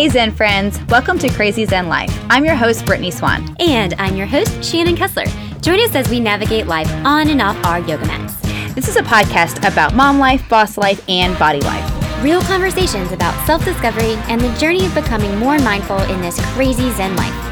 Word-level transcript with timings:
Hey 0.00 0.08
Zen 0.08 0.32
friends, 0.32 0.80
welcome 0.88 1.18
to 1.18 1.28
Crazy 1.28 1.66
Zen 1.66 1.86
Life. 1.86 2.10
I'm 2.30 2.42
your 2.42 2.54
host, 2.54 2.86
Brittany 2.86 3.10
Swan. 3.10 3.54
And 3.60 3.92
I'm 3.98 4.16
your 4.16 4.26
host, 4.26 4.64
Shannon 4.64 4.96
Kessler. 4.96 5.26
Join 5.60 5.78
us 5.78 5.94
as 5.94 6.08
we 6.08 6.20
navigate 6.20 6.66
life 6.66 6.90
on 7.04 7.28
and 7.28 7.42
off 7.42 7.62
our 7.66 7.80
yoga 7.80 8.06
mats. 8.06 8.34
This 8.74 8.88
is 8.88 8.96
a 8.96 9.02
podcast 9.02 9.58
about 9.58 9.94
mom 9.94 10.18
life, 10.18 10.48
boss 10.48 10.78
life, 10.78 11.04
and 11.06 11.38
body 11.38 11.60
life. 11.60 12.24
Real 12.24 12.40
conversations 12.40 13.12
about 13.12 13.34
self 13.46 13.62
discovery 13.62 14.14
and 14.30 14.40
the 14.40 14.58
journey 14.58 14.86
of 14.86 14.94
becoming 14.94 15.36
more 15.36 15.58
mindful 15.58 15.98
in 16.04 16.22
this 16.22 16.40
crazy 16.54 16.90
Zen 16.92 17.14
life. 17.16 17.49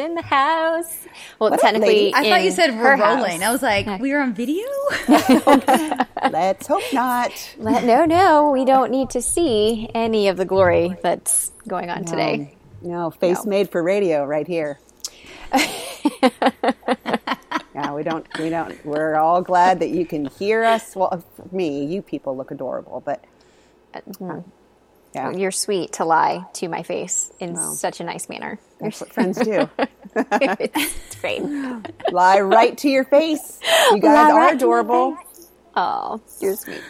In 0.00 0.14
the 0.14 0.22
house. 0.22 1.06
Well, 1.38 1.50
What 1.50 1.60
technically. 1.60 2.12
I 2.14 2.28
thought 2.28 2.42
you 2.42 2.50
said 2.50 2.76
we're 2.76 2.96
rolling. 2.96 3.40
house. 3.40 3.48
I 3.48 3.52
was 3.52 3.62
like, 3.62 4.00
we 4.00 4.12
are 4.12 4.20
on 4.20 4.34
video? 4.34 4.66
Let's 6.30 6.66
hope 6.66 6.82
not. 6.92 7.32
Let- 7.58 7.84
no, 7.84 8.04
no, 8.04 8.50
we 8.50 8.64
don't 8.64 8.90
need 8.90 9.10
to 9.10 9.22
see 9.22 9.88
any 9.94 10.28
of 10.28 10.36
the 10.36 10.44
glory 10.44 10.96
that's 11.02 11.52
going 11.68 11.90
on 11.90 12.04
today. 12.04 12.56
No, 12.82 13.10
face 13.10 13.44
made 13.44 13.70
for 13.70 13.82
radio 13.82 14.24
right 14.24 14.46
here. 14.46 14.78
yeah, 17.72 17.92
we 17.92 18.02
don't, 18.02 18.26
we 18.38 18.48
don't, 18.50 18.84
we're 18.86 19.16
all 19.16 19.42
glad 19.42 19.80
that 19.80 19.90
you 19.90 20.06
can 20.06 20.24
hear 20.26 20.64
us. 20.64 20.96
Well, 20.96 21.22
me, 21.52 21.84
you 21.84 22.02
people 22.02 22.36
look 22.36 22.50
adorable, 22.50 23.02
but 23.04 23.24
uh, 23.94 24.00
mm. 24.00 24.44
Yeah, 25.14 25.30
You're 25.32 25.50
sweet 25.50 25.94
to 25.94 26.04
lie 26.04 26.44
to 26.54 26.68
my 26.68 26.82
face 26.82 27.32
in 27.40 27.56
such 27.56 28.00
a 28.00 28.04
nice 28.04 28.28
manner. 28.28 28.58
that's 28.80 29.00
what 29.00 29.12
friends 29.12 29.38
do. 29.38 29.68
it's 30.14 31.16
great. 31.20 31.42
Lie 32.12 32.40
right 32.40 32.76
to 32.78 32.88
your 32.88 33.04
face. 33.04 33.58
You 33.90 34.00
guys 34.00 34.28
Lie 34.28 34.30
are 34.32 34.38
right 34.38 34.54
adorable. 34.54 35.16
Oh, 35.76 36.20
you're 36.40 36.56
sweet. 36.56 36.82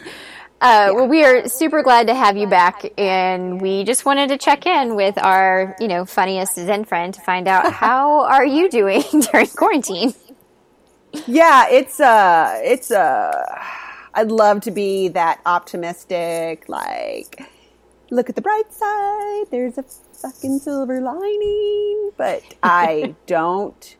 Uh, 0.60 0.90
Well, 0.94 1.06
we 1.08 1.24
are 1.24 1.48
super 1.48 1.82
glad 1.82 2.08
to 2.08 2.14
have 2.14 2.36
you 2.36 2.46
back, 2.46 2.84
and 2.98 3.60
we 3.60 3.84
just 3.84 4.04
wanted 4.04 4.28
to 4.28 4.36
check 4.38 4.66
in 4.66 4.94
with 4.94 5.16
our, 5.18 5.74
you 5.80 5.88
know, 5.88 6.04
funniest 6.04 6.54
Zen 6.56 6.84
friend 6.84 7.14
to 7.14 7.20
find 7.22 7.48
out 7.48 7.72
how 7.84 8.24
are 8.26 8.44
you 8.44 8.68
doing 8.70 9.02
during 9.32 9.46
quarantine. 9.48 10.12
Yeah, 11.26 11.66
it's 11.70 11.98
uh 11.98 12.60
it's 12.62 12.90
uh 12.90 13.32
I'd 14.14 14.30
love 14.30 14.60
to 14.62 14.70
be 14.70 15.08
that 15.08 15.40
optimistic, 15.46 16.68
like 16.68 17.40
look 18.10 18.28
at 18.28 18.34
the 18.36 18.42
bright 18.42 18.72
side, 18.72 19.50
there's 19.50 19.78
a 19.78 19.82
fucking 19.82 20.58
silver 20.60 21.00
lining. 21.00 22.10
But 22.16 22.42
I 22.62 23.14
don't 23.26 23.96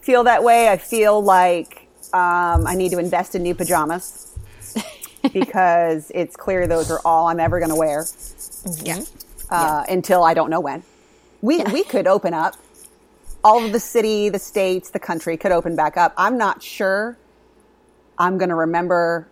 feel 0.00 0.24
that 0.24 0.42
way. 0.42 0.68
I 0.68 0.76
feel 0.76 1.22
like 1.22 1.88
um, 2.12 2.66
I 2.66 2.74
need 2.74 2.90
to 2.92 2.98
invest 2.98 3.34
in 3.34 3.42
new 3.42 3.54
pajamas 3.54 4.36
because 5.32 6.10
it's 6.14 6.36
clear 6.36 6.66
those 6.66 6.90
are 6.90 7.00
all 7.04 7.28
I'm 7.28 7.40
ever 7.40 7.58
going 7.58 7.70
to 7.70 7.76
wear 7.76 8.04
Yeah. 8.82 9.02
uh, 9.50 9.84
until 9.88 10.24
I 10.24 10.34
don't 10.34 10.50
know 10.50 10.60
when. 10.60 10.82
We 11.40 11.62
we 11.64 11.84
could 11.84 12.06
open 12.06 12.34
up. 12.34 12.56
All 13.44 13.64
of 13.64 13.70
the 13.72 13.78
city, 13.78 14.28
the 14.28 14.38
states, 14.40 14.90
the 14.90 14.98
country 14.98 15.36
could 15.36 15.52
open 15.52 15.76
back 15.76 15.96
up. 15.96 16.12
I'm 16.16 16.36
not 16.36 16.60
sure. 16.62 17.16
I'm 18.18 18.36
going 18.36 18.48
to 18.48 18.56
remember, 18.56 19.28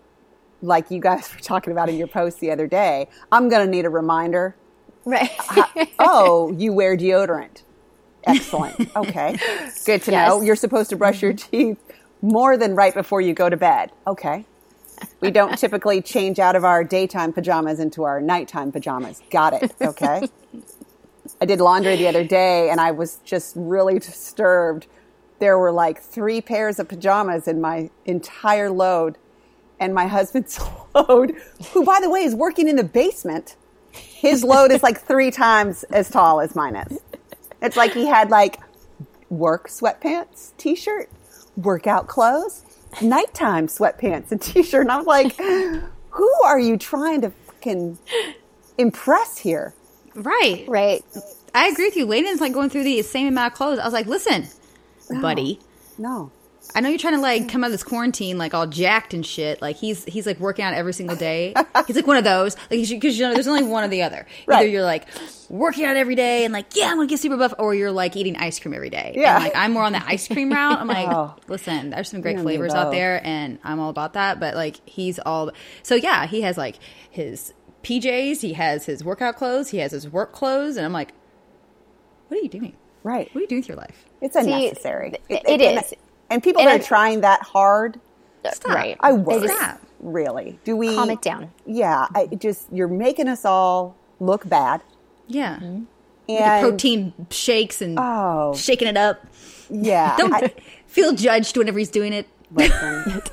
like 0.62 0.90
you 0.90 1.00
guys 1.00 1.30
were 1.34 1.40
talking 1.40 1.72
about 1.72 1.88
in 1.88 1.96
your 1.96 2.08
post 2.08 2.40
the 2.40 2.50
other 2.50 2.66
day. 2.66 3.08
I'm 3.32 3.48
going 3.48 3.64
to 3.64 3.70
need 3.70 3.84
a 3.84 3.90
reminder. 3.90 4.56
Right. 5.04 5.30
Uh, 5.56 5.86
oh, 5.98 6.52
you 6.52 6.72
wear 6.72 6.96
deodorant. 6.96 7.62
Excellent. 8.26 8.90
Okay, 8.96 9.36
good 9.84 10.02
to 10.02 10.10
know. 10.10 10.40
You're 10.40 10.56
supposed 10.56 10.90
to 10.90 10.96
brush 10.96 11.22
your 11.22 11.32
mm-hmm. 11.32 11.50
teeth 11.50 11.78
more 12.22 12.56
than 12.56 12.74
right 12.74 12.94
before 12.94 13.20
you 13.20 13.34
go 13.34 13.48
to 13.48 13.56
bed. 13.56 13.92
Okay. 14.06 14.44
We 15.20 15.30
don't 15.30 15.56
typically 15.58 16.00
change 16.02 16.38
out 16.38 16.56
of 16.56 16.64
our 16.64 16.82
daytime 16.82 17.32
pajamas 17.32 17.78
into 17.78 18.04
our 18.04 18.20
nighttime 18.20 18.72
pajamas. 18.72 19.22
Got 19.30 19.62
it. 19.62 19.74
Okay. 19.80 20.28
I 21.40 21.44
did 21.44 21.60
laundry 21.60 21.96
the 21.96 22.08
other 22.08 22.24
day 22.24 22.70
and 22.70 22.80
I 22.80 22.90
was 22.90 23.20
just 23.24 23.54
really 23.56 23.98
disturbed. 23.98 24.86
There 25.38 25.58
were 25.58 25.72
like 25.72 26.00
three 26.00 26.40
pairs 26.40 26.78
of 26.78 26.88
pajamas 26.88 27.46
in 27.46 27.60
my 27.60 27.90
entire 28.06 28.70
load. 28.70 29.18
And 29.78 29.94
my 29.94 30.06
husband's 30.06 30.58
load, 30.94 31.34
who 31.72 31.84
by 31.84 31.98
the 32.00 32.10
way 32.10 32.20
is 32.20 32.34
working 32.34 32.68
in 32.68 32.76
the 32.76 32.84
basement, 32.84 33.56
his 33.92 34.42
load 34.44 34.72
is 34.72 34.82
like 34.82 35.00
three 35.00 35.30
times 35.30 35.84
as 35.84 36.10
tall 36.10 36.40
as 36.40 36.54
mine 36.54 36.76
is. 36.76 37.00
It's 37.62 37.76
like 37.76 37.92
he 37.92 38.06
had 38.06 38.30
like 38.30 38.58
work 39.30 39.68
sweatpants, 39.68 40.52
t 40.56 40.74
shirt, 40.74 41.10
workout 41.56 42.06
clothes, 42.06 42.64
nighttime 43.02 43.66
sweatpants 43.66 44.30
and 44.32 44.40
t 44.40 44.62
shirt. 44.62 44.82
And 44.82 44.92
I 44.92 44.96
was 44.96 45.06
like, 45.06 45.36
who 45.36 46.32
are 46.44 46.58
you 46.58 46.76
trying 46.76 47.20
to 47.22 47.30
fucking 47.30 47.98
impress 48.78 49.38
here? 49.38 49.74
Right. 50.14 50.64
right. 50.66 51.04
I 51.54 51.68
agree 51.68 51.86
with 51.86 51.96
you. 51.96 52.06
Layden's 52.06 52.40
like 52.40 52.52
going 52.52 52.70
through 52.70 52.84
the 52.84 53.02
same 53.02 53.28
amount 53.28 53.52
of 53.52 53.56
clothes. 53.56 53.78
I 53.78 53.84
was 53.84 53.92
like, 53.92 54.06
listen, 54.06 54.46
buddy. 55.20 55.60
No. 55.98 56.30
I 56.76 56.80
know 56.80 56.90
you're 56.90 56.98
trying 56.98 57.14
to 57.14 57.20
like 57.22 57.48
come 57.48 57.64
out 57.64 57.68
of 57.68 57.72
this 57.72 57.82
quarantine 57.82 58.36
like 58.36 58.52
all 58.52 58.66
jacked 58.66 59.14
and 59.14 59.24
shit. 59.24 59.62
Like 59.62 59.76
he's 59.76 60.04
he's 60.04 60.26
like 60.26 60.38
working 60.38 60.62
out 60.62 60.74
every 60.74 60.92
single 60.92 61.16
day. 61.16 61.54
he's 61.86 61.96
like 61.96 62.06
one 62.06 62.18
of 62.18 62.24
those 62.24 62.54
like 62.70 62.86
because 62.86 63.18
you 63.18 63.26
know 63.26 63.32
there's 63.32 63.48
only 63.48 63.62
one 63.62 63.82
or 63.82 63.88
the 63.88 64.02
other. 64.02 64.26
Either 64.46 64.66
you're 64.68 64.82
like 64.84 65.06
working 65.48 65.86
out 65.86 65.96
every 65.96 66.14
day 66.16 66.44
and 66.44 66.52
like 66.52 66.76
yeah 66.76 66.88
I'm 66.90 66.96
gonna 66.96 67.06
get 67.08 67.18
super 67.18 67.38
buff, 67.38 67.54
or 67.58 67.74
you're 67.74 67.90
like 67.90 68.14
eating 68.14 68.36
ice 68.36 68.58
cream 68.60 68.74
every 68.74 68.90
day. 68.90 69.14
Yeah. 69.16 69.36
And, 69.36 69.44
like 69.44 69.56
I'm 69.56 69.72
more 69.72 69.84
on 69.84 69.92
the 69.92 70.06
ice 70.06 70.28
cream 70.28 70.52
route. 70.52 70.78
I'm 70.78 70.86
like, 70.86 71.08
Oh. 71.10 71.34
listen, 71.48 71.88
there's 71.90 72.10
some 72.10 72.20
great 72.20 72.32
You 72.32 72.38
and 72.40 72.46
me 72.46 72.52
flavors 72.52 72.74
out 72.74 72.92
there, 72.92 73.22
and 73.24 73.58
I'm 73.64 73.80
all 73.80 73.88
about 73.88 74.12
that. 74.12 74.38
But 74.38 74.54
like 74.54 74.86
he's 74.86 75.18
all 75.18 75.52
so 75.82 75.94
yeah. 75.94 76.26
He 76.26 76.42
has 76.42 76.58
like 76.58 76.76
his 77.10 77.54
PJs. 77.84 78.42
He 78.42 78.52
has 78.52 78.84
his 78.84 79.02
workout 79.02 79.36
clothes. 79.36 79.70
He 79.70 79.78
has 79.78 79.92
his 79.92 80.06
work 80.10 80.32
clothes, 80.32 80.76
and 80.76 80.84
I'm 80.84 80.92
like, 80.92 81.14
what 82.28 82.38
are 82.38 82.42
you 82.42 82.50
doing? 82.50 82.76
Right. 83.02 83.32
What 83.32 83.38
are 83.38 83.42
you 83.42 83.48
doing 83.48 83.60
with 83.60 83.68
your 83.68 83.76
life? 83.78 84.04
It's 84.20 84.36
unnecessary. 84.36 85.14
it 85.30 85.42
and- 85.48 85.62
is. 85.78 85.94
And 86.30 86.42
people 86.42 86.62
And 86.62 86.70
that 86.70 86.80
are 86.80 86.84
trying 86.84 87.20
that 87.22 87.42
hard, 87.42 88.00
uh, 88.44 88.50
Right. 88.66 88.96
I 89.00 89.12
They 89.12 89.18
worry. 89.18 89.40
just- 89.48 89.54
Stop. 89.56 89.80
Really? 90.00 90.58
Do 90.64 90.76
we 90.76 90.94
Calm 90.94 91.10
it 91.10 91.22
down. 91.22 91.50
Yeah, 91.64 92.06
I 92.14 92.26
just 92.26 92.66
you're 92.70 92.86
making 92.88 93.28
us 93.28 93.44
all 93.44 93.96
look 94.20 94.46
bad. 94.48 94.82
Yeah. 95.26 95.56
Mm-hmm. 95.56 95.82
And 96.28 96.62
Protein 96.62 97.12
shakes 97.30 97.80
and 97.80 97.98
Oh. 98.00 98.52
shaking 98.56 98.88
it 98.88 98.96
up. 98.96 99.24
Yeah. 99.70 100.16
Don't 100.18 100.32
I- 100.34 100.52
feel 100.86 101.12
judged 101.14 101.56
whenever 101.56 101.78
he's 101.78 101.90
doing 101.90 102.12
it. 102.12 102.26
listen. 102.52 103.22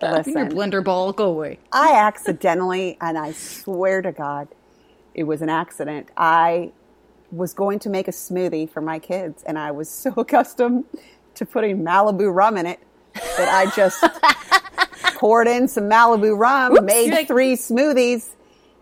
Your 0.00 0.22
blender 0.46 0.82
ball, 0.82 1.12
go 1.12 1.24
away. 1.26 1.58
I 1.72 1.94
accidentally, 1.96 2.96
and 3.00 3.18
I 3.18 3.32
swear 3.32 4.00
to 4.02 4.12
God, 4.12 4.48
it 5.14 5.24
was 5.24 5.42
an 5.42 5.48
accident. 5.48 6.08
I 6.16 6.70
was 7.32 7.52
going 7.52 7.80
to 7.80 7.88
make 7.90 8.06
a 8.06 8.12
smoothie 8.12 8.70
for 8.70 8.80
my 8.80 8.98
kids, 9.00 9.42
and 9.44 9.58
I 9.58 9.72
was 9.72 9.88
so 9.88 10.10
accustomed 10.16 10.84
to 11.38 11.46
putting 11.46 11.82
Malibu 11.82 12.32
rum 12.34 12.56
in 12.56 12.66
it 12.66 12.80
that 13.14 13.48
I 13.48 13.70
just 13.74 14.02
poured 15.16 15.48
in 15.48 15.68
some 15.68 15.84
Malibu 15.84 16.38
rum, 16.38 16.84
made 16.84 17.10
like- 17.12 17.26
three 17.28 17.54
smoothies, 17.54 18.28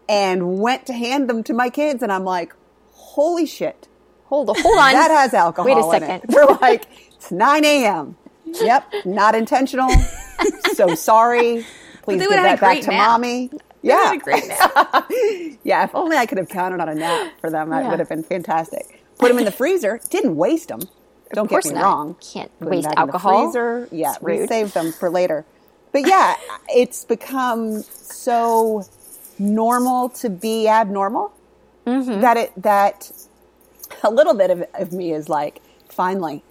and 0.09 0.59
went 0.59 0.87
to 0.87 0.93
hand 0.93 1.29
them 1.29 1.43
to 1.45 1.55
my 1.55 1.69
kids. 1.71 2.03
And 2.03 2.13
I'm 2.13 2.25
like, 2.25 2.55
holy 2.93 3.47
shit, 3.47 3.89
Hold, 4.27 4.49
hold 4.49 4.79
on. 4.79 4.93
that 4.93 5.11
has 5.11 5.33
alcohol 5.35 5.67
Wait 5.67 5.81
a 5.81 5.85
in 5.85 5.91
second. 5.91 6.11
it. 6.25 6.31
They're 6.35 6.47
like, 6.47 6.87
it's 7.15 7.31
9 7.31 7.65
a.m. 7.65 8.17
Yep, 8.45 8.93
not 9.05 9.35
intentional. 9.35 9.89
so 10.75 10.95
sorry. 10.95 11.65
Please 12.03 12.21
give 12.21 12.31
that 12.31 12.61
back 12.61 12.81
to 12.83 12.91
nap. 12.91 13.09
mommy. 13.09 13.51
Yeah. 13.83 14.17
great 14.17 14.47
nap. 14.49 15.09
yeah, 15.65 15.85
if 15.85 15.95
only 15.95 16.17
I 16.17 16.27
could 16.27 16.39
have 16.39 16.49
counted 16.49 16.81
on 16.81 16.89
a 16.89 16.95
nap 16.95 17.33
for 17.41 17.51
them, 17.51 17.71
that 17.71 17.83
Yeah. 17.85 17.91
would 17.91 17.99
have 18.01 18.09
been 18.09 18.23
fantastic. 18.25 19.03
Put 19.19 19.29
them 19.29 19.39
in 19.39 19.45
the 19.45 19.51
freezer. 19.53 20.01
Didn't 20.11 20.37
waste 20.37 20.69
them. 20.69 20.81
Don't 21.33 21.51
get 21.51 21.65
me 21.65 21.73
not. 21.73 21.83
wrong. 21.83 22.17
Can't 22.33 22.57
Put 22.61 22.69
waste 22.69 22.85
back 22.85 22.93
in 22.93 22.95
the 22.95 23.01
alcohol. 23.01 23.45
freezer. 23.47 23.89
Yeah, 23.93 24.13
It's 24.15 24.23
we 24.23 24.47
saved 24.47 24.75
them 24.75 24.93
for 24.93 25.11
later. 25.11 25.45
But 25.93 26.07
yeah, 26.07 26.35
it's 26.69 27.05
become 27.05 27.83
so 27.83 28.85
normal 29.39 30.09
to 30.11 30.31
be 30.31 30.69
abnormal 30.69 31.33
Mm-hmm. 31.87 32.21
that 32.21 32.37
it 32.37 32.53
that 32.63 33.13
a 34.03 34.11
little 34.11 34.35
bit 34.35 34.51
of, 34.51 34.65
of 34.75 34.93
me 34.93 35.13
is 35.13 35.29
like 35.29 35.61
finally 35.89 36.43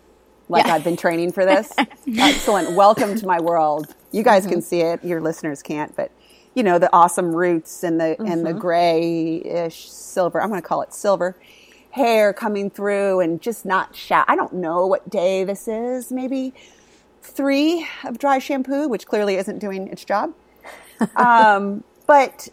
like 0.47 0.65
Yeah. 0.65 0.75
I've 0.75 0.83
been 0.83 0.95
training 0.95 1.31
for 1.33 1.43
this. 1.45 1.73
Excellent. 2.17 2.71
Welcome 2.71 3.15
to 3.17 3.25
my 3.27 3.41
world. 3.41 3.93
You 4.11 4.23
guys 4.23 4.43
Mm-hmm. 4.43 4.51
can 4.51 4.61
see 4.61 4.81
it. 4.81 5.03
Your 5.03 5.19
listeners 5.19 5.61
can't, 5.61 5.93
but 5.95 6.11
you 6.53 6.63
know 6.63 6.79
the 6.79 6.89
awesome 6.93 7.35
roots 7.35 7.83
and 7.83 7.99
the 7.99 8.15
and 8.19 8.27
Mm-hmm. 8.27 8.43
the 8.45 8.53
grayish 8.53 9.89
silver. 9.89 10.41
I'm 10.41 10.49
going 10.49 10.61
to 10.61 10.67
call 10.67 10.81
it 10.83 10.93
silver 10.93 11.35
hair 11.95 12.33
coming 12.33 12.69
through 12.69 13.21
and 13.21 13.41
just 13.41 13.65
not 13.65 13.95
shout. 13.95 14.25
I 14.27 14.35
don't 14.35 14.53
know 14.53 14.85
what 14.85 15.09
day 15.09 15.45
this 15.45 15.67
is. 15.67 16.11
Maybe 16.11 16.53
three 17.21 17.87
of 18.03 18.19
dry 18.19 18.37
shampoo, 18.39 18.89
which 18.89 19.05
clearly 19.07 19.35
isn't 19.37 19.59
doing 19.59 19.87
its 19.87 20.05
job. 20.05 20.33
Um, 21.17 21.83
but 22.07 22.47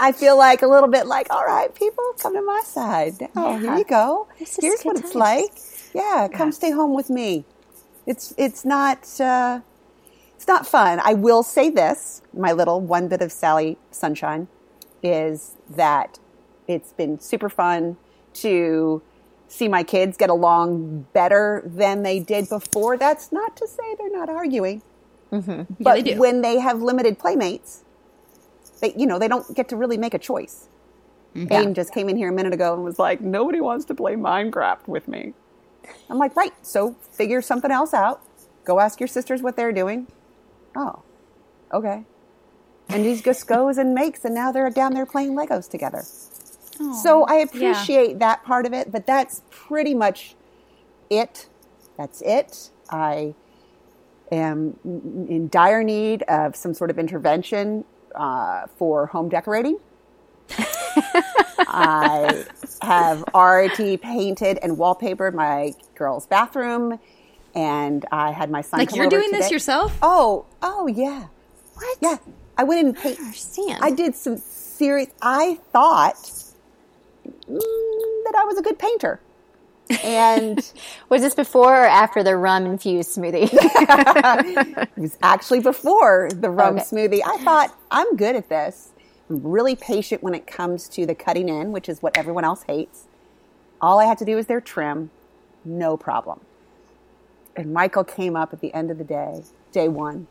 I 0.00 0.10
feel 0.10 0.36
like 0.36 0.62
a 0.62 0.66
little 0.66 0.88
bit 0.88 1.06
like, 1.06 1.28
all 1.30 1.44
right, 1.44 1.72
people, 1.72 2.02
come 2.18 2.34
to 2.34 2.42
my 2.42 2.60
side. 2.64 3.28
Oh, 3.36 3.56
here 3.56 3.76
you 3.76 3.84
go. 3.84 4.26
Here's 4.36 4.82
what 4.82 4.98
it's 4.98 5.14
like. 5.14 5.52
Yeah, 5.94 6.26
come 6.32 6.50
stay 6.50 6.72
home 6.72 6.92
with 6.92 7.08
me. 7.08 7.44
It's 8.04 8.34
it's 8.36 8.64
not. 8.64 9.20
Uh, 9.20 9.60
it's 10.34 10.48
not 10.48 10.66
fun. 10.66 11.00
I 11.04 11.14
will 11.14 11.44
say 11.44 11.70
this: 11.70 12.20
my 12.36 12.50
little 12.50 12.80
one 12.80 13.06
bit 13.06 13.22
of 13.22 13.30
Sally 13.30 13.78
sunshine 13.92 14.48
is 15.04 15.54
that 15.70 16.18
it's 16.66 16.92
been 16.92 17.20
super 17.20 17.48
fun 17.48 17.96
to 18.34 19.02
see 19.48 19.68
my 19.68 19.82
kids 19.82 20.16
get 20.16 20.30
along 20.30 21.06
better 21.12 21.62
than 21.64 22.02
they 22.02 22.18
did 22.20 22.48
before. 22.48 22.96
That's 22.96 23.30
not 23.32 23.56
to 23.56 23.68
say 23.68 23.94
they're 23.98 24.10
not 24.10 24.28
arguing, 24.28 24.82
Mm-hmm. 25.32 25.74
but 25.82 26.04
they 26.04 26.16
when 26.16 26.42
they 26.42 26.60
have 26.60 26.80
limited 26.82 27.18
playmates, 27.18 27.82
they 28.80 28.94
you 28.96 29.06
know 29.06 29.18
they 29.18 29.28
don't 29.28 29.54
get 29.56 29.68
to 29.70 29.76
really 29.76 29.96
make 29.98 30.14
a 30.14 30.18
choice. 30.18 30.68
Mm-hmm. 31.34 31.52
Aiden 31.52 31.74
just 31.74 31.92
came 31.92 32.08
in 32.08 32.16
here 32.16 32.28
a 32.28 32.32
minute 32.32 32.52
ago 32.52 32.74
and 32.74 32.84
was 32.84 32.98
like, 32.98 33.20
"Nobody 33.20 33.60
wants 33.60 33.84
to 33.86 33.94
play 33.94 34.14
Minecraft 34.14 34.86
with 34.86 35.08
me." 35.08 35.34
I'm 36.08 36.18
like, 36.18 36.36
"Right, 36.36 36.52
so 36.62 36.94
figure 37.10 37.42
something 37.42 37.70
else 37.72 37.92
out. 37.92 38.22
Go 38.64 38.78
ask 38.80 39.00
your 39.00 39.08
sisters 39.08 39.42
what 39.42 39.56
they're 39.56 39.72
doing." 39.72 40.06
Oh, 40.76 41.02
okay. 41.72 42.04
And 42.88 43.04
he 43.04 43.20
just 43.20 43.46
goes 43.46 43.78
and 43.78 43.94
makes, 43.94 44.24
and 44.24 44.34
now 44.34 44.52
they're 44.52 44.70
down 44.70 44.92
there 44.94 45.06
playing 45.06 45.34
Legos 45.34 45.68
together. 45.68 46.04
So 47.02 47.24
I 47.24 47.36
appreciate 47.36 48.18
that 48.18 48.44
part 48.44 48.66
of 48.66 48.72
it, 48.72 48.90
but 48.90 49.06
that's 49.06 49.42
pretty 49.50 49.94
much 49.94 50.34
it. 51.10 51.48
That's 51.96 52.20
it. 52.22 52.70
I 52.90 53.34
am 54.32 54.78
in 54.84 55.48
dire 55.48 55.82
need 55.84 56.22
of 56.24 56.56
some 56.56 56.74
sort 56.74 56.90
of 56.90 56.98
intervention 56.98 57.84
uh, 58.14 58.66
for 58.76 59.06
home 59.06 59.28
decorating. 59.28 59.78
I 61.66 62.44
have 62.82 63.24
already 63.34 63.96
painted 63.96 64.58
and 64.62 64.76
wallpapered 64.76 65.34
my 65.34 65.74
girl's 65.94 66.26
bathroom, 66.26 66.98
and 67.54 68.04
I 68.12 68.32
had 68.32 68.50
my 68.50 68.60
son. 68.60 68.78
Like 68.80 68.94
you're 68.94 69.08
doing 69.08 69.30
this 69.32 69.50
yourself? 69.50 69.96
Oh, 70.02 70.46
oh 70.62 70.86
yeah, 70.86 71.26
What? 71.74 71.98
yeah. 72.00 72.16
I 72.56 72.62
went 72.62 72.86
and 72.86 72.96
paint. 72.96 73.18
understand. 73.18 73.78
I 73.82 73.90
did 73.90 74.14
some 74.14 74.36
serious. 74.36 75.08
I 75.20 75.58
thought 75.72 76.43
that 77.48 78.34
I 78.36 78.44
was 78.44 78.58
a 78.58 78.62
good 78.62 78.78
painter, 78.78 79.20
and 80.02 80.58
Was 81.10 81.22
this 81.22 81.34
before 81.34 81.74
or 81.82 81.86
after 81.86 82.22
the 82.22 82.36
rum 82.36 82.66
infused 82.66 83.16
smoothie? 83.16 83.48
it 83.52 84.88
was 84.96 85.18
actually 85.22 85.60
before 85.60 86.30
the 86.32 86.50
rum 86.50 86.76
Okay. 86.76 86.84
smoothie. 86.84 87.20
I 87.24 87.38
thought 87.38 87.76
I'm 87.90 88.16
good 88.16 88.36
at 88.36 88.48
this. 88.48 88.92
I'm 89.30 89.42
really 89.42 89.76
patient 89.76 90.22
when 90.22 90.34
it 90.34 90.46
comes 90.46 90.88
to 90.90 91.06
the 91.06 91.14
cutting 91.14 91.48
in, 91.48 91.72
which 91.72 91.88
is 91.88 92.02
what 92.02 92.16
everyone 92.16 92.44
else 92.44 92.64
hates. 92.66 93.08
All 93.80 94.00
I 94.00 94.06
had 94.06 94.18
to 94.18 94.24
do 94.24 94.36
was 94.36 94.46
their 94.46 94.60
trim, 94.60 95.10
no 95.64 95.96
problem. 95.96 96.40
And 97.56 97.72
Michael 97.72 98.04
came 98.04 98.36
up 98.36 98.52
at 98.52 98.60
the 98.60 98.74
end 98.74 98.90
of 98.90 98.98
the 98.98 99.04
day, 99.04 99.44
day 99.72 99.88
one, 99.88 100.28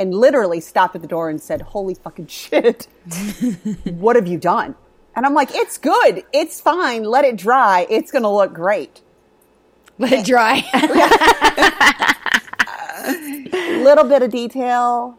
and 0.00 0.14
literally 0.14 0.60
stopped 0.60 0.96
at 0.96 1.02
the 1.02 1.08
door 1.08 1.28
and 1.30 1.40
said, 1.42 1.62
Holy 1.62 1.94
fucking 1.94 2.28
shit, 2.28 2.88
what 3.84 4.16
have 4.16 4.26
you 4.26 4.38
done? 4.38 4.76
And 5.16 5.26
I'm 5.26 5.34
like, 5.34 5.50
It's 5.52 5.78
good. 5.78 6.22
It's 6.32 6.60
fine. 6.60 7.04
Let 7.04 7.24
it 7.24 7.36
dry. 7.36 7.86
It's 7.90 8.12
going 8.12 8.22
to 8.22 8.28
look 8.28 8.52
great. 8.52 9.00
Let 9.98 10.12
it 10.12 10.26
dry. 10.26 10.62
little 13.82 14.04
bit 14.04 14.22
of 14.22 14.30
detail 14.30 15.18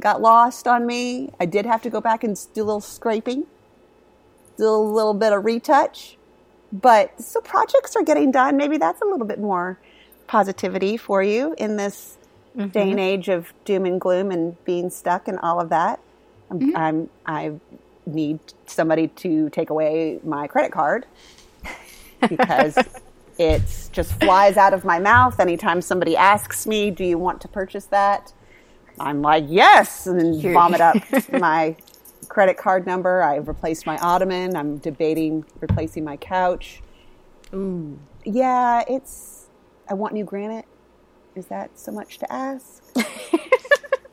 got 0.00 0.20
lost 0.20 0.66
on 0.66 0.86
me. 0.86 1.30
I 1.40 1.46
did 1.46 1.66
have 1.66 1.82
to 1.82 1.90
go 1.90 2.00
back 2.00 2.24
and 2.24 2.38
do 2.54 2.62
a 2.62 2.64
little 2.64 2.80
scraping, 2.80 3.46
do 4.58 4.68
a 4.68 4.76
little 4.76 5.14
bit 5.14 5.32
of 5.32 5.44
retouch. 5.44 6.16
But 6.72 7.20
so 7.20 7.40
projects 7.40 7.96
are 7.96 8.02
getting 8.02 8.30
done. 8.30 8.56
Maybe 8.56 8.76
that's 8.76 9.00
a 9.00 9.04
little 9.04 9.26
bit 9.26 9.38
more 9.38 9.78
positivity 10.26 10.96
for 10.96 11.22
you 11.22 11.54
in 11.56 11.76
this 11.76 12.18
mm-hmm. 12.56 12.68
day 12.68 12.90
and 12.90 13.00
age 13.00 13.28
of 13.28 13.52
doom 13.64 13.86
and 13.86 14.00
gloom 14.00 14.30
and 14.30 14.62
being 14.64 14.90
stuck 14.90 15.28
and 15.28 15.38
all 15.38 15.60
of 15.60 15.68
that. 15.70 16.00
I'm, 16.50 16.60
mm-hmm. 16.60 16.76
I'm 16.76 17.10
I 17.24 17.52
need 18.06 18.38
somebody 18.66 19.08
to 19.08 19.50
take 19.50 19.70
away 19.70 20.20
my 20.24 20.46
credit 20.46 20.72
card 20.72 21.06
because 22.28 22.78
it 23.38 23.62
just 23.92 24.12
flies 24.20 24.56
out 24.56 24.72
of 24.72 24.84
my 24.84 24.98
mouth 24.98 25.38
anytime 25.40 25.82
somebody 25.82 26.16
asks 26.16 26.66
me, 26.66 26.90
"Do 26.90 27.04
you 27.04 27.18
want 27.18 27.40
to 27.42 27.48
purchase 27.48 27.86
that?" 27.86 28.32
I'm 28.98 29.20
like, 29.22 29.44
"Yes," 29.48 30.06
and 30.06 30.18
then 30.18 30.52
vomit 30.52 30.80
up 30.80 30.96
my 31.32 31.76
credit 32.28 32.56
card 32.56 32.86
number. 32.86 33.22
I've 33.22 33.48
replaced 33.48 33.86
my 33.86 33.98
ottoman. 33.98 34.56
I'm 34.56 34.78
debating 34.78 35.44
replacing 35.60 36.04
my 36.04 36.16
couch. 36.16 36.82
Yeah, 38.24 38.82
it's. 38.88 39.46
I 39.88 39.94
want 39.94 40.14
new 40.14 40.24
granite. 40.24 40.66
Is 41.34 41.46
that 41.46 41.78
so 41.78 41.92
much 41.92 42.18
to 42.18 42.32
ask? 42.32 42.82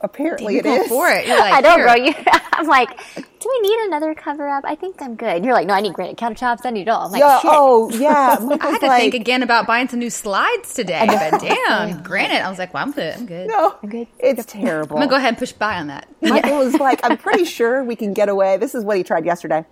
Apparently, 0.03 0.53
You 0.55 0.59
it 0.59 0.63
go 0.63 0.81
is. 0.81 0.87
for 0.89 1.09
it. 1.09 1.25
You're 1.27 1.39
like, 1.39 1.53
I 1.53 1.61
don't, 1.61 1.79
"Here." 1.79 1.85
bro. 1.87 1.95
You, 1.95 2.13
I'm 2.53 2.67
like, 2.67 2.89
do 3.15 3.49
we 3.49 3.59
need 3.67 3.79
another 3.87 4.13
cover 4.13 4.47
up? 4.47 4.63
I 4.67 4.75
think 4.75 5.01
I'm 5.01 5.15
good. 5.15 5.37
And 5.37 5.45
you're 5.45 5.53
like, 5.53 5.65
no, 5.65 5.73
I 5.73 5.81
need 5.81 5.93
granite 5.93 6.17
countertops. 6.17 6.59
I 6.65 6.69
need 6.69 6.83
it 6.83 6.89
all. 6.89 7.05
I'm 7.07 7.11
like, 7.11 7.19
Yeah, 7.21 7.39
shit. 7.39 7.51
oh 7.53 7.89
yeah. 7.93 8.37
I 8.61 8.69
had 8.71 8.79
to 8.79 8.85
like, 8.87 9.01
think 9.01 9.13
again 9.15 9.41
about 9.43 9.65
buying 9.65 9.87
some 9.87 9.99
new 9.99 10.09
slides 10.09 10.73
today. 10.73 11.05
But 11.07 11.41
damn, 11.41 12.03
granite. 12.03 12.45
I 12.45 12.49
was 12.49 12.59
like, 12.59 12.73
well, 12.73 12.83
I'm 12.83 12.91
good. 12.91 13.15
I'm 13.15 13.25
good. 13.25 13.47
No, 13.47 13.75
good. 13.87 14.07
it's 14.19 14.45
terrible. 14.45 14.97
I'm 14.97 15.01
gonna 15.01 15.09
go 15.09 15.15
ahead 15.15 15.29
and 15.29 15.37
push 15.37 15.51
buy 15.53 15.75
on 15.77 15.87
that. 15.87 16.07
Michael 16.21 16.59
was 16.59 16.75
like, 16.75 16.99
I'm 17.03 17.17
pretty 17.17 17.45
sure 17.45 17.83
we 17.83 17.95
can 17.95 18.13
get 18.13 18.29
away. 18.29 18.57
This 18.57 18.75
is 18.75 18.83
what 18.83 18.97
he 18.97 19.03
tried 19.03 19.25
yesterday. 19.25 19.65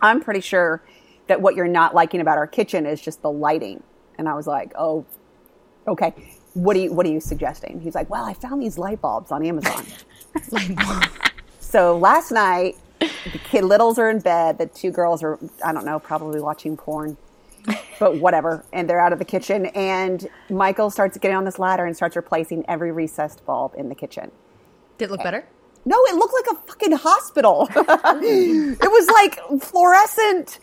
I'm 0.00 0.20
pretty 0.20 0.40
sure 0.40 0.82
that 1.26 1.40
what 1.40 1.54
you're 1.56 1.66
not 1.68 1.94
liking 1.94 2.20
about 2.20 2.36
our 2.38 2.46
kitchen 2.46 2.84
is 2.86 3.00
just 3.00 3.22
the 3.22 3.30
lighting. 3.30 3.82
And 4.18 4.28
I 4.28 4.34
was 4.34 4.46
like, 4.46 4.72
oh, 4.78 5.04
okay. 5.88 6.12
What 6.54 6.76
are 6.76 6.80
you 6.80 6.92
What 6.92 7.06
are 7.06 7.10
you 7.10 7.20
suggesting? 7.20 7.80
He's 7.80 7.94
like, 7.94 8.08
well, 8.08 8.24
I 8.24 8.34
found 8.34 8.62
these 8.62 8.78
light 8.78 9.00
bulbs 9.00 9.30
on 9.30 9.44
Amazon. 9.44 9.84
so 11.60 11.98
last 11.98 12.32
night, 12.32 12.76
the 13.00 13.38
kid 13.44 13.64
littles 13.64 13.98
are 13.98 14.08
in 14.08 14.20
bed. 14.20 14.58
The 14.58 14.66
two 14.66 14.90
girls 14.90 15.22
are, 15.22 15.38
I 15.64 15.72
don't 15.72 15.84
know, 15.84 15.98
probably 15.98 16.40
watching 16.40 16.76
porn. 16.76 17.16
But 17.98 18.18
whatever, 18.18 18.64
and 18.72 18.88
they're 18.88 19.00
out 19.00 19.12
of 19.12 19.18
the 19.18 19.24
kitchen. 19.24 19.66
And 19.66 20.28
Michael 20.50 20.90
starts 20.90 21.16
getting 21.16 21.36
on 21.36 21.44
this 21.44 21.58
ladder 21.58 21.86
and 21.86 21.96
starts 21.96 22.14
replacing 22.16 22.64
every 22.68 22.92
recessed 22.92 23.44
bulb 23.46 23.72
in 23.76 23.88
the 23.88 23.94
kitchen. 23.94 24.30
Did 24.98 25.06
it 25.06 25.10
look 25.12 25.22
better? 25.22 25.46
No, 25.86 25.96
it 26.06 26.14
looked 26.14 26.34
like 26.34 26.56
a 26.56 26.66
fucking 26.66 26.92
hospital. 26.92 27.68
it 27.74 28.90
was 28.90 29.08
like 29.08 29.62
fluorescent. 29.62 30.58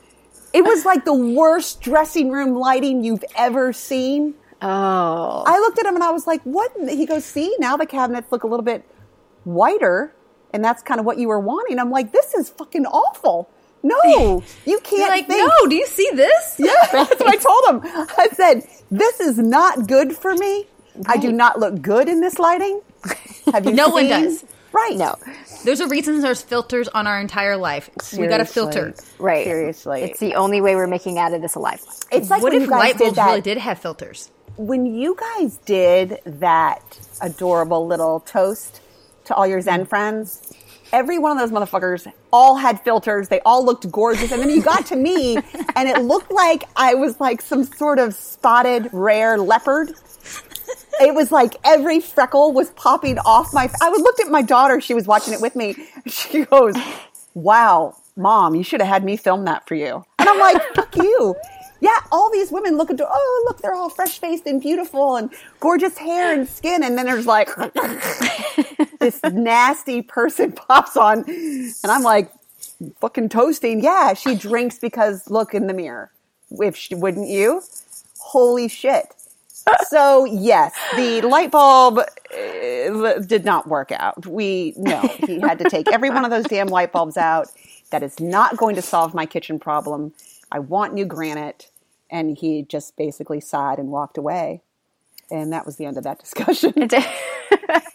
It 0.54 0.64
was 0.64 0.86
like 0.86 1.06
the 1.06 1.14
worst 1.14 1.82
dressing 1.82 2.32
room 2.32 2.56
lighting 2.56 3.04
you've 3.04 3.24
ever 3.36 3.72
seen. 3.72 4.36
Oh. 4.62 5.44
I 5.46 5.60
looked 5.60 5.80
at 5.80 5.86
him 5.86 5.96
and 5.96 6.04
I 6.04 6.12
was 6.12 6.28
like, 6.28 6.42
what? 6.44 6.72
He 6.90 7.06
goes, 7.06 7.26
see, 7.26 7.56
now 7.60 7.78
the 7.78 7.86
cabinets 7.86 8.32
look 8.32 8.44
a 8.44 8.48
little 8.48 8.66
bit 8.66 8.84
whiter. 9.44 10.14
And 10.54 10.64
that's 10.64 10.82
kind 10.84 11.00
of 11.00 11.06
what 11.06 11.18
you 11.18 11.28
were 11.30 11.40
wanting. 11.40 11.80
I'm 11.80 11.92
like, 11.92 12.12
this 12.12 12.34
is 12.34 12.50
fucking 12.50 12.86
awful. 12.86 13.50
No, 13.84 14.44
you 14.66 14.80
can't 14.80 14.92
You're 14.92 15.08
like, 15.10 15.28
think. 15.28 15.48
no, 15.48 15.68
do 15.68 15.76
you 15.76 15.88
see 15.88 16.10
this? 16.14 16.56
Yeah, 16.60 16.72
that's 16.92 17.20
what 17.20 17.28
I 17.28 17.38
told 17.38 17.84
him. 17.84 18.08
I 18.18 18.28
said, 18.34 18.68
this 18.92 19.20
is 19.20 19.38
not 19.40 19.88
good 19.88 20.16
for 20.16 20.36
me. 20.36 20.68
I 21.08 21.18
do 21.18 21.32
not 21.32 21.58
look 21.60 21.82
good 21.82 22.08
in 22.10 22.22
this 22.22 22.38
lighting. 22.38 22.82
Have 23.52 23.66
you 23.66 23.74
No 23.74 23.90
one 23.90 24.08
does. 24.08 24.44
Right. 24.74 24.98
No. 24.98 25.16
There's 25.66 25.80
a 25.80 25.88
reason 25.88 26.22
there's 26.22 26.42
filters 26.42 26.88
on 26.90 27.08
our 27.08 27.20
entire 27.20 27.58
life. 27.58 27.90
We 28.18 28.28
got 28.28 28.42
a 28.42 28.46
filter. 28.46 28.94
Right. 29.20 29.46
Seriously. 29.46 30.04
It's 30.04 30.20
the 30.20 30.36
only 30.36 30.62
way 30.62 30.76
we're 30.76 30.88
making 30.88 31.18
out 31.18 31.34
of 31.34 31.42
this 31.42 31.56
alive. 31.56 31.82
It's 32.12 32.30
like 32.30 32.42
what 32.42 32.54
when 32.54 32.62
if 32.62 32.68
you 32.68 32.70
guys 32.70 32.80
light 32.80 32.98
did 32.98 33.00
bulbs 33.00 33.16
that. 33.16 33.26
really 33.28 33.42
did 33.42 33.58
have 33.58 33.80
filters? 33.80 34.30
When 34.58 34.86
you 34.86 35.16
guys 35.18 35.58
did 35.66 36.20
that 36.26 37.00
adorable 37.22 37.88
little 37.88 38.20
toast 38.22 38.82
to 39.26 39.36
all 39.36 39.48
your 39.48 39.62
Zen 39.62 39.86
friends, 39.86 40.54
every 40.92 41.18
one 41.18 41.38
of 41.38 41.38
those 41.38 41.58
motherfuckers 41.58 42.12
all 42.34 42.58
had 42.58 42.82
filters. 42.82 43.30
They 43.30 43.40
all 43.42 43.66
looked 43.66 43.90
gorgeous. 43.92 44.32
And 44.32 44.42
then 44.42 44.50
you 44.50 44.62
got 44.62 44.86
to 44.88 44.96
me 44.96 45.36
and 45.76 45.88
it 45.88 46.02
looked 46.02 46.32
like 46.32 46.64
I 46.76 46.96
was 46.96 47.20
like 47.20 47.42
some 47.42 47.64
sort 47.64 48.00
of 48.00 48.14
spotted 48.14 48.90
rare 48.92 49.38
leopard. 49.38 49.92
It 51.00 51.16
was 51.16 51.32
like 51.32 51.56
every 51.64 52.00
freckle 52.00 52.52
was 52.54 52.70
popping 52.72 53.18
off 53.20 53.54
my. 53.54 53.70
I 53.82 53.90
looked 53.90 54.20
at 54.20 54.30
my 54.30 54.42
daughter. 54.42 54.80
She 54.82 54.94
was 54.94 55.08
watching 55.08 55.34
it 55.34 55.42
with 55.42 55.56
me. 55.56 55.76
She 56.06 56.46
goes, 56.46 56.76
"Wow, 57.34 57.96
mom, 58.16 58.54
you 58.54 58.64
should 58.64 58.82
have 58.82 58.88
had 58.90 59.04
me 59.04 59.18
film 59.18 59.46
that 59.46 59.68
for 59.68 59.74
you." 59.74 60.04
And 60.20 60.30
I'm 60.30 60.40
like, 60.40 60.62
"Fuck 60.76 60.96
you." 60.98 61.36
Yeah, 61.82 61.98
all 62.12 62.32
these 62.32 62.52
women 62.52 62.78
look 62.78 62.92
into. 62.92 63.08
Oh, 63.10 63.46
look, 63.48 63.62
they're 63.62 63.76
all 63.76 63.90
fresh 63.90 64.20
faced 64.20 64.46
and 64.48 64.62
beautiful 64.62 65.18
and 65.18 65.32
gorgeous 65.60 65.98
hair 65.98 66.34
and 66.34 66.48
skin, 66.48 66.84
and 66.84 66.98
then 66.98 67.08
there's 67.08 67.28
like 67.28 67.50
this 69.00 69.20
nasty 69.24 70.04
person 70.04 70.52
pops 70.54 70.96
on, 70.98 71.26
and 71.28 71.74
I'm 71.92 72.04
like, 72.04 72.32
fucking 73.00 73.30
toasting. 73.30 73.84
Yeah, 73.84 74.14
she 74.14 74.36
drinks 74.36 74.80
because 74.80 75.30
look 75.30 75.56
in 75.56 75.68
the 75.68 75.74
mirror. 75.74 76.12
If 76.52 76.76
she 76.78 76.96
wouldn't 76.96 77.30
you? 77.30 77.64
Holy 78.20 78.68
shit. 78.68 79.08
So 79.88 80.26
yes, 80.26 80.74
the 80.96 81.22
light 81.22 81.52
bulb 81.52 82.00
uh, 82.00 83.14
did 83.20 83.46
not 83.46 83.68
work 83.68 83.92
out. 83.92 84.26
We 84.28 84.74
no, 84.78 85.02
he 85.26 85.40
had 85.40 85.60
to 85.60 85.70
take 85.70 85.92
every 85.92 86.12
one 86.12 86.26
of 86.26 86.32
those 86.32 86.46
damn 86.46 86.68
light 86.68 86.92
bulbs 86.92 87.18
out. 87.18 87.48
That 87.92 88.04
is 88.04 88.20
not 88.20 88.58
going 88.58 88.76
to 88.76 88.84
solve 88.84 89.14
my 89.16 89.26
kitchen 89.26 89.60
problem. 89.60 90.14
I 90.52 90.60
want 90.60 90.94
new 90.94 91.06
granite, 91.06 91.71
and 92.12 92.38
he 92.38 92.64
just 92.64 92.96
basically 92.98 93.40
sighed 93.40 93.80
and 93.80 93.90
walked 93.90 94.18
away. 94.18 94.62
And 95.32 95.54
that 95.54 95.66
was 95.66 95.78
the 95.78 95.86
end 95.86 95.98
of 95.98 96.04
that 96.04 96.20
discussion. 96.24 96.74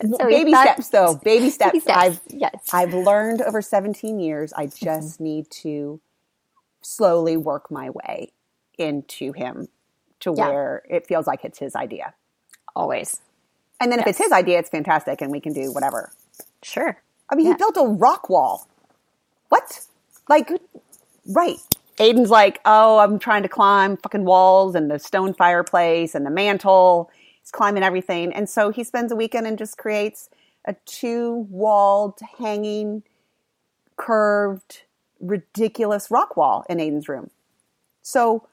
So 0.00 0.28
baby 0.28 0.52
thought- 0.52 0.64
steps 0.64 0.88
though 0.90 1.14
baby 1.24 1.50
steps, 1.50 1.82
steps, 1.82 1.98
i've 1.98 2.20
yes. 2.28 2.54
i've 2.72 2.94
learned 2.94 3.42
over 3.42 3.60
17 3.60 4.18
years 4.20 4.52
i 4.52 4.66
mm-hmm. 4.66 4.84
just 4.84 5.20
need 5.20 5.50
to 5.62 6.00
slowly 6.82 7.36
work 7.36 7.70
my 7.70 7.90
way 7.90 8.32
into 8.78 9.32
him 9.32 9.68
to 10.20 10.34
Yeah. 10.36 10.48
where 10.48 10.82
it 10.88 11.06
feels 11.06 11.26
like 11.26 11.44
it's 11.44 11.58
his 11.58 11.74
idea 11.74 12.14
Always. 12.74 13.20
and 13.80 13.90
then 13.90 13.98
if 14.00 14.06
it's 14.06 14.18
his 14.18 14.32
idea 14.32 14.58
it's 14.58 14.68
fantastic 14.70 15.20
and 15.20 15.30
we 15.30 15.40
can 15.40 15.52
do 15.52 15.72
whatever 15.72 16.12
Sure. 16.62 17.02
i 17.30 17.34
mean 17.34 17.46
Yeah. 17.46 17.52
he 17.52 17.58
built 17.58 17.76
a 17.76 17.84
rock 17.86 18.28
wall 18.28 18.68
what 19.48 19.80
like 20.28 20.50
right 21.26 21.58
aiden's 21.98 22.30
like 22.30 22.60
oh 22.64 22.98
i'm 22.98 23.18
trying 23.18 23.42
to 23.42 23.48
climb 23.48 23.96
fucking 23.96 24.24
walls 24.24 24.74
and 24.74 24.90
the 24.90 24.98
stone 24.98 25.34
fireplace 25.34 26.14
and 26.14 26.24
the 26.26 26.30
mantle. 26.30 27.10
He's 27.40 27.52
climbing 27.52 27.84
everything. 27.84 28.32
And 28.32 28.48
so 28.48 28.70
he 28.70 28.82
spends 28.82 29.12
a 29.12 29.16
weekend 29.16 29.46
and 29.46 29.56
just 29.56 29.78
creates 29.78 30.28
a 30.64 30.74
two 30.84 31.46
walled 31.48 32.18
hanging 32.38 33.04
curved 33.96 34.82
ridiculous 35.20 36.10
rock 36.10 36.36
wall 36.36 36.64
in 36.68 36.78
aiden's 36.78 37.08
room. 37.08 37.30
So 38.02 38.48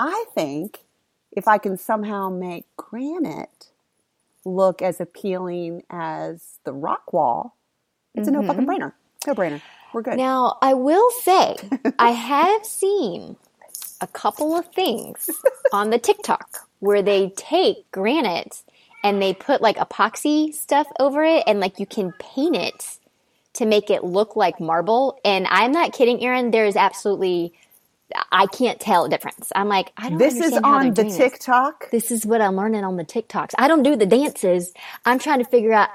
i 0.00 0.24
think 0.34 0.84
if 1.32 1.48
i 1.48 1.58
can 1.58 1.76
somehow 1.76 2.30
make 2.30 2.64
granite 2.76 3.70
look 4.44 4.80
as 4.80 5.00
appealing 5.00 5.82
as 5.90 6.60
the 6.64 6.72
rock 6.72 7.12
wall 7.12 7.56
it's 8.14 8.28
a 8.28 8.30
no 8.30 8.42
fucking 8.42 8.66
mm-hmm. 8.66 8.82
brainer. 8.82 8.92
No 9.26 9.34
brainer 9.34 9.60
we're 9.92 10.02
good 10.02 10.16
Now, 10.18 10.58
I 10.62 10.74
will 10.74 11.10
say, 11.22 11.56
I 11.98 12.10
have 12.10 12.64
seen 12.64 13.36
a 14.00 14.06
couple 14.06 14.56
of 14.56 14.66
things 14.72 15.30
on 15.72 15.90
the 15.90 15.98
TikTok 15.98 16.68
where 16.80 17.02
they 17.02 17.30
take 17.36 17.90
granite 17.90 18.62
and 19.02 19.20
they 19.22 19.34
put 19.34 19.60
like 19.60 19.76
epoxy 19.76 20.52
stuff 20.52 20.86
over 20.98 21.22
it 21.24 21.44
and 21.46 21.60
like 21.60 21.78
you 21.78 21.86
can 21.86 22.12
paint 22.18 22.56
it 22.56 22.98
to 23.54 23.66
make 23.66 23.90
it 23.90 24.04
look 24.04 24.36
like 24.36 24.60
marble. 24.60 25.18
And 25.24 25.46
I'm 25.48 25.72
not 25.72 25.92
kidding, 25.92 26.22
Erin. 26.22 26.50
There 26.50 26.66
is 26.66 26.76
absolutely, 26.76 27.52
I 28.30 28.46
can't 28.46 28.78
tell 28.78 29.06
a 29.06 29.08
difference. 29.08 29.50
I'm 29.54 29.68
like, 29.68 29.92
I 29.96 30.10
don't 30.10 30.18
this 30.18 30.34
is 30.40 30.52
on 30.62 30.88
the 30.88 31.02
doing 31.02 31.08
this. 31.08 31.16
tiktok 31.16 31.90
This 31.90 32.10
is 32.10 32.24
what 32.24 32.40
I'm 32.40 32.56
learning 32.56 32.84
on 32.84 32.96
the 32.96 33.04
TikToks. 33.04 33.54
I 33.58 33.68
don't 33.68 33.82
do 33.82 33.96
the 33.96 34.06
dances. 34.06 34.72
I'm 35.04 35.18
trying 35.18 35.38
to 35.38 35.44
figure 35.44 35.72
out 35.72 35.88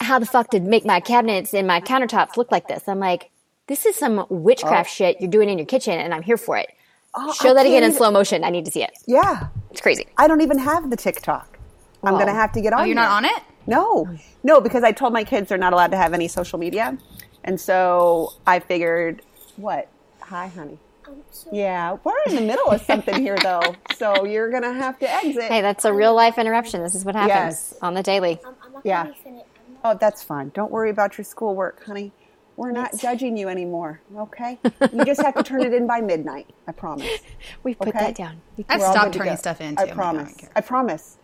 how 0.00 0.18
the 0.18 0.26
fuck 0.26 0.50
did 0.50 0.64
make 0.64 0.84
my 0.84 1.00
cabinets 1.00 1.54
and 1.54 1.66
my 1.66 1.80
countertops 1.80 2.36
look 2.36 2.50
like 2.52 2.68
this. 2.68 2.88
I'm 2.88 2.98
like, 2.98 3.30
this 3.66 3.86
is 3.86 3.96
some 3.96 4.26
witchcraft 4.28 4.88
oh. 4.90 4.94
shit 4.94 5.20
you're 5.20 5.30
doing 5.30 5.48
in 5.48 5.58
your 5.58 5.66
kitchen, 5.66 5.94
and 5.98 6.14
I'm 6.14 6.22
here 6.22 6.36
for 6.36 6.56
it. 6.56 6.68
Oh, 7.14 7.32
Show 7.32 7.50
I 7.50 7.54
that 7.54 7.60
again 7.62 7.72
can't 7.72 7.84
in 7.84 7.90
even- 7.90 7.98
slow 7.98 8.10
motion. 8.10 8.44
I 8.44 8.50
need 8.50 8.64
to 8.66 8.70
see 8.70 8.82
it. 8.82 8.92
yeah 9.06 9.48
It's 9.70 9.80
crazy. 9.80 10.06
i 10.18 10.28
don't 10.28 10.40
even 10.42 10.58
have 10.58 10.90
the 10.90 10.96
tiktok 10.96 11.58
i'm 12.04 12.12
gonna 12.18 12.32
have 12.34 12.52
to 12.52 12.60
get 12.60 12.72
oh, 12.72 12.76
on 12.76 12.80
it. 12.80 12.82
Oh, 12.82 12.86
you're 12.86 12.94
not 12.94 13.10
on 13.10 13.24
it? 13.24 13.42
No, 13.66 14.08
no, 14.44 14.60
because 14.60 14.84
I 14.84 14.92
told 14.92 15.12
my 15.12 15.24
kids 15.24 15.48
they're 15.48 15.58
not 15.58 15.72
allowed 15.72 15.90
to 15.90 15.96
have 15.96 16.12
any 16.14 16.28
social 16.28 16.56
media, 16.58 16.96
and 17.42 17.60
so 17.60 18.34
I 18.46 18.60
figured, 18.60 19.22
what? 19.56 19.88
Hi, 20.20 20.46
honey. 20.46 20.78
Yeah, 21.50 21.96
we're 22.04 22.14
in 22.28 22.36
the 22.36 22.42
middle 22.42 22.68
of 22.68 22.80
something 22.82 23.20
here, 23.20 23.36
though, 23.42 23.74
so 23.96 24.24
you're 24.24 24.50
gonna 24.52 24.72
have 24.72 24.98
to 25.00 25.12
exit. 25.12 25.44
Hey, 25.44 25.62
that's 25.62 25.84
a 25.84 25.92
real 25.92 26.14
life 26.14 26.38
interruption. 26.38 26.80
This 26.82 26.94
is 26.94 27.04
what 27.04 27.16
happens 27.16 27.72
Yes. 27.72 27.74
on 27.82 27.94
the 27.94 28.02
daily. 28.04 28.38
I'm, 28.46 28.54
I'm 28.64 28.72
not 28.74 28.82
Yeah. 28.86 29.06
Gonna 29.86 29.94
be 29.94 29.94
finished. 29.94 29.94
I'm 29.94 29.94
not 29.94 29.94
Oh, 29.94 29.98
that's 29.98 30.22
fine. 30.22 30.50
Don't 30.54 30.70
worry 30.72 30.90
about 30.90 31.16
your 31.18 31.24
schoolwork, 31.24 31.84
honey. 31.84 32.12
We're 32.56 32.72
not 32.72 32.96
judging 32.98 33.36
you 33.36 33.48
anymore. 33.48 34.00
Okay, 34.16 34.58
you 34.92 35.04
just 35.04 35.20
have 35.22 35.34
to 35.34 35.42
turn 35.42 35.62
it 35.62 35.74
in 35.74 35.86
by 35.86 36.00
midnight. 36.00 36.48
I 36.66 36.72
promise. 36.72 37.18
We've 37.62 37.78
put 37.78 37.88
Okay. 37.88 37.98
that 37.98 38.14
down. 38.16 38.40
I've 38.68 38.80
We're 38.80 38.86
all 38.86 38.92
stopped 38.92 39.14
turning 39.14 39.36
stuff 39.36 39.60
in, 39.60 39.74
I 39.78 39.84
too. 39.84 39.90
I'm 39.90 39.90
I 39.90 39.94
promise. 39.94 40.28
don't 40.28 40.38
care. 40.38 40.50
I 40.56 40.60
promise. 40.62 41.18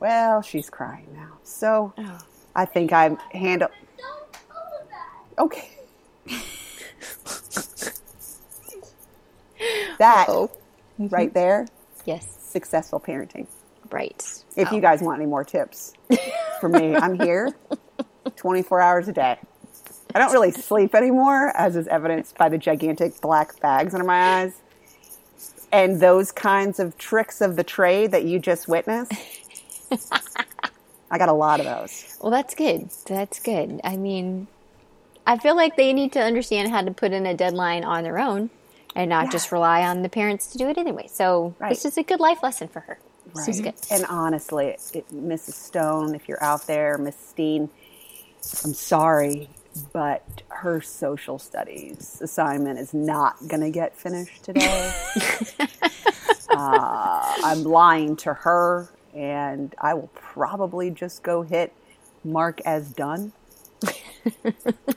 Well, 0.00 0.42
she's 0.42 0.68
crying 0.70 1.06
now, 1.14 1.38
so 1.44 1.92
Oh. 1.98 2.18
I 2.56 2.64
think 2.64 2.92
I'm 2.92 3.16
handle. 3.32 3.68
Don't 3.98 4.36
open 4.50 4.88
that. 4.90 5.42
Okay. 5.42 5.68
that 9.98 10.26
Oh, 10.28 10.50
mm-hmm. 11.00 11.14
right 11.14 11.32
there, 11.32 11.66
yes. 12.04 12.26
successful 12.40 12.98
parenting. 13.00 13.46
Right. 13.92 14.44
If 14.56 14.72
you 14.72 14.78
oh. 14.78 14.80
guys 14.80 15.02
want 15.02 15.20
any 15.20 15.28
more 15.28 15.44
tips 15.44 15.92
from 16.60 16.72
me, 16.72 16.96
I'm 16.96 17.20
here 17.20 17.54
24 18.36 18.80
hours 18.80 19.08
a 19.08 19.12
day. 19.12 19.38
I 20.14 20.18
don't 20.18 20.32
really 20.32 20.50
sleep 20.50 20.94
anymore, 20.94 21.52
as 21.56 21.76
is 21.76 21.86
evidenced 21.88 22.36
by 22.36 22.48
the 22.48 22.58
gigantic 22.58 23.20
black 23.20 23.58
bags 23.60 23.94
under 23.94 24.06
my 24.06 24.40
eyes. 24.40 24.60
And 25.72 26.00
those 26.00 26.32
kinds 26.32 26.78
of 26.78 26.98
tricks 26.98 27.40
of 27.40 27.56
the 27.56 27.64
trade 27.64 28.10
that 28.12 28.24
you 28.24 28.38
just 28.38 28.68
witnessed. 28.68 29.12
I 31.10 31.18
got 31.18 31.28
a 31.28 31.32
lot 31.34 31.60
of 31.60 31.66
those. 31.66 32.16
Well, 32.20 32.30
that's 32.30 32.54
good. 32.54 32.90
That's 33.06 33.40
good. 33.40 33.80
I 33.84 33.96
mean, 33.96 34.48
I 35.26 35.38
feel 35.38 35.56
like 35.56 35.76
they 35.76 35.92
need 35.92 36.12
to 36.12 36.20
understand 36.20 36.70
how 36.70 36.82
to 36.82 36.90
put 36.90 37.12
in 37.12 37.26
a 37.26 37.34
deadline 37.34 37.84
on 37.84 38.02
their 38.04 38.18
own 38.18 38.50
and 38.94 39.08
not 39.08 39.30
just 39.30 39.50
rely 39.52 39.82
on 39.82 40.02
the 40.02 40.08
parents 40.08 40.52
to 40.52 40.58
do 40.58 40.68
it 40.68 40.76
anyway. 40.76 41.08
So 41.10 41.54
Right. 41.58 41.70
this 41.70 41.84
is 41.84 41.96
a 41.96 42.02
good 42.02 42.20
life 42.20 42.42
lesson 42.42 42.68
for 42.68 42.80
her. 42.80 42.98
This 43.34 43.48
is 43.48 43.60
good. 43.60 43.74
And 43.90 44.04
honestly, 44.06 44.66
it, 44.94 45.08
Mrs. 45.12 45.52
Stone, 45.54 46.14
if 46.14 46.28
you're 46.28 46.42
out 46.42 46.66
there, 46.66 46.98
Miss 46.98 47.16
Steen, 47.16 47.70
I'm 48.64 48.74
sorry, 48.74 49.48
but 49.92 50.42
her 50.48 50.80
social 50.80 51.38
studies 51.38 52.18
assignment 52.22 52.78
is 52.78 52.92
not 52.92 53.36
going 53.48 53.62
to 53.62 53.70
get 53.70 53.96
finished 53.96 54.44
today. 54.44 54.92
uh, 56.50 57.34
I'm 57.44 57.62
lying 57.64 58.16
to 58.16 58.34
her, 58.34 58.88
and 59.14 59.74
I 59.80 59.94
will 59.94 60.10
probably 60.14 60.90
just 60.90 61.22
go 61.22 61.42
hit 61.42 61.72
mark 62.24 62.60
as 62.64 62.92
done 62.92 63.32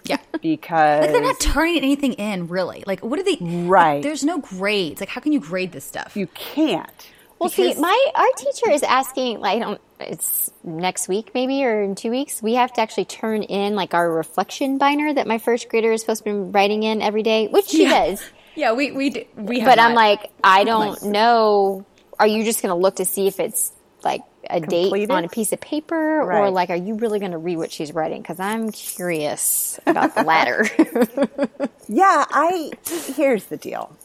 Yeah. 0.06 0.18
because 0.42 1.08
They're 1.08 1.22
not 1.22 1.40
turning 1.40 1.78
anything 1.78 2.14
in, 2.14 2.48
really. 2.48 2.84
Like, 2.86 3.04
what 3.04 3.20
are 3.20 3.24
they? 3.24 3.38
Right. 3.42 4.04
There's 4.04 4.24
no 4.24 4.40
grades. 4.40 5.00
Like, 5.00 5.10
how 5.10 5.22
can 5.22 5.32
you 5.32 5.40
grade 5.40 5.72
this 5.72 5.86
stuff? 5.86 6.16
you 6.16 6.28
can't. 6.28 7.10
Well, 7.40 7.50
see, 7.50 7.74
my 7.76 8.08
our 8.16 8.28
teacher 8.38 8.72
is 8.72 8.84
asking. 8.84 9.40
Like, 9.40 9.58
I 9.58 9.60
don't. 9.60 9.82
It's 10.00 10.52
next 10.64 11.08
week, 11.08 11.32
maybe, 11.34 11.64
or 11.66 11.82
in 11.84 11.96
two 11.96 12.10
weeks. 12.10 12.42
We 12.42 12.54
have 12.56 12.72
to 12.74 12.82
actually 12.82 13.06
turn 13.06 13.44
in 13.44 13.76
like 13.76 13.94
our 13.94 14.10
reflection 14.12 14.78
binder 14.78 15.14
that 15.14 15.28
my 15.28 15.38
first 15.38 15.70
grader 15.70 15.92
is 15.92 16.02
supposed 16.02 16.24
to 16.24 16.32
be 16.32 16.52
writing 16.52 16.84
in 16.84 17.02
every 17.02 17.24
day, 17.24 17.48
which 17.48 17.68
she 17.68 17.84
Yeah. 17.84 18.08
does. 18.08 18.24
yeah, 18.56 18.74
we 18.74 18.92
we 18.92 19.10
d- 19.10 19.28
we. 19.36 19.60
Have 19.60 19.70
But 19.70 19.80
I'm 19.80 19.94
like, 19.94 20.32
I 20.44 20.64
don't 20.64 21.02
know. 21.04 21.86
Are 22.20 22.28
you 22.28 22.44
just 22.46 22.62
going 22.62 22.70
to 22.74 22.80
look 22.82 22.96
to 22.98 23.06
see 23.06 23.28
if 23.28 23.40
it's 23.42 23.74
like 24.04 24.22
a 24.50 24.60
date 24.62 25.10
on 25.10 25.26
a 25.26 25.30
piece 25.30 25.52
of 25.52 25.60
paper, 25.60 26.22
or 26.22 26.50
like, 26.52 26.70
are 26.70 26.76
you 26.76 26.96
really 26.96 27.20
going 27.20 27.32
to 27.34 27.38
read 27.38 27.58
what 27.58 27.72
she's 27.72 27.94
writing? 27.94 28.22
Because 28.22 28.40
I'm 28.40 28.72
curious 28.72 29.80
about 29.86 30.16
the 30.16 30.24
latter. 30.24 30.66
Yeah, 31.88 32.26
I 32.32 32.72
here's 33.16 33.46
the 33.46 33.58
deal. 33.58 33.96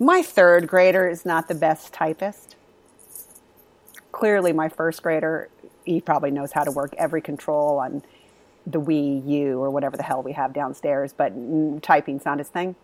My 0.00 0.22
third 0.22 0.66
grader 0.66 1.08
is 1.08 1.26
not 1.26 1.48
the 1.48 1.54
best 1.54 1.92
typist. 1.92 2.56
Clearly, 4.12 4.52
my 4.52 4.70
first 4.70 5.02
grader, 5.02 5.50
he 5.84 6.00
probably 6.00 6.30
knows 6.30 6.52
how 6.52 6.64
to 6.64 6.70
work 6.72 6.94
every 6.96 7.20
control 7.20 7.78
on 7.78 8.02
the 8.66 8.80
Wii 8.80 9.28
U 9.28 9.60
or 9.60 9.70
whatever 9.70 9.98
the 9.98 10.02
hell 10.02 10.22
we 10.22 10.32
have 10.32 10.54
downstairs, 10.54 11.12
but 11.12 11.34
typing's 11.82 12.24
not 12.24 12.38
his 12.38 12.48
thing. 12.48 12.76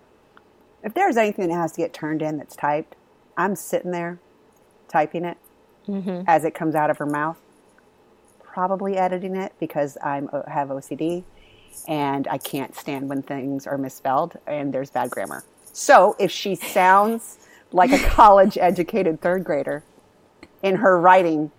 If 0.85 0.95
there's 0.95 1.17
anything 1.17 1.49
that 1.49 1.55
has 1.55 1.73
to 1.73 1.79
get 1.81 1.95
turned 1.95 2.23
in 2.23 2.37
that's 2.39 2.55
typed, 2.57 2.97
I'm 3.37 3.57
sitting 3.57 3.93
there 3.93 4.21
typing 4.89 5.25
it 5.25 5.39
as 6.27 6.45
it 6.45 6.55
comes 6.55 6.75
out 6.75 6.91
of 6.91 6.99
her 6.99 7.07
mouth, 7.07 7.39
probably 8.43 8.97
editing 8.97 9.37
it 9.37 9.53
because 9.59 9.97
I'm 10.05 10.29
uh, 10.33 10.43
have 10.51 10.69
OCD 10.69 11.25
and 11.89 12.29
I 12.29 12.39
can't 12.39 12.77
stand 12.77 13.09
when 13.09 13.23
things 13.23 13.67
are 13.67 13.79
misspelled 13.79 14.39
and 14.47 14.73
there's 14.75 14.91
bad 14.91 15.11
grammar. 15.11 15.45
So 15.77 16.17
if 16.19 16.31
she 16.31 16.55
sounds 16.55 17.37
like 17.71 17.93
a 17.93 17.99
college 17.99 18.57
educated 18.57 19.21
third 19.21 19.45
grader 19.45 19.85
in 20.63 20.77
her 20.77 20.99
writing, 20.99 21.51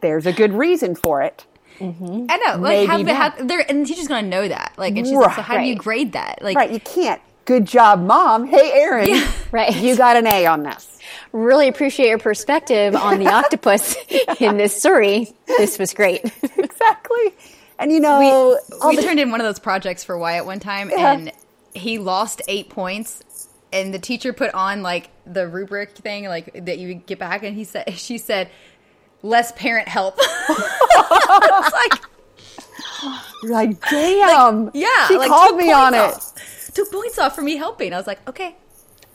there's 0.00 0.24
a 0.24 0.32
good 0.32 0.54
reason 0.54 0.94
for 0.94 1.20
it. 1.20 1.44
Mm-hmm. 1.78 2.26
I 2.30 2.36
know. 2.38 2.56
Like, 2.62 2.88
maybe 2.88 3.12
how, 3.12 3.28
not. 3.28 3.46
they're, 3.46 3.60
and 3.70 3.84
the 3.84 3.88
teacher's 3.88 4.08
gonna 4.08 4.26
know 4.26 4.48
that. 4.48 4.72
Like, 4.78 4.96
and 4.96 5.06
she's 5.06 5.14
like, 5.16 5.36
so 5.36 5.42
how 5.42 5.58
do 5.58 5.64
you 5.64 5.76
grade 5.76 6.12
that? 6.12 6.38
Like, 6.40 6.56
Right, 6.56 6.70
you 6.70 6.80
can't. 6.80 7.20
Good 7.44 7.66
job, 7.66 8.00
mom. 8.02 8.46
Hey, 8.46 8.72
Erin. 8.72 9.22
right. 9.52 9.74
You 9.76 9.96
got 9.96 10.16
an 10.16 10.26
A 10.26 10.46
on 10.46 10.62
this. 10.62 10.98
really 11.32 11.68
appreciate 11.68 12.08
your 12.08 12.18
perspective 12.18 12.94
on 12.96 13.18
the 13.18 13.26
octopus 13.32 13.96
in 14.40 14.56
this 14.56 14.74
story. 14.78 15.28
This 15.46 15.78
was 15.78 15.92
great. 15.92 16.24
exactly. 16.56 17.34
And 17.78 17.92
you 17.92 18.00
know, 18.00 18.58
all 18.80 18.88
we 18.88 18.96
the- 18.96 19.02
turned 19.02 19.20
in 19.20 19.30
one 19.30 19.40
of 19.42 19.46
those 19.46 19.58
projects 19.58 20.04
for 20.04 20.16
Wyatt 20.16 20.46
one 20.46 20.58
time, 20.58 20.88
Yeah. 20.90 21.12
and 21.12 21.32
he 21.74 21.98
lost 21.98 22.40
eight 22.48 22.70
points. 22.70 23.22
And 23.72 23.92
the 23.92 23.98
teacher 23.98 24.32
put 24.32 24.52
on 24.54 24.82
like 24.82 25.10
the 25.26 25.46
rubric 25.46 25.90
thing, 25.90 26.24
like 26.26 26.64
that 26.64 26.78
you 26.78 26.94
get 26.94 27.18
back, 27.18 27.42
and 27.42 27.54
he 27.54 27.64
said, 27.64 27.92
she 27.98 28.16
said, 28.18 28.48
less 29.22 29.52
parent 29.52 29.88
help. 29.88 30.14
I 30.20 31.60
was 31.62 31.72
like, 31.72 32.02
like, 33.42 33.90
damn. 33.90 34.70
yeah, 34.74 35.06
She 35.08 35.16
like, 35.18 35.28
called 35.28 35.56
me 35.56 35.72
on 35.72 35.94
it. 35.94 35.98
off. 35.98 36.34
Took 36.74 36.90
points 36.92 37.18
off 37.18 37.34
for 37.34 37.42
me 37.42 37.56
helping. 37.56 37.92
I 37.92 37.96
was 37.96 38.06
like, 38.06 38.26
okay, 38.28 38.56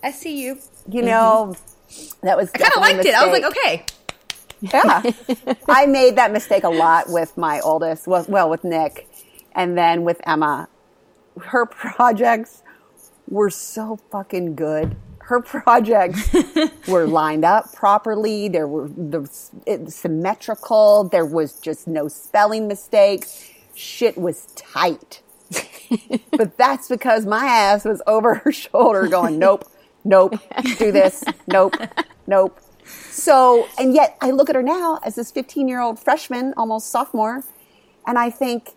I 0.03 0.11
see 0.11 0.41
you. 0.43 0.59
You 0.89 1.01
know, 1.01 1.55
that 2.21 2.35
was 2.37 2.51
I 2.53 2.57
kind 2.57 2.73
of 2.75 2.81
liked 2.81 3.05
it. 3.05 3.15
I 3.15 3.25
was 3.25 3.39
like, 3.41 3.51
okay, 3.51 3.85
Yeah. 4.61 5.55
I 5.69 5.85
made 5.85 6.17
that 6.17 6.31
mistake 6.31 6.63
a 6.63 6.69
lot 6.69 7.05
with 7.09 7.37
my 7.37 7.59
oldest, 7.61 8.05
well, 8.07 8.25
well, 8.27 8.49
with 8.49 8.63
Nick, 8.63 9.07
and 9.55 9.77
then 9.77 10.03
with 10.03 10.19
Emma. 10.27 10.67
Her 11.41 11.65
projects 11.67 12.62
were 13.27 13.49
so 13.49 13.99
fucking 14.11 14.55
good. 14.55 14.95
Her 15.19 15.41
projects 15.41 16.29
were 16.87 17.07
lined 17.07 17.45
up 17.45 17.73
properly. 17.73 18.49
There 18.49 18.67
were 18.67 18.89
the 18.89 19.27
symmetrical. 19.87 21.05
There 21.05 21.25
was 21.25 21.59
just 21.59 21.87
no 21.87 22.07
spelling 22.07 22.67
mistakes. 22.67 23.49
Shit 23.73 24.17
was 24.17 24.47
tight. 24.55 25.21
but 26.31 26.57
that's 26.57 26.87
because 26.87 27.25
my 27.25 27.45
ass 27.45 27.85
was 27.85 28.01
over 28.07 28.35
her 28.35 28.51
shoulder 28.51 29.07
going, 29.07 29.39
nope, 29.39 29.69
nope, 30.03 30.35
do 30.77 30.91
this, 30.91 31.23
nope, 31.47 31.75
nope. 32.27 32.59
So, 32.85 33.67
and 33.77 33.93
yet 33.93 34.17
I 34.21 34.31
look 34.31 34.49
at 34.49 34.55
her 34.55 34.63
now 34.63 34.99
as 35.03 35.15
this 35.15 35.31
15 35.31 35.67
year 35.67 35.79
old 35.79 35.99
freshman, 35.99 36.53
almost 36.57 36.89
sophomore, 36.89 37.43
and 38.05 38.17
I 38.17 38.29
think 38.29 38.71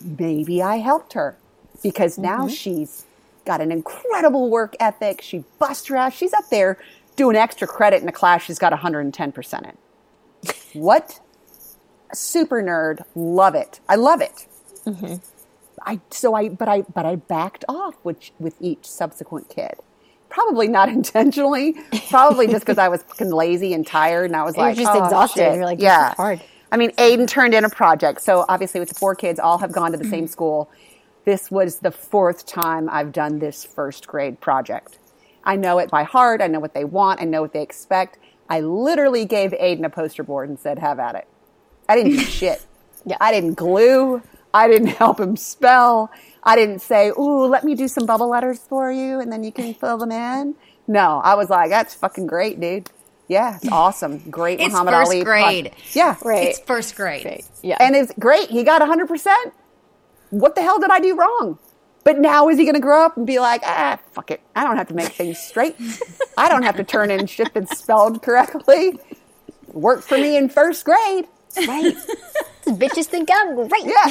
maybe 0.00 0.62
I 0.62 0.76
helped 0.76 1.12
her 1.12 1.36
because 1.82 2.18
now 2.18 2.46
mm-hmm. 2.46 2.48
she's 2.48 3.06
got 3.44 3.60
an 3.60 3.72
incredible 3.72 4.50
work 4.50 4.74
ethic. 4.80 5.20
She 5.22 5.44
busts 5.58 5.86
her 5.88 5.96
ass. 5.96 6.14
She's 6.14 6.32
up 6.32 6.48
there 6.50 6.78
doing 7.16 7.36
extra 7.36 7.66
credit 7.66 8.02
in 8.02 8.08
a 8.08 8.12
class 8.12 8.42
she's 8.42 8.58
got 8.58 8.72
110% 8.72 9.62
in. 9.64 10.80
What? 10.80 11.20
Super 12.14 12.62
nerd. 12.62 13.04
Love 13.14 13.54
it. 13.54 13.80
I 13.88 13.96
love 13.96 14.20
it. 14.20 14.46
Mm-hmm. 14.86 15.16
I 15.84 16.00
so 16.10 16.34
I 16.34 16.48
but 16.48 16.68
I 16.68 16.82
but 16.82 17.06
I 17.06 17.16
backed 17.16 17.64
off 17.68 17.96
with 18.04 18.30
with 18.38 18.54
each 18.60 18.84
subsequent 18.84 19.48
kid. 19.48 19.74
Probably 20.28 20.68
not 20.68 20.88
intentionally. 20.98 21.76
Probably 22.08 22.46
just 22.46 22.60
because 22.60 22.78
I 22.78 22.88
was 22.88 23.02
fucking 23.02 23.30
lazy 23.30 23.74
and 23.74 23.86
tired, 23.86 24.26
and 24.26 24.36
I 24.36 24.44
was 24.44 24.56
like, 24.56 24.76
just 24.76 24.90
"Oh, 24.92 25.04
exhausted. 25.04 25.40
shit." 25.40 25.54
You're 25.54 25.64
like, 25.64 25.80
yeah, 25.80 26.14
hard. 26.14 26.40
I 26.70 26.76
mean, 26.78 26.90
Aiden 26.92 27.28
turned 27.28 27.54
in 27.54 27.64
a 27.64 27.68
project. 27.68 28.22
So 28.22 28.44
obviously, 28.48 28.80
with 28.80 28.88
the 28.88 28.94
four 28.94 29.14
kids, 29.14 29.38
all 29.38 29.58
have 29.58 29.72
gone 29.72 29.92
to 29.92 29.98
the 29.98 30.04
same 30.04 30.24
mm-hmm. 30.24 30.32
school. 30.32 30.70
This 31.24 31.50
was 31.50 31.78
the 31.78 31.90
fourth 31.92 32.46
time 32.46 32.88
I've 32.90 33.12
done 33.12 33.38
this 33.38 33.64
first 33.64 34.06
grade 34.08 34.40
project. 34.40 34.98
I 35.44 35.56
know 35.56 35.78
it 35.78 35.90
by 35.90 36.02
heart. 36.04 36.40
I 36.40 36.46
know 36.48 36.60
what 36.60 36.74
they 36.74 36.84
want. 36.84 37.20
I 37.20 37.24
know 37.24 37.42
what 37.42 37.52
they 37.52 37.62
expect. 37.62 38.18
I 38.48 38.60
literally 38.60 39.24
gave 39.24 39.52
Aiden 39.52 39.84
a 39.84 39.90
poster 39.90 40.22
board 40.22 40.48
and 40.48 40.58
said, 40.58 40.78
"Have 40.78 40.98
at 40.98 41.14
it." 41.14 41.26
I 41.88 41.96
didn't 41.96 42.12
do 42.12 42.18
shit. 42.20 42.64
Yeah. 43.04 43.16
I 43.20 43.32
didn't 43.32 43.54
glue. 43.54 44.22
I 44.54 44.68
didn't 44.68 44.86
help 45.02 45.18
him 45.18 45.36
spell. 45.36 46.08
I 46.44 46.54
didn't 46.54 46.78
say, 46.80 47.08
"Ooh, 47.10 47.46
let 47.46 47.64
me 47.64 47.74
do 47.74 47.88
some 47.88 48.06
bubble 48.06 48.28
letters 48.28 48.60
for 48.60 48.92
you, 48.92 49.18
and 49.18 49.32
then 49.32 49.42
you 49.42 49.50
can 49.50 49.74
fill 49.74 49.98
them 49.98 50.12
in." 50.12 50.54
No, 50.86 51.20
I 51.24 51.34
was 51.34 51.50
like, 51.50 51.68
"That's 51.70 51.94
fucking 51.96 52.28
great, 52.28 52.60
dude. 52.60 52.90
Yeah, 53.26 53.56
it's 53.56 53.68
awesome. 53.72 54.18
Great 54.30 54.60
Muhammad 54.60 54.60
Ali. 54.60 54.66
It's 54.66 54.72
Muhammad 54.72 54.94
first 54.94 55.08
Ali." 55.10 55.24
grade. 55.24 55.64
project." 55.72 55.96
Yeah, 55.96 56.16
Right. 56.24 56.48
It's 56.48 56.60
first 56.60 56.94
grade. 56.94 57.42
Yeah. 57.62 57.76
and 57.80 57.96
it's 57.96 58.12
great. 58.20 58.50
He 58.50 58.62
got 58.62 58.80
100%. 58.82 59.34
What 60.32 60.54
the 60.54 60.62
hell 60.62 60.78
did 60.78 60.90
I 60.90 60.98
do 60.98 61.14
wrong? 61.14 61.58
But 62.04 62.18
now 62.18 62.48
is 62.48 62.58
he 62.58 62.64
going 62.64 62.74
to 62.74 62.80
grow 62.80 63.04
up 63.04 63.18
and 63.18 63.26
be 63.26 63.38
like, 63.38 63.60
ah, 63.64 63.98
fuck 64.12 64.30
it. 64.30 64.40
I 64.56 64.64
don't 64.64 64.76
have 64.76 64.88
to 64.88 64.94
make 64.94 65.12
things 65.12 65.38
straight. 65.38 65.76
I 66.38 66.48
don't 66.48 66.62
have 66.62 66.76
to 66.76 66.84
turn 66.84 67.10
in 67.10 67.26
shit 67.26 67.52
that's 67.52 67.78
spelled 67.78 68.22
correctly. 68.22 68.98
Worked 69.68 70.04
for 70.04 70.16
me 70.16 70.38
in 70.38 70.48
first 70.48 70.86
grade. 70.86 71.26
right. 71.68 71.94
These 72.64 72.78
bitches 72.78 73.04
think 73.06 73.28
I'm 73.30 73.54
great. 73.68 73.84
Yeah. 73.84 74.10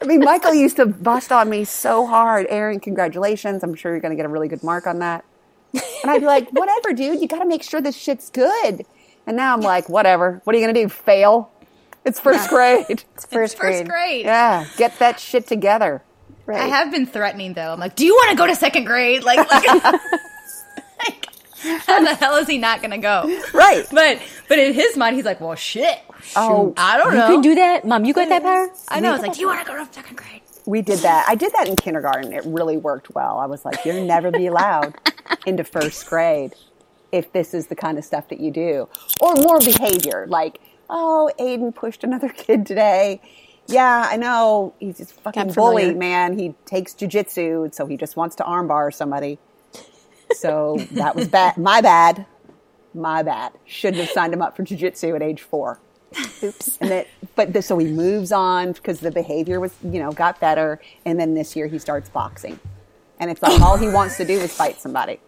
I 0.00 0.06
mean, 0.06 0.20
Michael 0.20 0.54
used 0.54 0.76
to 0.76 0.86
bust 0.86 1.32
on 1.32 1.50
me 1.50 1.64
so 1.64 2.06
hard. 2.06 2.46
Erin, 2.48 2.78
congratulations. 2.78 3.64
I'm 3.64 3.74
sure 3.74 3.92
you're 3.92 4.00
going 4.00 4.12
to 4.12 4.16
get 4.16 4.26
a 4.26 4.28
really 4.28 4.48
good 4.48 4.62
mark 4.62 4.86
on 4.86 5.00
that. 5.00 5.24
And 5.72 6.10
I'd 6.10 6.20
be 6.20 6.26
like, 6.26 6.50
whatever, 6.50 6.92
dude. 6.92 7.20
You 7.20 7.26
got 7.26 7.40
to 7.40 7.46
make 7.48 7.64
sure 7.64 7.80
this 7.80 7.96
shit's 7.96 8.30
good. 8.30 8.86
And 9.26 9.36
now 9.36 9.54
I'm 9.54 9.60
like, 9.60 9.88
whatever. 9.88 10.40
What 10.44 10.54
are 10.54 10.58
you 10.58 10.64
going 10.64 10.74
to 10.74 10.82
do? 10.82 10.88
Fail? 10.88 11.50
It's 12.04 12.18
first 12.20 12.48
grade. 12.48 12.84
It's 12.88 13.26
first 13.26 13.56
First 13.56 13.58
grade. 13.58 13.88
grade. 13.88 14.24
Yeah. 14.24 14.66
Get 14.76 14.98
that 14.98 15.20
shit 15.20 15.46
together. 15.46 16.02
Right. 16.46 16.60
I 16.60 16.66
have 16.66 16.90
been 16.90 17.04
threatening 17.06 17.52
though. 17.54 17.72
I'm 17.72 17.80
like, 17.80 17.94
do 17.96 18.06
you 18.06 18.14
want 18.14 18.30
to 18.30 18.36
go 18.36 18.46
to 18.46 18.54
second 18.54 18.84
grade? 18.84 19.22
Like, 19.22 19.38
like, 19.50 19.66
like, 19.84 21.28
how 21.86 22.02
the 22.02 22.14
hell 22.14 22.36
is 22.36 22.46
he 22.48 22.56
not 22.58 22.80
going 22.80 22.92
to 22.92 22.98
go? 22.98 23.24
Right. 23.52 23.84
But 23.90 24.20
but 24.48 24.58
in 24.58 24.72
his 24.72 24.96
mind, 24.96 25.16
he's 25.16 25.26
like, 25.26 25.40
well, 25.40 25.54
shit. 25.54 25.98
Oh, 26.36 26.72
I 26.76 26.96
don't 26.96 27.14
know. 27.14 27.26
You 27.28 27.34
can 27.34 27.42
do 27.42 27.54
that, 27.56 27.84
mom. 27.86 28.04
You 28.06 28.14
got 28.14 28.28
that 28.30 28.42
power. 28.42 28.70
I 28.88 29.00
know. 29.00 29.14
It's 29.14 29.22
like, 29.22 29.34
do 29.34 29.40
you 29.40 29.46
want 29.48 29.60
to 29.60 29.70
go 29.70 29.76
to 29.84 29.92
second 29.92 30.16
grade? 30.16 30.40
we 30.66 30.82
did 30.82 30.98
that. 30.98 31.24
I 31.26 31.34
did 31.34 31.50
that 31.54 31.66
in 31.66 31.76
kindergarten. 31.76 32.30
It 32.32 32.44
really 32.44 32.76
worked 32.76 33.14
well. 33.14 33.38
I 33.38 33.46
was 33.46 33.64
like, 33.64 33.86
you'll 33.86 34.04
never 34.04 34.30
be 34.30 34.46
allowed 34.48 34.94
into 35.46 35.64
first 35.64 36.06
grade 36.06 36.54
if 37.10 37.32
this 37.32 37.54
is 37.54 37.68
the 37.68 37.74
kind 37.74 37.96
of 37.96 38.04
stuff 38.04 38.28
that 38.28 38.38
you 38.38 38.50
do. 38.50 38.86
Or 39.18 39.34
more 39.36 39.60
behavior, 39.60 40.26
like, 40.28 40.60
oh, 40.90 41.30
Aiden 41.38 41.74
pushed 41.74 42.04
another 42.04 42.28
kid 42.36 42.66
today. 42.66 43.20
Yeah, 43.66 44.06
I 44.08 44.16
know. 44.16 44.74
He's 44.78 44.96
just 44.96 45.12
fucking 45.12 45.52
bully, 45.52 45.92
man. 45.94 46.38
He 46.38 46.54
takes 46.64 46.94
jujitsu, 46.94 47.74
so 47.74 47.86
he 47.86 47.96
just 47.98 48.16
wants 48.16 48.34
to 48.36 48.42
armbar 48.42 48.92
somebody. 48.94 49.38
So 50.32 50.78
that 50.92 51.14
was 51.14 51.28
bad. 51.28 51.58
My 51.58 51.80
bad. 51.80 52.24
My 52.94 53.22
bad. 53.22 53.52
Shouldn't 53.66 54.02
have 54.02 54.10
signed 54.10 54.32
him 54.32 54.40
up 54.40 54.56
for 54.56 54.64
jujitsu 54.64 55.14
at 55.14 55.22
age 55.22 55.42
four. 55.42 55.80
Oops. 56.42 56.78
And 56.80 56.90
that, 56.90 57.08
but 57.36 57.52
the, 57.52 57.60
so 57.60 57.76
he 57.76 57.86
moves 57.86 58.32
on 58.32 58.72
because 58.72 59.00
the 59.00 59.10
behavior 59.10 59.60
was, 59.60 59.74
you 59.82 60.00
know, 60.00 60.12
got 60.12 60.40
better. 60.40 60.80
And 61.04 61.20
then 61.20 61.34
this 61.34 61.54
year 61.54 61.66
he 61.66 61.78
starts 61.78 62.08
boxing, 62.08 62.58
and 63.20 63.30
it's 63.30 63.42
like 63.42 63.60
all 63.60 63.76
he 63.76 63.88
wants 63.88 64.16
to 64.16 64.24
do 64.24 64.32
is 64.32 64.54
fight 64.54 64.80
somebody. 64.80 65.20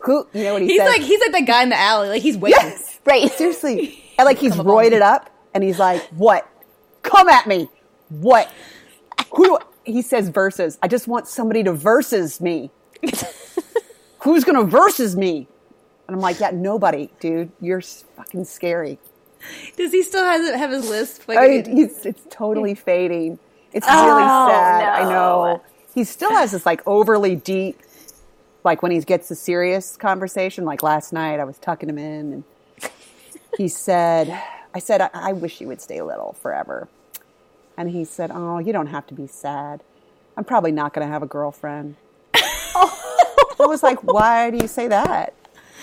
Who, 0.00 0.26
you 0.32 0.44
know 0.44 0.52
what 0.54 0.62
he 0.62 0.68
He's 0.68 0.80
says? 0.80 0.88
like 0.88 1.00
he's 1.02 1.20
like 1.20 1.32
the 1.32 1.42
guy 1.42 1.62
in 1.62 1.68
the 1.70 1.78
alley. 1.78 2.08
Like 2.08 2.22
he's 2.22 2.36
waiting. 2.36 2.60
yes, 2.60 3.00
Right. 3.04 3.30
seriously, 3.32 4.02
and 4.18 4.26
like 4.26 4.38
he's 4.38 4.54
roided 4.54 5.00
up, 5.02 5.30
and 5.54 5.64
he's 5.64 5.78
like, 5.78 6.02
"What? 6.10 6.48
Come 7.02 7.28
at 7.28 7.46
me! 7.46 7.68
What? 8.08 8.50
Who?" 9.32 9.44
Do 9.44 9.56
I-" 9.56 9.60
He 9.90 10.02
says, 10.02 10.28
verses 10.30 10.78
I 10.82 10.88
just 10.88 11.06
want 11.08 11.28
somebody 11.28 11.62
to 11.64 11.72
verses 11.72 12.40
me. 12.40 12.70
Who's 14.20 14.44
gonna 14.44 14.64
verses 14.64 15.16
me?" 15.16 15.48
And 16.08 16.14
I'm 16.16 16.20
like, 16.20 16.40
"Yeah, 16.40 16.50
nobody, 16.52 17.10
dude. 17.20 17.50
You're 17.60 17.80
fucking 17.80 18.44
scary." 18.44 18.98
Does 19.76 19.92
he 19.92 20.02
still 20.02 20.24
have 20.24 20.54
have 20.54 20.70
his 20.70 20.88
list? 20.88 21.28
Like, 21.28 21.38
I 21.38 21.46
mean, 21.48 21.64
he's, 21.76 22.04
it's 22.06 22.22
totally 22.30 22.74
fading. 22.88 23.38
It's 23.72 23.86
really 23.86 24.22
Oh, 24.24 24.48
sad. 24.48 25.02
I 25.02 25.04
know. 25.10 25.62
He 25.94 26.04
still 26.04 26.30
has 26.30 26.52
this 26.52 26.66
like 26.66 26.82
overly 26.86 27.36
deep, 27.36 27.80
like 28.66 28.82
when 28.82 28.92
he 28.92 29.00
gets 29.00 29.30
a 29.30 29.34
serious 29.34 29.96
conversation. 29.96 30.66
Like 30.66 30.82
last 30.82 31.12
night, 31.12 31.40
I 31.40 31.44
was 31.44 31.56
tucking 31.56 31.88
him 31.88 31.96
in, 31.96 32.32
and 32.32 32.44
he 33.56 33.68
said, 33.86 34.28
"I 34.74 34.78
said 34.80 35.00
I, 35.00 35.08
I 35.14 35.32
wish 35.32 35.60
you 35.62 35.68
would 35.68 35.80
stay 35.80 36.02
little 36.02 36.34
forever." 36.42 36.88
And 37.78 37.88
he 37.90 38.04
said, 38.04 38.30
"Oh, 38.34 38.58
you 38.58 38.74
don't 38.74 38.88
have 38.88 39.06
to 39.06 39.14
be 39.14 39.26
sad. 39.26 39.82
I'm 40.36 40.44
probably 40.44 40.72
not 40.72 40.92
going 40.92 41.06
to 41.06 41.10
have 41.10 41.22
a 41.22 41.26
girlfriend." 41.26 41.96
I 42.34 42.90
was 43.60 43.82
like, 43.82 44.02
"Why 44.02 44.50
do 44.50 44.58
you 44.58 44.68
say 44.68 44.88
that?" 44.88 45.32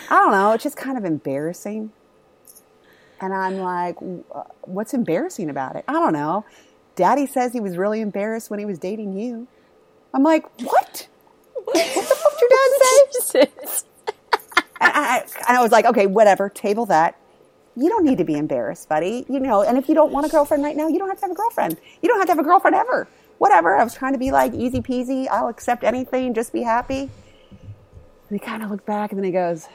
I 0.10 0.16
don't 0.16 0.32
know. 0.32 0.52
It's 0.52 0.64
just 0.64 0.78
kind 0.78 0.98
of 0.98 1.06
embarrassing. 1.06 1.92
And 3.22 3.34
I'm 3.34 3.60
like, 3.60 3.96
uh, 4.36 4.44
what's 4.64 4.94
embarrassing 4.94 5.50
about 5.50 5.78
it? 5.78 5.86
I 5.88 5.94
don't 5.94 6.12
know. 6.12 6.46
Daddy 6.96 7.26
says 7.26 7.54
he 7.54 7.62
was 7.62 7.78
really 7.78 8.02
embarrassed 8.02 8.50
when 8.50 8.60
he 8.60 8.66
was 8.66 8.78
dating 8.78 9.18
you. 9.18 9.48
I'm 10.14 10.24
like, 10.24 10.46
what? 10.62 11.08
What 11.66 11.76
the 11.76 11.82
fuck 11.82 12.14
did 12.14 12.23
your 12.50 12.50
dad 12.50 13.24
say? 13.24 13.84
And 14.84 14.92
I, 14.92 15.20
and 15.48 15.58
I 15.58 15.62
was 15.62 15.72
like, 15.72 15.86
okay, 15.86 16.08
whatever, 16.08 16.50
table 16.50 16.86
that. 16.88 17.18
You 17.76 17.90
don't 17.90 18.04
need 18.04 18.18
to 18.18 18.24
be 18.24 18.36
embarrassed, 18.36 18.90
buddy. 18.90 19.26
You 19.30 19.40
know, 19.40 19.64
and 19.64 19.78
if 19.78 19.88
you 19.88 19.96
don't 19.96 20.12
want 20.12 20.26
a 20.26 20.30
girlfriend 20.30 20.64
right 20.64 20.76
now, 20.76 20.88
you 20.88 21.00
don't 21.00 21.08
have 21.08 21.20
to 21.20 21.26
have 21.26 21.32
a 21.32 21.36
girlfriend. 21.36 21.78
You 22.02 22.10
don't 22.10 22.20
have 22.20 22.28
to 22.28 22.34
have 22.34 22.40
a 22.40 22.44
girlfriend 22.44 22.76
ever. 22.76 23.08
Whatever. 23.38 23.78
I 23.78 23.84
was 23.84 23.96
trying 23.96 24.14
to 24.14 24.20
be 24.20 24.32
like 24.32 24.54
easy 24.54 24.82
peasy. 24.82 25.28
I'll 25.28 25.48
accept 25.48 25.84
anything. 25.84 26.34
Just 26.34 26.54
be 26.54 26.62
happy. 26.62 27.10
And 28.30 28.40
he 28.40 28.40
kind 28.40 28.62
of 28.62 28.70
looked 28.70 28.86
back 28.86 29.12
and 29.12 29.18
then 29.18 29.26
he 29.26 29.32
goes, 29.32 29.64
Do 29.64 29.70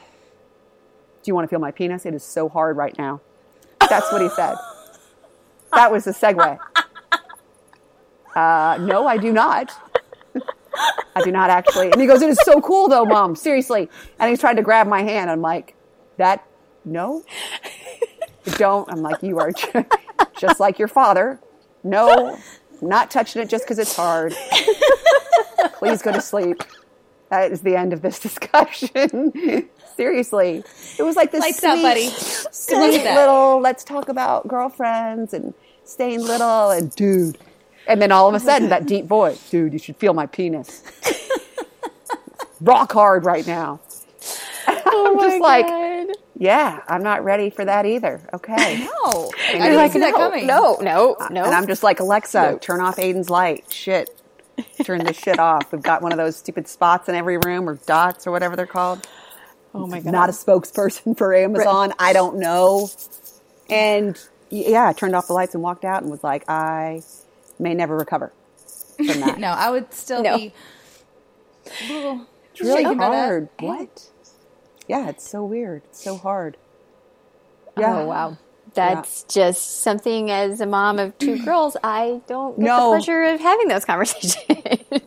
you 1.25 1.35
want 1.35 1.45
to 1.45 1.49
feel 1.49 1.59
my 1.59 1.71
penis? 1.71 2.05
It 2.05 2.13
is 2.13 2.23
so 2.23 2.47
hard 2.47 2.77
right 2.77 2.97
now. 2.97 3.19
That's 3.89 4.11
what 4.11 4.21
he 4.21 4.29
said. 4.29 4.55
That 5.73 5.91
was 5.91 6.05
the 6.05 6.11
segue. 6.11 6.59
Uh, 8.35 8.77
no, 8.81 9.07
I 9.07 9.17
do 9.17 9.33
not. 9.33 9.75
I 11.15 11.21
do 11.23 11.31
not 11.31 11.49
actually. 11.49 11.91
And 11.91 11.99
he 11.99 12.07
goes, 12.07 12.21
It 12.21 12.29
is 12.29 12.39
so 12.43 12.61
cool 12.61 12.87
though, 12.87 13.05
mom. 13.05 13.35
Seriously. 13.35 13.89
And 14.19 14.29
he's 14.29 14.39
trying 14.39 14.55
to 14.57 14.61
grab 14.61 14.87
my 14.87 15.01
hand. 15.01 15.29
I'm 15.29 15.41
like, 15.41 15.75
That, 16.17 16.45
no, 16.85 17.23
don't. 18.57 18.91
I'm 18.91 19.01
like, 19.01 19.21
You 19.21 19.39
are 19.39 19.51
just 20.37 20.59
like 20.59 20.79
your 20.79 20.87
father. 20.87 21.39
No, 21.83 22.37
not 22.81 23.09
touching 23.11 23.41
it 23.41 23.49
just 23.49 23.65
because 23.65 23.79
it's 23.79 23.95
hard. 23.95 24.33
Please 25.73 26.01
go 26.01 26.11
to 26.11 26.21
sleep. 26.21 26.61
That 27.29 27.51
is 27.51 27.61
the 27.61 27.75
end 27.75 27.93
of 27.93 28.01
this 28.01 28.19
discussion. 28.27 29.69
Seriously. 29.95 30.63
It 30.97 31.03
was 31.03 31.15
like 31.15 31.31
this 31.31 31.41
Lights 31.41 31.59
sweet, 31.59 31.69
out, 31.69 31.81
buddy. 31.81 32.09
Sweet 32.09 33.03
little, 33.03 33.59
let's 33.59 33.83
talk 33.83 34.09
about 34.09 34.47
girlfriends 34.47 35.33
and 35.33 35.53
staying 35.83 36.21
little 36.21 36.71
and 36.71 36.93
dude. 36.95 37.37
And 37.87 38.01
then 38.01 38.11
all 38.11 38.27
of 38.29 38.35
a 38.35 38.39
sudden, 38.45 38.69
that 38.69 38.85
deep 38.85 39.05
voice, 39.05 39.49
dude, 39.49 39.73
you 39.73 39.79
should 39.79 39.97
feel 39.97 40.13
my 40.13 40.25
penis. 40.25 40.83
Rock 42.61 42.91
hard 42.91 43.25
right 43.25 43.45
now. 43.47 43.79
Oh 44.91 45.13
I'm 45.13 45.19
just 45.29 45.41
like, 45.41 45.65
Yeah, 46.35 46.81
I'm 46.87 47.03
not 47.03 47.23
ready 47.23 47.49
for 47.49 47.63
that 47.65 47.85
either. 47.85 48.21
Okay. 48.33 48.79
No, 48.85 49.31
I 49.49 49.53
you're 49.53 49.61
didn't 49.63 49.75
like, 49.77 49.91
see 49.93 49.99
that 49.99 50.11
no, 50.11 50.17
coming. 50.17 50.47
no, 50.47 50.77
no, 50.81 51.13
uh, 51.15 51.27
no. 51.29 51.43
And 51.43 51.53
I'm 51.53 51.67
just 51.67 51.83
like, 51.83 51.99
Alexa, 51.99 52.59
turn 52.61 52.81
off 52.81 52.97
Aiden's 52.97 53.29
light. 53.29 53.65
Shit. 53.71 54.09
Turn 54.83 55.03
this 55.05 55.17
shit 55.17 55.39
off. 55.39 55.71
We've 55.71 55.81
got 55.81 56.01
one 56.01 56.11
of 56.11 56.17
those 56.17 56.35
stupid 56.37 56.67
spots 56.67 57.07
in 57.09 57.15
every 57.15 57.37
room 57.37 57.67
or 57.69 57.75
dots 57.75 58.27
or 58.27 58.31
whatever 58.31 58.55
they're 58.55 58.65
called. 58.67 59.07
oh 59.73 59.87
my 59.87 59.99
god. 60.01 60.11
Not 60.11 60.29
a 60.29 60.33
spokesperson 60.33 61.17
for 61.17 61.33
Amazon. 61.35 61.93
I 61.99 62.13
don't 62.13 62.37
know. 62.37 62.89
And 63.69 64.17
yeah, 64.49 64.87
I 64.87 64.93
turned 64.93 65.15
off 65.15 65.27
the 65.27 65.33
lights 65.33 65.53
and 65.55 65.63
walked 65.63 65.85
out 65.85 66.01
and 66.01 66.11
was 66.11 66.23
like, 66.23 66.49
I 66.49 67.01
may 67.59 67.73
never 67.73 67.97
recover 67.97 68.31
from 68.97 69.05
that. 69.21 69.39
No, 69.39 69.49
I 69.49 69.69
would 69.69 69.93
still 69.93 70.23
No. 70.23 70.37
be. 70.37 70.53
a 71.89 71.93
little 71.93 72.27
It's 72.51 72.61
really 72.61 72.83
shaken 72.83 72.97
by 72.97 73.09
that. 73.09 73.15
hard. 73.25 73.49
What? 73.59 74.09
Yeah, 74.87 75.09
it's 75.09 75.29
so 75.29 75.43
weird. 75.45 75.83
It's 75.89 76.03
so 76.03 76.17
hard. 76.17 76.57
Yeah. 77.77 77.99
Oh 77.99 78.05
wow. 78.05 78.37
That's 78.75 79.23
just 79.23 79.81
something 79.81 80.29
as 80.29 80.61
a 80.61 80.65
mom 80.65 80.99
of 80.99 81.17
two 81.17 81.43
girls, 81.45 81.75
I 81.83 82.21
don't 82.27 82.55
get 82.57 82.65
No. 82.65 82.91
the 82.91 82.97
pleasure 82.97 83.23
of 83.23 83.39
having 83.39 83.67
those 83.67 83.83
conversations. 83.85 84.37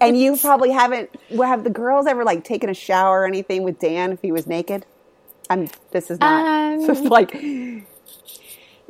And 0.01 0.19
you 0.19 0.37
probably 0.41 0.71
haven't. 0.71 1.11
Well, 1.31 1.49
have 1.49 1.63
the 1.65 1.71
girls 1.71 2.07
ever 2.07 2.25
like 2.25 2.45
taken 2.45 2.69
a 2.71 2.75
shower 2.75 3.21
or 3.21 3.27
anything 3.27 3.63
with 3.63 3.79
Dan 3.79 4.13
if 4.13 4.21
he 4.23 4.33
was 4.33 4.47
naked? 4.47 4.85
I'm. 5.51 5.69
This 5.93 6.11
is 6.11 6.19
not. 6.19 6.47
Um, 6.47 6.87
this 6.87 6.99
is 7.01 7.05
like 7.07 7.33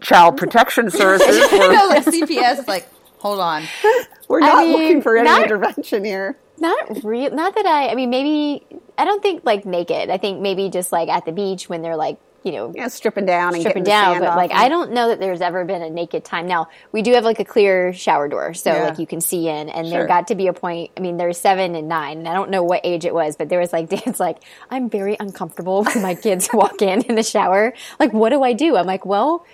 child 0.02 0.36
protection 0.36 0.90
services. 0.90 1.28
I 1.52 1.58
We're, 1.58 1.88
like 1.88 2.04
CPS 2.04 2.60
is 2.60 2.68
like, 2.68 2.88
hold 3.22 3.40
on. 3.40 3.62
we're 4.28 4.40
not 4.40 4.58
mean, 4.66 4.72
looking 4.72 5.02
for 5.02 5.16
any 5.16 5.28
not- 5.28 5.42
intervention 5.44 6.04
here. 6.04 6.36
not 6.58 7.02
real 7.04 7.30
not 7.30 7.54
that 7.54 7.66
I 7.66 7.88
I 7.90 7.94
mean 7.94 8.10
maybe 8.10 8.66
I 8.98 9.04
don't 9.04 9.22
think 9.22 9.42
like 9.44 9.64
naked. 9.64 10.10
I 10.10 10.18
think 10.18 10.40
maybe 10.40 10.68
just 10.68 10.92
like 10.92 11.08
at 11.08 11.24
the 11.24 11.32
beach 11.32 11.68
when 11.68 11.80
they're 11.82 11.96
like, 11.96 12.18
you 12.44 12.52
know, 12.52 12.72
Yeah, 12.74 12.88
stripping 12.88 13.24
down 13.24 13.54
and 13.54 13.62
stripping 13.62 13.84
down, 13.84 14.18
but 14.20 14.36
like 14.36 14.50
and- 14.50 14.58
I 14.60 14.68
don't 14.68 14.92
know 14.92 15.08
that 15.08 15.18
there's 15.20 15.40
ever 15.40 15.64
been 15.64 15.80
a 15.82 15.90
naked 15.90 16.24
time. 16.24 16.46
Now 16.46 16.68
we 16.92 17.02
do 17.02 17.12
have 17.14 17.24
like 17.24 17.38
a 17.40 17.44
clear 17.44 17.92
shower 17.92 18.26
door, 18.28 18.52
so 18.54 18.70
Yeah. 18.72 18.84
like 18.88 18.98
you 18.98 19.06
can 19.06 19.20
see 19.20 19.48
in. 19.48 19.68
And 19.70 19.86
Sure. 19.86 19.98
there 19.98 20.06
got 20.08 20.28
to 20.28 20.34
be 20.34 20.48
a 20.48 20.52
point. 20.52 20.90
I 20.96 21.00
mean, 21.00 21.16
there's 21.16 21.38
seven 21.38 21.74
and 21.76 21.88
nine, 21.88 22.18
and 22.18 22.28
I 22.28 22.34
don't 22.34 22.50
know 22.50 22.64
what 22.64 22.80
age 22.84 23.04
it 23.04 23.14
was, 23.14 23.36
but 23.36 23.48
there 23.48 23.60
was 23.60 23.72
like 23.72 23.88
Dan's 23.94 24.18
like, 24.20 24.38
I'm 24.70 24.90
very 24.90 25.16
uncomfortable 25.18 25.84
when 25.84 26.02
my 26.02 26.14
kids 26.16 26.48
walk 26.52 26.82
in 26.82 27.02
in 27.02 27.14
the 27.14 27.22
shower. 27.22 27.72
Like, 28.00 28.12
what 28.12 28.30
do 28.30 28.42
I 28.42 28.52
do? 28.52 28.76
I'm 28.76 28.86
like, 28.86 29.06
well. 29.06 29.44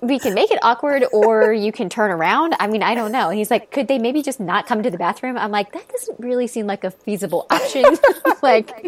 We 0.00 0.18
can 0.18 0.32
make 0.34 0.50
it 0.50 0.58
awkward, 0.62 1.04
or 1.12 1.52
you 1.52 1.72
can 1.72 1.88
turn 1.90 2.10
around. 2.10 2.54
I 2.58 2.66
mean, 2.66 2.82
I 2.82 2.94
don't 2.94 3.12
know. 3.12 3.28
And 3.28 3.38
he's 3.38 3.50
like, 3.50 3.70
"Could 3.70 3.86
they 3.88 3.98
maybe 3.98 4.22
just 4.22 4.40
not 4.40 4.66
come 4.66 4.82
to 4.82 4.90
the 4.90 4.96
bathroom?" 4.96 5.36
I'm 5.36 5.50
like, 5.50 5.72
"That 5.72 5.86
doesn't 5.88 6.18
really 6.18 6.46
seem 6.46 6.66
like 6.66 6.84
a 6.84 6.90
feasible 6.90 7.46
option." 7.50 7.84
like, 8.42 8.82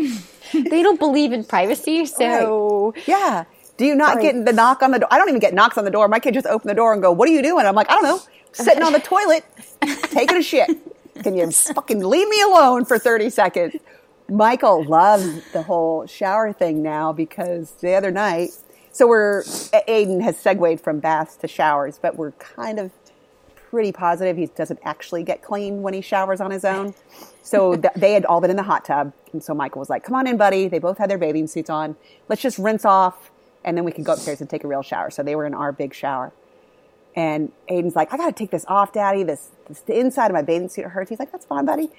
they 0.53 0.83
don't 0.83 0.99
believe 0.99 1.33
in 1.33 1.45
privacy, 1.45 2.07
so 2.07 2.95
Yeah. 3.07 3.45
Do 3.79 3.87
you 3.87 3.95
not 3.95 4.15
Sorry. 4.15 4.33
get 4.33 4.45
the 4.45 4.53
knock 4.53 4.83
on 4.83 4.91
the 4.93 5.01
door? 5.01 5.09
I 5.11 5.19
don't 5.19 5.29
even 5.29 5.41
get 5.41 5.55
knocks 5.55 5.77
on 5.79 5.85
the 5.85 5.91
door. 5.91 6.07
My 6.09 6.19
kid 6.21 6.35
just 6.35 6.47
open 6.47 6.69
the 6.69 6.75
door 6.75 6.93
and 6.93 7.03
go, 7.03 7.11
"What 7.13 7.29
are 7.29 7.33
you 7.33 7.43
doing?" 7.43 7.67
I'm 7.67 7.75
like, 7.75 7.91
"I 7.91 7.95
don't 7.95 8.05
know, 8.05 8.21
sitting 8.53 8.83
on 8.83 8.93
the 8.93 9.01
toilet, 9.01 9.45
taking 10.11 10.37
a 10.37 10.43
shit. 10.43 10.71
Can 11.23 11.35
you 11.35 11.51
fucking 11.75 12.01
leave 12.03 12.29
me 12.29 12.41
alone 12.43 12.85
for 12.85 12.99
30 12.99 13.31
seconds?" 13.31 13.77
Michael 14.29 14.85
loves 14.85 15.43
the 15.53 15.63
whole 15.63 16.07
shower 16.07 16.53
thing 16.53 16.83
now 16.83 17.13
because 17.13 17.73
the 17.81 17.95
other 17.95 18.11
night, 18.11 18.51
so 18.93 19.07
we're 19.07 19.43
Aiden 19.43 20.23
has 20.23 20.39
segued 20.39 20.81
from 20.81 21.01
baths 21.01 21.37
to 21.37 21.49
showers, 21.49 21.99
but 22.01 22.17
we're 22.17 22.33
kind 22.33 22.79
of 22.79 22.91
pretty 23.71 23.91
positive 23.91 24.37
he 24.37 24.47
doesn't 24.47 24.79
actually 24.85 25.23
get 25.23 25.43
clean 25.43 25.81
when 25.81 25.95
he 25.95 26.03
showers 26.03 26.43
on 26.43 26.51
his 26.51 26.65
own. 26.65 26.95
So 27.43 27.75
th- 27.77 27.95
they 27.97 28.13
had 28.13 28.27
all 28.27 28.41
been 28.41 28.51
in 28.51 28.57
the 28.57 28.63
hot 28.63 28.85
tub. 28.85 29.15
And 29.33 29.43
so 29.43 29.55
Michael 29.55 29.81
was 29.81 29.89
like, 29.89 30.05
come 30.05 30.15
on 30.15 30.27
in, 30.27 30.37
buddy. 30.37 30.69
They 30.69 30.79
both 30.79 30.99
had 30.99 31.09
their 31.09 31.17
bathing 31.17 31.47
suits 31.47 31.71
on. 31.71 31.97
Let's 32.29 32.43
just 32.43 32.59
rinse 32.59 32.85
off 32.85 33.31
and 33.65 33.77
then 33.77 33.85
we 33.85 33.93
can 33.93 34.05
go 34.05 34.13
upstairs 34.13 34.41
and 34.41 34.51
take 34.51 34.65
a 34.65 34.69
real 34.69 34.83
shower. 34.83 35.11
So 35.11 35.23
they 35.23 35.35
were 35.35 35.47
in 35.47 35.55
our 35.55 35.73
big 35.73 35.95
shower. 35.95 36.33
And 37.15 37.53
Aiden's 37.69 37.97
like, 37.97 38.13
I 38.13 38.17
got 38.17 38.27
to 38.27 38.33
take 38.33 38.51
this 38.51 38.65
off, 38.69 38.93
daddy. 38.93 39.23
This, 39.23 39.51
this, 39.69 39.81
the 39.81 39.99
inside 39.99 40.27
of 40.27 40.33
my 40.33 40.43
bathing 40.43 40.69
suit 40.69 40.85
hurts. 40.85 41.11
He's 41.11 41.19
like, 41.19 41.33
that's 41.33 41.47
fine, 41.47 41.65
buddy. 41.65 41.91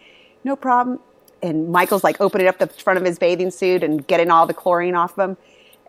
No 0.43 0.56
problem. 0.56 0.99
And 1.41 1.69
Michael's 1.69 2.03
like 2.03 2.21
opening 2.21 2.47
up 2.47 2.58
the 2.58 2.67
front 2.67 2.97
of 2.97 3.06
his 3.06 3.19
bathing 3.19 3.51
suit 3.51 3.84
and 3.84 4.06
getting 4.08 4.29
all 4.29 4.45
the 4.45 4.53
chlorine 4.53 4.95
off 4.95 5.17
of 5.17 5.32
him. 5.32 5.38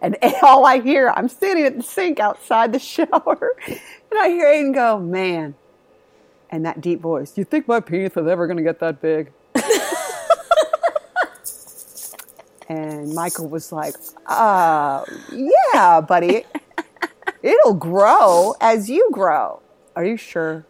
And, 0.05 0.19
all 0.43 0.67
I 0.67 0.81
hear, 0.81 1.13
I'm 1.17 1.29
sitting 1.29 1.65
at 1.65 1.79
the 1.79 1.83
sink 1.83 2.21
outside 2.21 2.73
the 2.73 2.79
shower. 2.79 3.57
And 4.11 4.23
I 4.23 4.29
hear 4.29 4.47
Aiden 4.47 4.73
go, 4.73 5.01
man, 5.01 5.57
and 6.49 6.65
that 6.65 6.81
deep 6.81 7.01
voice, 7.01 7.37
you 7.37 7.43
think 7.43 7.67
my 7.67 7.81
penis 7.81 8.17
is 8.17 8.29
ever 8.29 8.47
going 8.47 8.59
to 8.59 8.63
get 8.63 8.79
that 8.79 9.03
big? 9.03 9.33
and 12.69 13.13
Michael 13.13 13.49
was 13.49 13.73
like, 13.73 13.97
uh, 14.27 15.05
yeah, 15.33 16.01
buddy. 16.01 16.45
It'll 17.43 17.75
grow 17.75 18.55
as 18.61 18.89
you 18.89 19.09
grow. 19.11 19.63
Are 19.97 20.05
you 20.05 20.17
sure? 20.17 20.65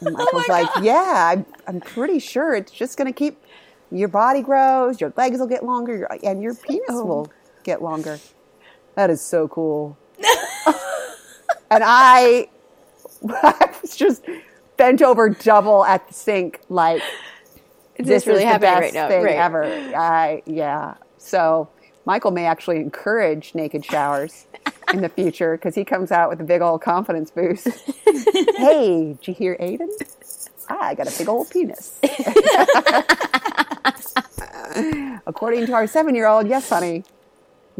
And 0.00 0.16
Michael's 0.16 0.48
like, 0.48 0.68
yeah, 0.82 1.32
I'm, 1.32 1.46
I'm 1.68 1.80
pretty 1.80 2.18
sure 2.18 2.54
it's 2.54 2.72
just 2.72 2.98
going 2.98 3.06
to 3.06 3.16
keep, 3.16 3.40
your 3.92 4.08
body 4.08 4.42
grows, 4.42 5.00
your 5.00 5.12
legs 5.16 5.38
will 5.38 5.46
get 5.46 5.64
longer, 5.64 5.96
your, 5.96 6.18
and 6.24 6.42
your 6.42 6.56
penis 6.56 6.88
will 6.88 7.30
get 7.64 7.82
longer. 7.82 8.18
That 8.94 9.10
is 9.10 9.20
so 9.20 9.48
cool. 9.48 9.96
and 11.70 11.82
I, 11.84 12.48
I 13.28 13.70
was 13.82 13.96
just 13.96 14.24
bent 14.76 15.02
over 15.02 15.28
double 15.30 15.84
at 15.84 16.06
the 16.08 16.14
sink, 16.14 16.60
like 16.68 17.02
Is 17.96 18.06
this 18.06 18.26
really 18.26 18.44
is 18.44 18.52
the 18.52 18.58
best 18.58 18.80
right 18.80 18.94
now? 18.94 19.08
thing 19.08 19.22
Right. 19.24 19.36
ever. 19.36 19.64
I 19.64 20.42
yeah. 20.46 20.94
So 21.18 21.68
Michael 22.06 22.30
may 22.30 22.46
actually 22.46 22.76
encourage 22.78 23.54
naked 23.54 23.84
showers 23.84 24.46
in 24.92 25.02
the 25.02 25.08
future 25.08 25.56
because 25.56 25.74
he 25.74 25.84
comes 25.84 26.10
out 26.10 26.30
with 26.30 26.40
a 26.40 26.44
big 26.44 26.62
old 26.62 26.80
confidence 26.82 27.30
boost. 27.30 27.68
hey, 28.56 29.16
did 29.18 29.28
you 29.28 29.34
hear 29.34 29.56
Aiden? 29.60 29.88
I 30.68 30.94
got 30.94 31.12
a 31.12 31.18
big 31.18 31.28
old 31.28 31.50
penis. 31.50 31.98
According 35.26 35.66
to 35.66 35.72
our 35.74 35.86
seven-year-old, 35.86 36.48
yes, 36.48 36.68
honey, 36.68 37.04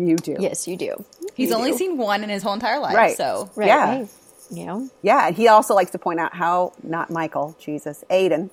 you 0.09 0.17
do. 0.17 0.37
Yes, 0.39 0.67
you 0.69 0.77
do. 0.77 1.05
He's 1.35 1.51
You 1.51 1.57
only 1.57 1.73
do. 1.73 1.77
seen 1.79 1.97
one 1.97 2.23
in 2.25 2.31
his 2.31 2.43
whole 2.43 2.55
entire 2.55 2.79
life. 2.81 2.95
Right. 2.97 3.17
So 3.17 3.51
Right, 3.57 3.67
Yeah. 3.67 3.85
right. 4.01 4.09
You 4.53 4.67
know, 4.67 4.91
Yeah, 5.03 5.29
and 5.29 5.37
he 5.37 5.47
also 5.49 5.75
likes 5.75 5.93
to 5.93 5.99
point 5.99 6.19
out 6.19 6.35
how 6.35 6.73
not 6.83 7.11
Michael, 7.11 7.57
Jesus, 7.61 8.03
Aiden, 8.11 8.51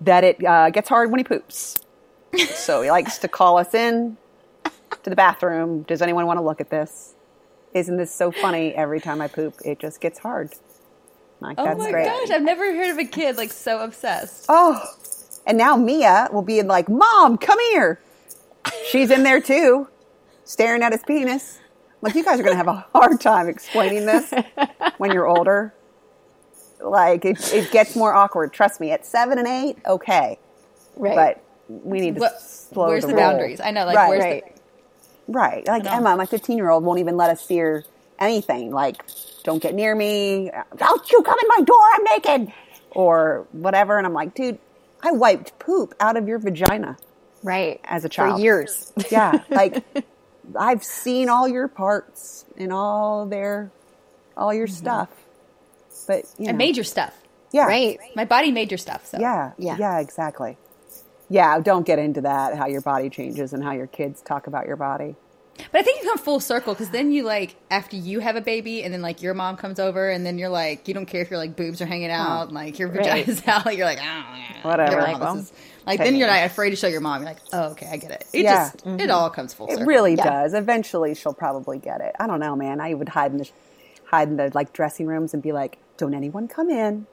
that 0.00 0.24
it 0.24 0.44
uh, 0.44 0.70
gets 0.70 0.88
hard 0.88 1.10
when 1.10 1.18
he 1.20 1.24
poops. 1.24 1.76
so 2.54 2.82
he 2.82 2.90
likes 2.90 3.18
to 3.18 3.28
call 3.28 3.58
us 3.58 3.74
in 3.74 4.16
to 5.04 5.10
the 5.10 5.14
bathroom. 5.16 5.82
Does 5.82 6.02
anyone 6.02 6.26
want 6.26 6.38
to 6.38 6.44
look 6.44 6.60
at 6.60 6.68
this? 6.70 7.14
Isn't 7.74 7.96
this 7.96 8.12
so 8.14 8.32
funny? 8.32 8.74
Every 8.74 9.00
time 9.00 9.20
I 9.20 9.28
poop, 9.28 9.54
it 9.64 9.78
just 9.78 10.00
gets 10.00 10.18
hard. 10.18 10.52
Like 11.40 11.56
Oh 11.58 11.64
that's 11.64 11.78
my 11.78 11.90
great. 11.92 12.06
gosh, 12.06 12.30
I've 12.30 12.42
never 12.42 12.74
heard 12.74 12.90
of 12.90 12.98
a 12.98 13.04
kid 13.04 13.36
like 13.36 13.52
so 13.52 13.80
obsessed. 13.80 14.46
Oh, 14.48 14.80
and 15.46 15.58
now 15.58 15.76
Mia 15.76 16.28
will 16.32 16.42
be 16.42 16.62
like, 16.62 16.88
"Mom, 16.88 17.36
come 17.38 17.58
here." 17.72 18.00
She's 18.90 19.10
in 19.10 19.24
there 19.24 19.40
too, 19.40 19.88
staring 20.44 20.82
at 20.82 20.92
his 20.92 21.02
penis. 21.02 21.58
Like 22.00 22.14
you 22.14 22.24
guys 22.24 22.38
are 22.38 22.42
going 22.42 22.52
to 22.54 22.58
have 22.58 22.68
a 22.68 22.86
hard 22.94 23.20
time 23.20 23.48
explaining 23.48 24.04
this 24.06 24.32
when 24.98 25.10
you're 25.12 25.26
older. 25.26 25.74
Like 26.80 27.24
it, 27.24 27.52
it 27.54 27.70
gets 27.70 27.96
more 27.96 28.12
awkward. 28.14 28.52
Trust 28.52 28.80
me. 28.80 28.90
At 28.90 29.06
seven 29.06 29.38
and 29.38 29.48
eight, 29.48 29.78
okay, 29.86 30.38
right? 30.96 31.14
but 31.14 31.44
we 31.68 32.00
need 32.00 32.14
to 32.16 32.20
What, 32.20 32.40
slow 32.42 32.88
where's 32.88 33.02
the, 33.04 33.08
the, 33.08 33.14
boundaries? 33.14 33.60
I 33.60 33.70
know, 33.70 33.86
like 33.86 33.96
Right. 33.96 34.08
where's 34.08 34.24
right. 34.24 34.56
Right. 35.26 35.66
Like 35.66 35.84
know. 35.84 35.92
Emma, 35.92 36.16
my 36.16 36.26
15 36.26 36.58
year 36.58 36.68
old, 36.68 36.84
won't 36.84 37.00
even 37.00 37.16
let 37.16 37.30
us 37.30 37.42
steer 37.42 37.84
anything. 38.18 38.70
Like, 38.70 39.02
don't 39.44 39.62
get 39.62 39.74
near 39.74 39.94
me. 39.94 40.50
Don't 40.76 41.10
you 41.10 41.22
come 41.22 41.38
in 41.40 41.48
my 41.48 41.64
door. 41.64 41.80
I'm 41.94 42.04
naked. 42.04 42.52
Or 42.90 43.46
whatever. 43.52 43.96
And 43.96 44.06
I'm 44.06 44.12
like, 44.12 44.34
dude, 44.34 44.58
I 45.02 45.12
wiped 45.12 45.58
poop 45.58 45.94
out 46.00 46.18
of 46.18 46.28
your 46.28 46.38
vagina. 46.38 46.98
right 47.42 47.80
as 47.84 48.04
a 48.04 48.08
for 48.08 48.14
child. 48.14 48.42
years. 48.42 48.92
Yeah. 49.10 49.42
Like, 49.48 49.82
I've 50.58 50.84
seen 50.84 51.28
all 51.28 51.48
your 51.48 51.68
parts 51.68 52.44
and 52.56 52.72
all 52.72 53.26
their, 53.26 53.70
all 54.36 54.52
your 54.52 54.66
mm-hmm. 54.66 54.76
stuff. 54.76 55.08
But, 56.06 56.24
you 56.38 56.48
know, 56.48 56.52
major 56.52 56.84
stuff? 56.84 57.14
yeah. 57.54 57.66
right? 57.66 57.98
My 58.16 58.24
body 58.24 58.50
made 58.50 58.70
your 58.70 58.78
stuff. 58.78 59.06
So 59.06 59.18
Yeah. 59.20 59.52
Yeah. 59.56 59.76
Yeah, 59.78 60.00
exactly. 60.00 60.58
Yeah. 61.30 61.60
Don't 61.60 61.86
get 61.86 61.98
into 61.98 62.22
that, 62.22 62.56
how 62.56 62.66
your 62.66 62.80
body 62.80 63.08
changes 63.10 63.52
and 63.52 63.62
how 63.62 63.72
your 63.72 63.86
kids 63.86 64.20
talk 64.20 64.46
about 64.46 64.66
your 64.66 64.76
body. 64.76 65.14
But 65.70 65.80
I 65.80 65.82
think 65.82 66.02
you 66.02 66.08
come 66.08 66.18
full 66.18 66.40
circle 66.40 66.74
because 66.74 66.90
then 66.90 67.12
you 67.12 67.22
like 67.22 67.54
after 67.70 67.96
you 67.96 68.18
have 68.18 68.34
a 68.34 68.40
baby 68.40 68.82
and 68.82 68.92
then 68.92 69.02
like 69.02 69.22
your 69.22 69.34
mom 69.34 69.56
comes 69.56 69.78
over 69.78 70.10
and 70.10 70.26
then 70.26 70.36
you're 70.36 70.48
like 70.48 70.88
you 70.88 70.94
don't 70.94 71.06
care 71.06 71.22
if 71.22 71.30
your 71.30 71.38
like 71.38 71.54
boobs 71.54 71.80
are 71.80 71.86
hanging 71.86 72.10
out 72.10 72.46
and 72.46 72.52
like 72.52 72.78
your 72.80 72.88
Right. 72.88 73.24
vagina's 73.24 73.40
out 73.46 73.76
you're 73.76 73.86
like 73.86 74.00
oh, 74.02 74.24
Whatever. 74.62 74.92
your 74.92 75.02
Like, 75.02 75.20
well, 75.20 75.38
is-" 75.38 75.52
like 75.86 75.98
then 75.98 76.16
you're 76.16 76.28
not 76.28 76.44
afraid 76.44 76.70
to 76.70 76.76
show 76.76 76.86
your 76.86 77.00
mom 77.00 77.20
you're 77.22 77.30
like 77.30 77.40
oh 77.52 77.70
okay 77.70 77.88
I 77.90 77.96
get 77.96 78.10
it 78.10 78.24
it 78.32 78.42
Yeah. 78.42 78.70
just 78.72 78.74
it 78.76 78.84
mm-hmm. 78.84 79.10
all 79.10 79.30
comes 79.30 79.52
full 79.54 79.68
It 79.68 79.84
really 79.84 80.14
Yeah. 80.14 80.24
does. 80.24 80.54
Eventually, 80.54 81.14
she'll 81.14 81.34
probably 81.34 81.78
get 81.78 82.00
it. 82.00 82.14
I 82.18 82.26
don't 82.26 82.40
know, 82.40 82.56
man. 82.56 82.80
I 82.80 82.94
would 82.94 83.08
hide 83.10 83.32
in 83.32 83.38
the 83.38 83.50
hide 84.06 84.28
in 84.28 84.36
the 84.36 84.50
like 84.54 84.72
dressing 84.72 85.06
rooms 85.06 85.34
and 85.34 85.42
be 85.42 85.52
like, 85.52 85.78
"Don't 85.96 86.14
anyone 86.14 86.48
come 86.48 86.70
in. 86.70 87.06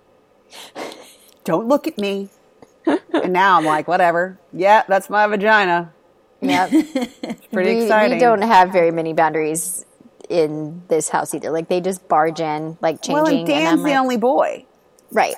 Don't 1.43 1.67
look 1.67 1.87
at 1.87 1.97
me." 1.97 2.29
and 2.85 3.33
now 3.33 3.57
I'm 3.57 3.65
like, 3.65 3.87
whatever. 3.87 4.39
Yeah, 4.53 4.83
that's 4.87 5.09
my 5.09 5.27
vagina. 5.27 5.93
Yep. 6.41 6.69
Pretty 7.53 7.75
we, 7.75 7.81
exciting. 7.83 8.17
we 8.17 8.19
don't 8.19 8.41
have 8.41 8.71
very 8.71 8.91
many 8.91 9.13
boundaries 9.13 9.85
in 10.29 10.81
this 10.87 11.09
house 11.09 11.33
either. 11.35 11.51
Like 11.51 11.67
they 11.69 11.81
just 11.81 12.07
barge 12.07 12.39
in, 12.39 12.77
like 12.81 13.01
changing. 13.01 13.23
well, 13.23 13.27
and 13.27 13.45
Dan's 13.47 13.67
I'm 13.73 13.77
the 13.83 13.89
like, 13.91 13.99
only 13.99 14.17
boy. 14.17 14.65
right. 15.11 15.35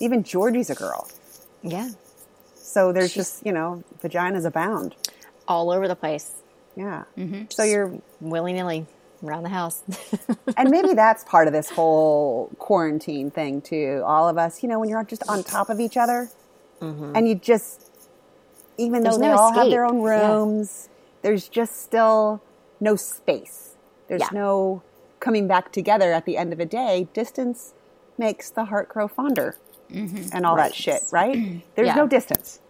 Even 0.00 0.22
Georgie's 0.24 0.68
a 0.68 0.74
girl. 0.74 1.08
Yeah. 1.62 1.90
So 2.72 2.90
there's 2.90 3.12
just, 3.12 3.44
you 3.44 3.52
know, 3.52 3.84
vaginas 4.02 4.46
abound. 4.46 4.94
All 5.46 5.70
over 5.70 5.86
the 5.88 5.96
place, 5.96 6.30
Yeah. 6.74 7.04
Mm-hmm. 7.18 7.42
So 7.50 7.64
you're, 7.64 7.92
willy 8.20 8.52
nilly 8.54 8.86
around 9.22 9.42
the 9.42 9.50
house. 9.50 9.82
and 10.56 10.70
maybe 10.70 10.94
that's 10.94 11.22
part 11.24 11.48
of 11.48 11.52
this 11.52 11.68
whole 11.68 12.48
quarantine 12.58 13.30
thing 13.30 13.60
too. 13.60 14.02
All 14.06 14.26
of 14.28 14.38
us, 14.38 14.62
you 14.62 14.68
know, 14.70 14.80
when 14.80 14.88
you're 14.88 15.04
just 15.04 15.22
on 15.28 15.42
top 15.44 15.68
of 15.68 15.80
each 15.80 15.96
other 15.98 16.30
and 16.80 17.28
you 17.28 17.34
just, 17.34 17.90
even 18.78 19.02
There's 19.02 19.16
though 19.16 19.20
they 19.20 19.28
no 19.28 19.36
all 19.36 19.52
have 19.52 19.68
their 19.70 19.84
own 19.84 20.00
Yeah. 20.00 20.28
rooms, 20.38 20.88
there's 21.20 21.48
just 21.48 21.82
still 21.82 22.42
no 22.80 22.96
space. 22.96 23.74
There's 24.08 24.22
Yeah. 24.22 24.28
no 24.32 24.82
coming 25.20 25.46
back 25.46 25.72
together 25.72 26.12
at 26.12 26.24
the 26.24 26.36
end 26.38 26.52
of 26.54 26.58
a 26.60 26.64
day. 26.66 27.06
Distance 27.12 27.74
makes 28.16 28.48
the 28.50 28.64
heart 28.66 28.88
grow 28.88 29.08
fonder 29.08 29.56
and 29.90 30.46
all 30.46 30.56
that 30.56 30.74
shit, 30.74 31.02
right? 31.12 31.62
There's 31.76 31.88
Yeah. 31.88 31.94
no 31.94 32.06
distance. 32.06 32.60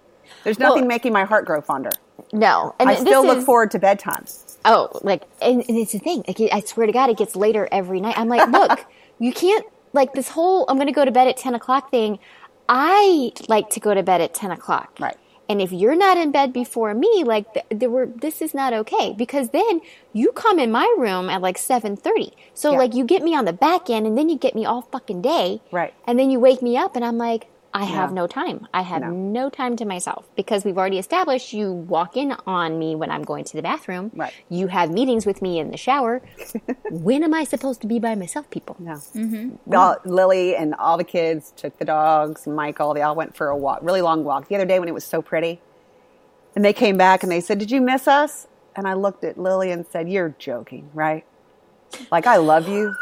There's 0.44 0.58
Well- 0.58 0.70
nothing 0.70 0.86
making 0.88 1.12
my 1.12 1.24
heart 1.24 1.44
grow 1.46 1.60
fonder. 1.60 1.90
no, 2.32 2.74
and 2.78 2.88
I 2.88 2.94
still 2.96 3.24
look 3.24 3.38
is- 3.38 3.44
forward 3.44 3.70
to 3.72 3.78
bedtime. 3.78 4.24
Oh, 4.64 4.88
like, 5.02 5.22
and, 5.40 5.64
and 5.68 5.76
it's 5.76 5.90
the 5.92 5.98
thing. 5.98 6.22
Like, 6.28 6.40
I 6.52 6.60
swear 6.60 6.86
to 6.86 6.92
God, 6.92 7.10
it 7.10 7.16
gets 7.16 7.34
later 7.34 7.68
every 7.72 8.00
night. 8.00 8.16
I'm 8.16 8.28
like, 8.28 8.48
look, 8.50 8.84
you 9.18 9.32
can't 9.32 9.66
like 9.92 10.12
this 10.12 10.28
whole. 10.28 10.64
I'm 10.68 10.76
going 10.76 10.86
to 10.86 10.92
go 10.92 11.04
to 11.04 11.10
bed 11.10 11.26
at 11.26 11.36
ten 11.36 11.54
o'clock 11.54 11.90
thing. 11.90 12.18
I 12.68 13.32
like 13.48 13.70
to 13.70 13.80
go 13.80 13.92
to 13.92 14.02
bed 14.02 14.20
at 14.20 14.34
ten 14.34 14.50
o'clock. 14.50 14.96
Right. 15.00 15.16
And 15.48 15.60
if 15.60 15.72
you're 15.72 15.96
not 15.96 16.16
in 16.16 16.30
bed 16.30 16.52
before 16.52 16.94
me, 16.94 17.24
like 17.26 17.52
th- 17.52 17.66
there 17.70 17.90
were, 17.90 18.06
this 18.06 18.40
is 18.40 18.54
not 18.54 18.72
okay 18.72 19.12
because 19.18 19.50
then 19.50 19.80
you 20.12 20.30
come 20.32 20.58
in 20.58 20.70
my 20.70 20.86
room 20.96 21.28
at 21.28 21.42
like 21.42 21.58
seven 21.58 21.96
thirty. 21.96 22.32
So 22.54 22.70
Yeah. 22.72 22.78
like 22.78 22.94
you 22.94 23.04
get 23.04 23.22
me 23.22 23.34
on 23.34 23.44
the 23.44 23.52
back 23.52 23.90
end, 23.90 24.06
and 24.06 24.16
then 24.16 24.28
you 24.28 24.38
get 24.38 24.54
me 24.54 24.64
all 24.64 24.82
fucking 24.82 25.20
day. 25.22 25.60
Right. 25.72 25.92
And 26.06 26.18
then 26.18 26.30
you 26.30 26.38
wake 26.38 26.62
me 26.62 26.76
up, 26.76 26.94
and 26.96 27.04
I'm 27.04 27.18
like, 27.18 27.48
I 27.74 27.84
have 27.84 28.12
No. 28.12 28.22
no 28.22 28.26
time. 28.26 28.68
I 28.74 28.82
have 28.82 29.00
No. 29.00 29.10
no 29.10 29.48
time 29.50 29.76
to 29.76 29.84
myself 29.86 30.28
because 30.36 30.64
we've 30.64 30.76
already 30.76 30.98
established 30.98 31.52
you 31.54 31.72
walk 31.72 32.16
in 32.18 32.36
on 32.46 32.78
me 32.78 32.94
when 32.94 33.10
I'm 33.10 33.22
going 33.22 33.44
to 33.44 33.56
the 33.56 33.62
bathroom. 33.62 34.10
Right. 34.14 34.32
You 34.50 34.66
have 34.66 34.90
meetings 34.90 35.24
with 35.24 35.40
me 35.40 35.58
in 35.58 35.70
the 35.70 35.78
shower. 35.78 36.20
when 36.90 37.22
am 37.24 37.32
I 37.32 37.44
supposed 37.44 37.80
to 37.80 37.86
be 37.86 37.98
by 37.98 38.14
myself, 38.14 38.50
people? 38.50 38.76
No. 38.78 38.92
Mm-hmm. 38.92 39.74
All, 39.74 39.96
Lily 40.04 40.54
and 40.54 40.74
all 40.74 40.98
the 40.98 41.04
kids 41.04 41.52
took 41.56 41.78
the 41.78 41.86
dogs, 41.86 42.46
Michael, 42.46 42.92
they 42.92 43.00
all 43.02 43.14
went 43.14 43.34
for 43.36 43.48
a 43.48 43.56
walk, 43.56 43.78
really 43.82 44.02
long 44.02 44.22
walk. 44.22 44.48
The 44.48 44.56
other 44.56 44.66
day 44.66 44.78
when 44.78 44.88
it 44.88 44.94
was 44.94 45.04
so 45.04 45.22
pretty. 45.22 45.60
And 46.54 46.62
they 46.62 46.74
came 46.74 46.98
back 46.98 47.22
and 47.22 47.32
they 47.32 47.40
said, 47.40 47.58
Did 47.58 47.70
you 47.70 47.80
miss 47.80 48.06
us? 48.06 48.46
And 48.76 48.86
I 48.86 48.92
looked 48.92 49.24
at 49.24 49.38
Lily 49.38 49.70
and 49.70 49.86
said, 49.86 50.10
You're 50.10 50.34
joking, 50.38 50.90
right? 50.92 51.24
Like, 52.10 52.26
I 52.26 52.36
love 52.36 52.68
you. 52.68 52.94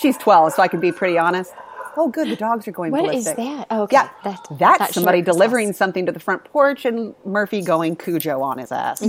She's 0.00 0.16
12, 0.18 0.54
so 0.54 0.62
I 0.62 0.68
can 0.68 0.80
be 0.80 0.90
pretty 0.90 1.16
honest. 1.18 1.52
Oh, 1.96 2.08
good. 2.08 2.30
The 2.30 2.36
dogs 2.36 2.66
are 2.68 2.72
going 2.72 2.92
What 2.92 3.04
is 3.14 3.24
ballistic. 3.24 3.36
that? 3.36 3.66
Oh, 3.70 3.82
okay. 3.82 3.96
Yeah, 3.96 4.08
That- 4.24 4.46
that's 4.58 4.78
that 4.78 4.94
somebody 4.94 5.22
delivering 5.22 5.72
something 5.72 6.06
to 6.06 6.12
the 6.12 6.20
front 6.20 6.44
porch 6.44 6.84
and 6.84 7.14
Murphy 7.24 7.62
going 7.62 7.96
Cujo 7.96 8.40
on 8.42 8.58
his 8.58 8.70
ass. 8.72 9.00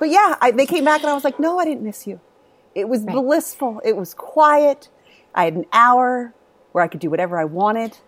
but 0.00 0.08
yeah, 0.08 0.36
I, 0.40 0.50
they 0.50 0.66
came 0.66 0.84
back 0.84 1.00
and 1.02 1.10
I 1.10 1.14
was 1.14 1.24
like, 1.24 1.38
no, 1.38 1.58
I 1.58 1.64
didn't 1.64 1.82
miss 1.82 2.06
you. 2.06 2.20
It 2.74 2.88
was 2.88 3.00
blissful. 3.04 3.80
It 3.84 3.96
was 3.96 4.14
quiet. 4.14 4.88
I 5.34 5.44
had 5.44 5.54
an 5.54 5.66
hour 5.72 6.34
where 6.72 6.82
I 6.82 6.88
could 6.88 7.00
do 7.00 7.10
whatever 7.10 7.38
I 7.38 7.44
wanted. 7.44 7.98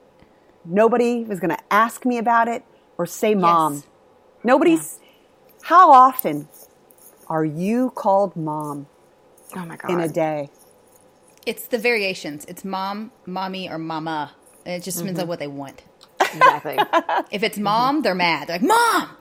Nobody 0.65 1.23
was 1.25 1.39
going 1.39 1.51
to 1.57 1.63
ask 1.71 2.05
me 2.05 2.19
about 2.19 2.49
it 2.49 2.65
or 2.99 3.07
say 3.07 3.35
mom. 3.35 3.85
Nobody's. 4.43 4.99
How 5.63 5.93
often 5.93 6.49
are 7.29 7.45
you 7.45 7.91
called 7.95 8.37
mom 8.37 8.87
Oh 9.55 9.65
my 9.65 9.77
god. 9.77 9.91
in 9.91 10.01
a 10.01 10.09
day? 10.09 10.51
It's 11.47 11.69
the 11.69 11.79
variations. 11.79 12.45
It's 12.47 12.65
mom, 12.65 13.13
mommy, 13.25 13.71
or 13.71 13.79
mama. 13.79 14.33
It 14.67 14.83
just 14.83 14.99
depends 14.99 15.21
on 15.21 15.25
mm-hmm. 15.25 15.29
what 15.29 15.39
they 15.39 15.47
want. 15.47 15.83
exactly. 16.21 16.77
If 17.31 17.43
it's 17.43 17.57
mom, 17.57 17.97
mm-hmm. 17.97 18.03
they're 18.03 18.15
mad. 18.15 18.49
They're 18.49 18.59
like, 18.59 18.67
Mom! 18.67 19.17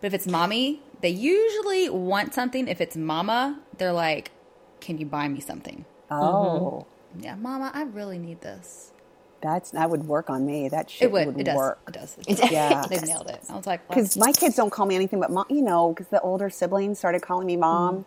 But 0.00 0.08
if 0.08 0.14
it's 0.14 0.26
mommy, 0.26 0.82
they 1.00 1.10
usually 1.10 1.88
want 1.88 2.34
something. 2.34 2.68
If 2.68 2.80
it's 2.80 2.96
mama, 2.96 3.60
they're 3.78 3.92
like, 3.92 4.32
Can 4.80 4.98
you 4.98 5.06
buy 5.06 5.28
me 5.28 5.40
something? 5.40 5.84
Oh, 6.10 6.86
mm-hmm. 7.14 7.24
Yeah, 7.24 7.36
mama, 7.36 7.70
I 7.72 7.82
really 7.82 8.18
need 8.18 8.40
this. 8.40 8.92
that's 9.40 9.70
that 9.70 9.88
would 9.88 10.04
work 10.04 10.30
on 10.30 10.44
me. 10.44 10.68
That 10.68 10.90
shit 10.90 11.02
It 11.02 11.12
would. 11.12 11.38
it 11.38 11.44
does. 11.44 11.56
work. 11.56 11.78
It 11.86 11.94
does. 11.94 12.16
It 12.26 12.38
does. 12.38 12.50
Yeah. 12.50 12.84
They 12.88 12.98
nailed 12.98 13.30
it. 13.30 13.40
I 13.48 13.56
was 13.56 13.66
like, 13.66 13.86
because 13.86 14.16
my 14.16 14.32
kids 14.32 14.56
don't 14.56 14.70
call 14.70 14.86
me 14.86 14.96
anything 14.96 15.20
but 15.20 15.30
mom. 15.30 15.46
You 15.48 15.62
know, 15.62 15.92
because 15.92 16.08
the 16.08 16.20
older 16.20 16.50
siblings 16.50 16.98
started 16.98 17.22
calling 17.22 17.46
me 17.46 17.56
mom, 17.56 18.04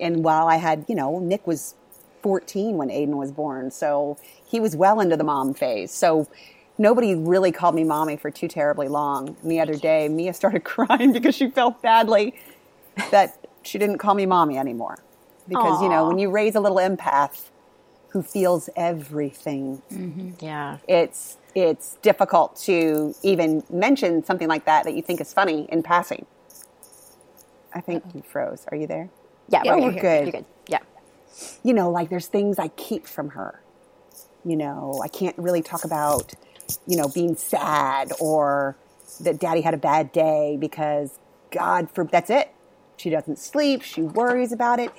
and 0.00 0.22
while 0.24 0.46
I 0.46 0.56
had, 0.56 0.84
you 0.88 0.94
know, 0.94 1.18
Nick 1.18 1.46
was 1.46 1.74
fourteen 2.22 2.76
when 2.76 2.88
Aiden 2.88 3.16
was 3.16 3.32
born, 3.32 3.70
so 3.70 4.18
he 4.44 4.60
was 4.60 4.76
well 4.76 5.00
into 5.00 5.16
the 5.16 5.24
mom 5.24 5.54
phase. 5.54 5.90
So 5.90 6.28
nobody 6.78 7.14
really 7.14 7.52
called 7.52 7.74
me 7.74 7.84
mommy 7.84 8.16
for 8.16 8.30
too 8.30 8.48
terribly 8.48 8.88
long. 8.88 9.36
And 9.42 9.50
the 9.50 9.60
other 9.60 9.76
day, 9.76 10.08
Mia 10.08 10.32
started 10.42 10.64
crying 10.64 11.12
because 11.12 11.34
she 11.34 11.50
felt 11.50 11.82
badly 11.82 12.34
that 13.10 13.38
she 13.62 13.78
didn't 13.78 13.98
call 13.98 14.14
me 14.14 14.26
mommy 14.26 14.58
anymore. 14.58 14.98
Because 15.48 15.82
you 15.82 15.88
know, 15.88 16.06
when 16.06 16.18
you 16.18 16.30
raise 16.30 16.54
a 16.54 16.60
little 16.60 16.78
empath 16.78 17.50
who 18.10 18.22
feels 18.22 18.70
everything, 18.76 19.82
mm-hmm. 19.90 20.30
yeah. 20.38 20.78
it's 20.86 21.36
it's 21.54 21.96
difficult 22.02 22.56
to 22.56 23.14
even 23.22 23.62
mention 23.70 24.24
something 24.24 24.48
like 24.48 24.64
that 24.66 24.84
that 24.84 24.94
you 24.94 25.02
think 25.02 25.20
is 25.20 25.32
funny 25.32 25.66
in 25.70 25.82
passing. 25.82 26.26
I 27.74 27.80
think 27.80 28.04
you 28.14 28.22
froze. 28.22 28.66
Are 28.70 28.76
you 28.76 28.86
there? 28.86 29.10
Yeah. 29.48 29.62
Yeah, 29.64 29.76
we're 29.76 29.92
good. 29.92 30.00
Good. 30.00 30.22
You're 30.22 30.32
good. 30.32 30.44
You 31.62 31.74
know, 31.74 31.90
like 31.90 32.10
there's 32.10 32.26
things 32.26 32.58
I 32.58 32.68
keep 32.68 33.06
from 33.06 33.30
her. 33.30 33.62
You 34.44 34.56
know, 34.56 35.00
I 35.02 35.08
can't 35.08 35.36
really 35.38 35.62
talk 35.62 35.84
about, 35.84 36.34
you 36.86 36.96
know, 36.96 37.08
being 37.08 37.36
sad 37.36 38.12
or 38.18 38.76
that 39.20 39.38
daddy 39.38 39.60
had 39.60 39.74
a 39.74 39.78
bad 39.78 40.12
day 40.12 40.56
because 40.58 41.18
God 41.50 41.90
for 41.90 42.04
that's 42.04 42.30
it. 42.30 42.52
She 42.96 43.10
doesn't 43.10 43.38
sleep, 43.38 43.82
she 43.82 44.02
worries 44.02 44.52
about 44.52 44.78
it. 44.78 44.90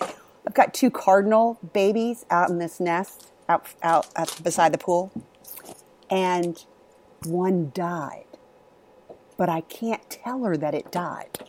I've 0.45 0.53
got 0.53 0.73
two 0.73 0.89
cardinal 0.89 1.57
babies 1.73 2.25
out 2.29 2.49
in 2.49 2.57
this 2.57 2.79
nest 2.79 3.31
out 3.47 3.67
out, 3.81 4.07
out 4.15 4.43
beside 4.43 4.73
the 4.73 4.77
pool. 4.77 5.11
And 6.09 6.63
one 7.25 7.71
died. 7.73 8.25
But 9.37 9.49
I 9.49 9.61
can't 9.61 10.07
tell 10.09 10.43
her 10.43 10.55
that 10.57 10.73
it 10.73 10.91
died. 10.91 11.39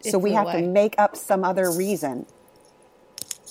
So 0.00 0.18
we 0.18 0.32
have 0.32 0.52
to 0.52 0.62
make 0.62 0.94
up 0.98 1.16
some 1.16 1.42
other 1.44 1.70
reason. 1.70 2.26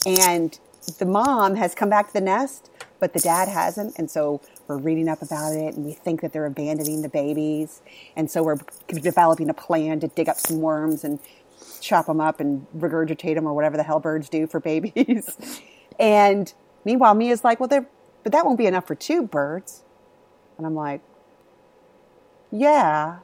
And 0.07 0.57
the 0.99 1.05
mom 1.05 1.55
has 1.55 1.75
come 1.75 1.89
back 1.89 2.07
to 2.07 2.13
the 2.13 2.21
nest, 2.21 2.71
but 2.97 3.11
the 3.11 3.19
dad 3.19 3.49
hasn't. 3.49 3.99
And 3.99 4.09
so 4.09 4.39
we're 4.65 4.77
reading 4.77 5.09
up 5.09 5.21
about 5.21 5.51
it 5.51 5.75
and 5.75 5.85
we 5.85 5.91
think 5.91 6.21
that 6.21 6.31
they're 6.31 6.45
abandoning 6.45 7.01
the 7.01 7.09
babies. 7.09 7.81
And 8.15 8.31
so 8.31 8.41
we're 8.41 8.59
developing 8.87 9.49
a 9.49 9.53
plan 9.53 9.99
to 9.99 10.07
dig 10.07 10.29
up 10.29 10.37
some 10.37 10.61
worms 10.61 11.03
and 11.03 11.19
chop 11.81 12.05
them 12.05 12.21
up 12.21 12.39
and 12.39 12.65
regurgitate 12.77 13.35
them 13.35 13.45
or 13.45 13.53
whatever 13.53 13.75
the 13.75 13.83
hell 13.83 13.99
birds 13.99 14.29
do 14.29 14.47
for 14.47 14.61
babies. 14.61 15.61
and 15.99 16.53
meanwhile, 16.85 17.13
Mia's 17.13 17.43
like, 17.43 17.59
well, 17.59 17.67
but 17.67 18.31
that 18.31 18.45
won't 18.45 18.57
be 18.57 18.65
enough 18.65 18.87
for 18.87 18.95
two 18.95 19.23
birds. 19.27 19.83
And 20.57 20.65
I'm 20.65 20.75
like, 20.75 21.01
yeah, 22.49 23.19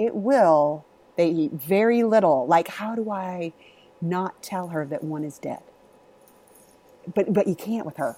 it 0.00 0.16
will. 0.16 0.84
They 1.16 1.30
eat 1.30 1.52
very 1.52 2.02
little. 2.02 2.44
Like, 2.48 2.66
how 2.66 2.96
do 2.96 3.08
I 3.12 3.52
not 4.02 4.42
tell 4.42 4.68
her 4.68 4.84
that 4.86 5.04
one 5.04 5.22
is 5.22 5.38
dead? 5.38 5.62
But 7.14 7.32
but 7.32 7.46
you 7.46 7.54
can't 7.54 7.86
with 7.86 7.96
her. 7.96 8.16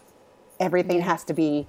Everything 0.61 1.01
has 1.01 1.25
to 1.25 1.35
be, 1.35 1.69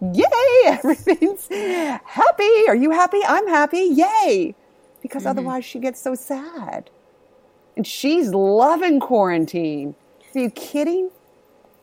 yay! 0.00 0.26
Everything's 0.64 1.48
happy. 1.48 2.68
Are 2.68 2.76
you 2.76 2.90
happy? 2.90 3.20
I'm 3.26 3.46
happy. 3.46 3.90
Yay! 3.92 4.54
Because 5.02 5.22
mm-hmm. 5.22 5.30
otherwise 5.30 5.64
she 5.64 5.78
gets 5.78 6.00
so 6.00 6.14
sad. 6.14 6.90
And 7.76 7.86
she's 7.86 8.30
loving 8.30 9.00
quarantine. 9.00 9.94
Are 10.34 10.40
you 10.40 10.50
kidding? 10.50 11.10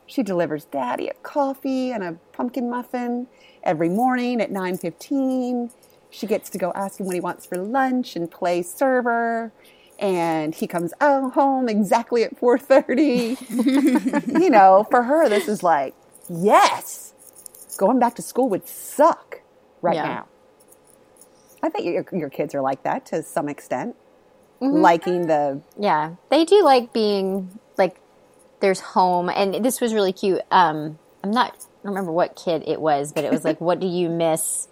She 0.06 0.22
delivers 0.22 0.64
daddy 0.66 1.08
a 1.08 1.14
coffee 1.14 1.92
and 1.92 2.02
a 2.02 2.18
pumpkin 2.32 2.68
muffin 2.68 3.26
every 3.62 3.88
morning 3.88 4.40
at 4.40 4.50
9:15. 4.50 5.70
She 6.10 6.26
gets 6.26 6.48
to 6.50 6.58
go 6.58 6.72
ask 6.74 7.00
him 7.00 7.06
what 7.06 7.14
he 7.14 7.20
wants 7.20 7.46
for 7.46 7.56
lunch 7.56 8.14
and 8.14 8.30
play 8.30 8.62
server. 8.62 9.52
And 9.98 10.54
he 10.54 10.66
comes 10.66 10.92
home 11.00 11.68
exactly 11.68 12.24
at 12.24 12.38
4:30. 12.38 13.38
you 14.40 14.50
know, 14.50 14.86
for 14.90 15.02
her 15.02 15.28
this 15.28 15.48
is 15.48 15.62
like, 15.62 15.94
yes. 16.28 17.12
Going 17.76 17.98
back 17.98 18.14
to 18.16 18.22
school 18.22 18.48
would 18.50 18.66
suck 18.68 19.40
right 19.82 19.96
Yeah. 19.96 20.02
now. 20.02 20.26
I 21.62 21.70
think 21.70 21.86
your, 21.86 22.04
your 22.12 22.30
kids 22.30 22.54
are 22.54 22.60
like 22.60 22.82
that 22.82 23.06
to 23.06 23.22
some 23.22 23.48
extent. 23.48 23.96
Liking 24.60 25.26
the 25.26 25.60
Yeah, 25.78 26.14
they 26.30 26.44
do 26.44 26.62
like 26.62 26.92
being 26.92 27.58
like 27.76 28.00
there's 28.60 28.80
home, 28.80 29.28
and 29.28 29.64
this 29.64 29.80
was 29.80 29.92
really 29.92 30.12
cute. 30.12 30.40
Um, 30.50 30.98
I'm 31.22 31.30
not 31.30 31.50
I 31.52 31.56
don't 31.84 31.94
remember 31.94 32.12
what 32.12 32.36
kid 32.36 32.64
it 32.66 32.80
was, 32.80 33.12
but 33.12 33.24
it 33.24 33.30
was 33.30 33.44
like, 33.44 33.60
what 33.60 33.80
do 33.80 33.86
you 33.86 34.08
miss 34.08 34.68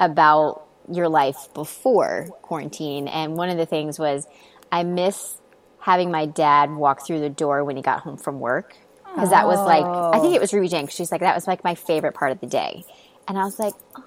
about 0.00 0.62
your 0.90 1.08
life 1.08 1.48
before 1.54 2.28
quarantine, 2.42 3.08
and 3.08 3.36
one 3.36 3.48
of 3.48 3.58
the 3.58 3.66
things 3.66 3.98
was 3.98 4.26
I 4.72 4.82
miss 4.84 5.36
having 5.80 6.10
my 6.10 6.26
dad 6.26 6.70
walk 6.70 7.06
through 7.06 7.20
the 7.20 7.30
door 7.30 7.64
when 7.64 7.76
he 7.76 7.82
got 7.82 8.00
home 8.00 8.16
from 8.16 8.40
work 8.40 8.74
because 9.14 9.30
that 9.30 9.46
was 9.46 9.58
like 9.58 9.84
I 9.84 10.20
think 10.20 10.34
it 10.34 10.40
was 10.40 10.52
Ruby 10.52 10.68
Jane. 10.68 10.86
She's 10.88 11.10
like 11.10 11.20
that 11.22 11.34
was 11.34 11.46
like 11.46 11.64
my 11.64 11.74
favorite 11.74 12.14
part 12.14 12.32
of 12.32 12.40
the 12.40 12.46
day, 12.46 12.84
and 13.26 13.38
I 13.38 13.44
was 13.44 13.58
like, 13.58 13.74
oh, 13.96 14.04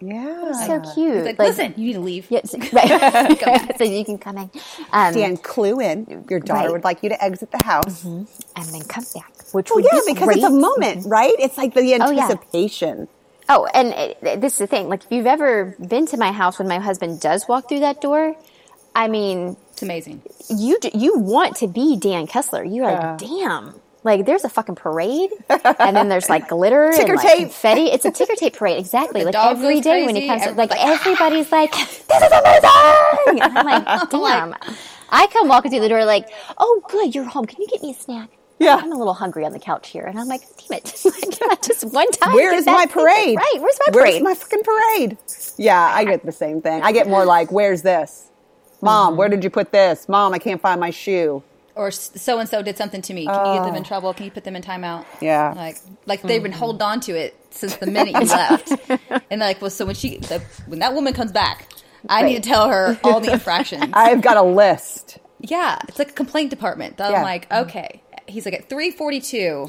Yeah. 0.00 0.52
so 0.52 0.80
cute. 0.94 1.16
He's 1.16 1.24
like, 1.26 1.38
listen, 1.38 1.74
you 1.76 1.86
need 1.88 1.92
to 1.94 2.00
leave. 2.00 2.26
Yes, 2.30 2.54
right. 2.72 3.74
so 3.78 3.84
you 3.84 4.04
can 4.04 4.18
come 4.18 4.38
in. 4.38 4.50
Um, 4.92 5.14
Dan, 5.14 5.36
clue 5.36 5.80
in. 5.80 6.24
Your 6.28 6.40
daughter 6.40 6.60
Right. 6.68 6.72
would 6.72 6.84
like 6.84 7.02
you 7.02 7.10
to 7.10 7.22
exit 7.22 7.50
the 7.52 7.64
house. 7.64 8.02
Mm-hmm. 8.04 8.24
and 8.56 8.66
then 8.74 8.82
come 8.82 9.04
back, 9.14 9.32
which 9.52 9.70
Well, 9.70 9.76
would 9.76 9.84
yeah, 9.84 10.00
be 10.06 10.12
because 10.14 10.24
great. 10.26 10.36
it's 10.38 10.46
a 10.46 10.50
moment, 10.50 11.00
mm-hmm. 11.00 11.08
right? 11.10 11.34
It's 11.38 11.56
like 11.58 11.74
the 11.74 11.80
Oh, 11.80 12.10
yeah. 12.10 12.22
anticipation. 12.24 13.08
Oh, 13.48 13.66
and 13.74 13.88
it, 13.88 14.40
this 14.40 14.54
is 14.54 14.58
the 14.60 14.66
thing. 14.66 14.88
Like, 14.88 15.04
if 15.04 15.12
you've 15.12 15.26
ever 15.26 15.76
been 15.86 16.06
to 16.06 16.16
my 16.16 16.32
house 16.32 16.58
when 16.58 16.68
my 16.68 16.78
husband 16.78 17.20
does 17.20 17.46
walk 17.48 17.68
through 17.68 17.80
that 17.80 18.00
door, 18.00 18.34
I 18.94 19.08
mean, 19.08 19.56
It's 19.72 19.82
amazing. 19.82 20.22
you 20.48 20.78
you 20.94 21.18
want 21.18 21.56
to 21.56 21.66
be 21.68 21.96
Dan 21.96 22.26
Kessler. 22.26 22.64
You're 22.64 22.86
like, 22.90 23.18
damn. 23.18 23.74
Like 24.04 24.26
there's 24.26 24.42
a 24.42 24.48
fucking 24.48 24.74
parade, 24.74 25.30
and 25.48 25.96
then 25.96 26.08
there's 26.08 26.28
like 26.28 26.48
glitter 26.48 26.90
and 26.90 27.08
like 27.08 27.20
tape. 27.22 27.38
confetti. 27.38 27.82
It's 27.84 28.04
a 28.04 28.10
ticker 28.10 28.34
tape 28.34 28.54
parade, 28.56 28.76
exactly. 28.78 29.22
Like 29.24 29.36
every 29.36 29.80
day 29.80 30.00
day 30.00 30.06
when 30.06 30.16
it 30.16 30.26
comes, 30.26 30.42
to, 30.42 30.52
like 30.52 30.70
like, 30.70 30.84
everybody's 30.84 31.52
like, 31.58 31.70
"This 31.70 32.00
is 32.22 32.32
amazing!" 32.32 33.40
And 33.42 33.42
I'm 33.58 33.64
like, 33.64 34.10
damn. 34.10 34.56
I 35.08 35.26
come 35.28 35.46
walking 35.46 35.70
through 35.70 35.80
the 35.82 35.88
door 35.88 36.04
like, 36.04 36.28
"Oh, 36.58 36.82
good, 36.88 37.14
you're 37.14 37.22
home. 37.22 37.44
Can 37.46 37.60
you 37.62 37.68
get 37.68 37.80
me 37.80 37.92
a 37.92 37.94
snack?" 37.94 38.30
Yeah. 38.58 38.74
I'm 38.82 38.90
a 38.90 38.96
little 38.96 39.14
hungry 39.14 39.44
on 39.44 39.52
the 39.52 39.60
couch 39.60 39.90
here, 39.90 40.02
and 40.04 40.18
I'm 40.18 40.26
like, 40.26 40.42
"Damn 40.68 40.78
it! 40.78 40.84
just 41.62 41.84
one 41.84 42.10
time." 42.10 42.34
Where 42.34 42.52
is 42.54 42.66
my 42.66 42.86
parade? 42.86 43.36
Right? 43.36 43.54
Where's 43.60 43.78
my 43.86 43.92
parade? 43.92 44.20
Where's 44.20 44.22
my 44.22 44.34
fucking 44.34 44.62
parade? 44.64 45.16
Yeah, 45.58 45.80
I 45.80 46.04
get 46.04 46.26
the 46.26 46.32
same 46.32 46.60
thing. 46.60 46.82
I 46.82 46.90
get 46.90 47.06
more 47.06 47.24
like, 47.24 47.52
"Where's 47.52 47.82
this. 47.82 48.30
Mom? 48.82 49.16
Where 49.16 49.28
mm-hmm. 49.28 49.36
did 49.36 49.44
you 49.44 49.50
put 49.50 49.72
this, 49.72 50.08
mom? 50.08 50.34
I 50.34 50.38
can't 50.38 50.60
find 50.60 50.80
my 50.80 50.90
shoe." 50.90 51.42
Or 51.74 51.90
so 51.90 52.38
and 52.38 52.46
so 52.46 52.60
did 52.62 52.76
something 52.76 53.00
to 53.00 53.14
me. 53.14 53.24
Can 53.24 53.46
you 53.46 53.60
get 53.60 53.64
them 53.64 53.74
in 53.76 53.80
oh. 53.80 53.84
trouble? 53.84 54.12
Can 54.12 54.26
you 54.26 54.30
put 54.30 54.44
them 54.44 54.54
in 54.56 54.62
timeout? 54.62 55.06
Yeah. 55.22 55.54
Like, 55.56 55.78
like 56.04 56.20
they've 56.20 56.42
been 56.42 56.52
holding 56.52 56.82
on 56.82 57.00
to 57.00 57.12
it 57.12 57.34
since 57.48 57.76
the 57.76 57.86
minute 57.86 58.12
you 58.12 58.26
left. 58.28 58.72
And 59.30 59.40
like, 59.40 59.62
well, 59.62 59.70
so 59.70 59.86
when 59.86 59.94
she, 59.94 60.18
the, 60.18 60.42
when 60.66 60.80
that 60.80 60.92
woman 60.92 61.14
comes 61.14 61.32
back, 61.32 61.72
I 62.10 62.22
need 62.22 62.42
to 62.42 62.48
tell 62.48 62.68
her 62.68 62.98
all 63.02 63.20
the 63.20 63.32
infractions. 63.32 63.84
I've 63.94 64.20
got 64.20 64.36
a 64.36 64.42
list. 64.42 65.18
Yeah, 65.40 65.78
it's 65.88 65.98
like 65.98 66.10
a 66.10 66.14
complaint 66.14 66.50
department. 66.50 66.98
That 66.98 67.10
Yeah. 67.10 67.18
I'm 67.18 67.22
like, 67.22 67.48
mm-hmm. 67.48 67.68
okay. 67.68 68.02
He's 68.26 68.44
like 68.44 68.54
at 68.54 68.68
342. 68.68 69.68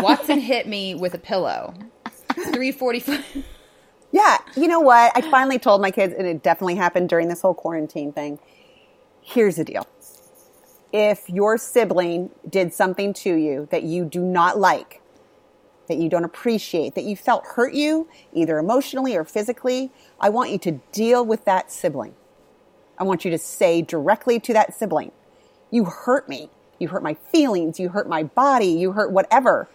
Watson 0.00 0.38
hit 0.38 0.66
me 0.68 0.94
with 0.94 1.14
a 1.14 1.18
pillow. 1.18 1.74
345. 2.34 3.44
Yeah, 4.12 4.38
you 4.56 4.68
know 4.68 4.80
what? 4.80 5.10
I 5.14 5.20
finally 5.30 5.58
told 5.58 5.80
my 5.80 5.90
kids, 5.90 6.14
and 6.16 6.26
it 6.26 6.42
definitely 6.42 6.76
happened 6.76 7.08
during 7.08 7.28
this 7.28 7.40
whole 7.40 7.54
quarantine 7.54 8.12
thing. 8.12 8.38
Here's 9.22 9.56
the 9.56 9.64
deal. 9.64 9.86
If 10.92 11.28
your 11.28 11.56
sibling 11.56 12.30
did 12.48 12.74
something 12.74 13.14
to 13.14 13.34
you 13.34 13.66
that 13.70 13.82
you 13.82 14.04
do 14.04 14.20
not 14.20 14.58
like, 14.58 15.00
that 15.88 15.96
you 15.96 16.08
don't 16.08 16.24
appreciate, 16.24 16.94
that 16.94 17.04
you 17.04 17.16
felt 17.16 17.44
hurt 17.46 17.72
you, 17.72 18.08
either 18.32 18.58
emotionally 18.58 19.16
or 19.16 19.24
physically, 19.24 19.90
I 20.20 20.28
want 20.28 20.50
you 20.50 20.58
to 20.58 20.72
deal 20.92 21.24
with 21.24 21.44
that 21.46 21.72
sibling. 21.72 22.14
I 22.98 23.04
want 23.04 23.24
you 23.24 23.30
to 23.30 23.38
say 23.38 23.82
directly 23.82 24.38
to 24.40 24.52
that 24.52 24.74
sibling, 24.74 25.12
You 25.70 25.86
hurt 25.86 26.28
me. 26.28 26.50
You 26.78 26.88
hurt 26.88 27.02
my 27.02 27.14
feelings. 27.14 27.80
You 27.80 27.88
hurt 27.90 28.08
my 28.08 28.22
body. 28.22 28.66
You 28.66 28.92
hurt 28.92 29.12
whatever. 29.12 29.68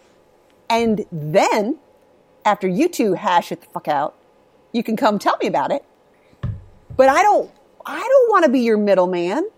And 0.69 1.05
then, 1.11 1.79
after 2.45 2.67
you 2.67 2.89
two 2.89 3.13
hash 3.13 3.51
it 3.51 3.61
the 3.61 3.67
fuck 3.67 3.87
out, 3.87 4.15
you 4.71 4.83
can 4.83 4.95
come 4.95 5.19
tell 5.19 5.37
me 5.41 5.47
about 5.47 5.71
it. 5.71 5.83
But 6.95 7.09
I 7.09 7.21
don't 7.21 7.51
I 7.85 7.99
don't 7.99 8.31
want 8.31 8.45
to 8.45 8.51
be 8.51 8.59
your 8.59 8.77
middleman. 8.77 9.49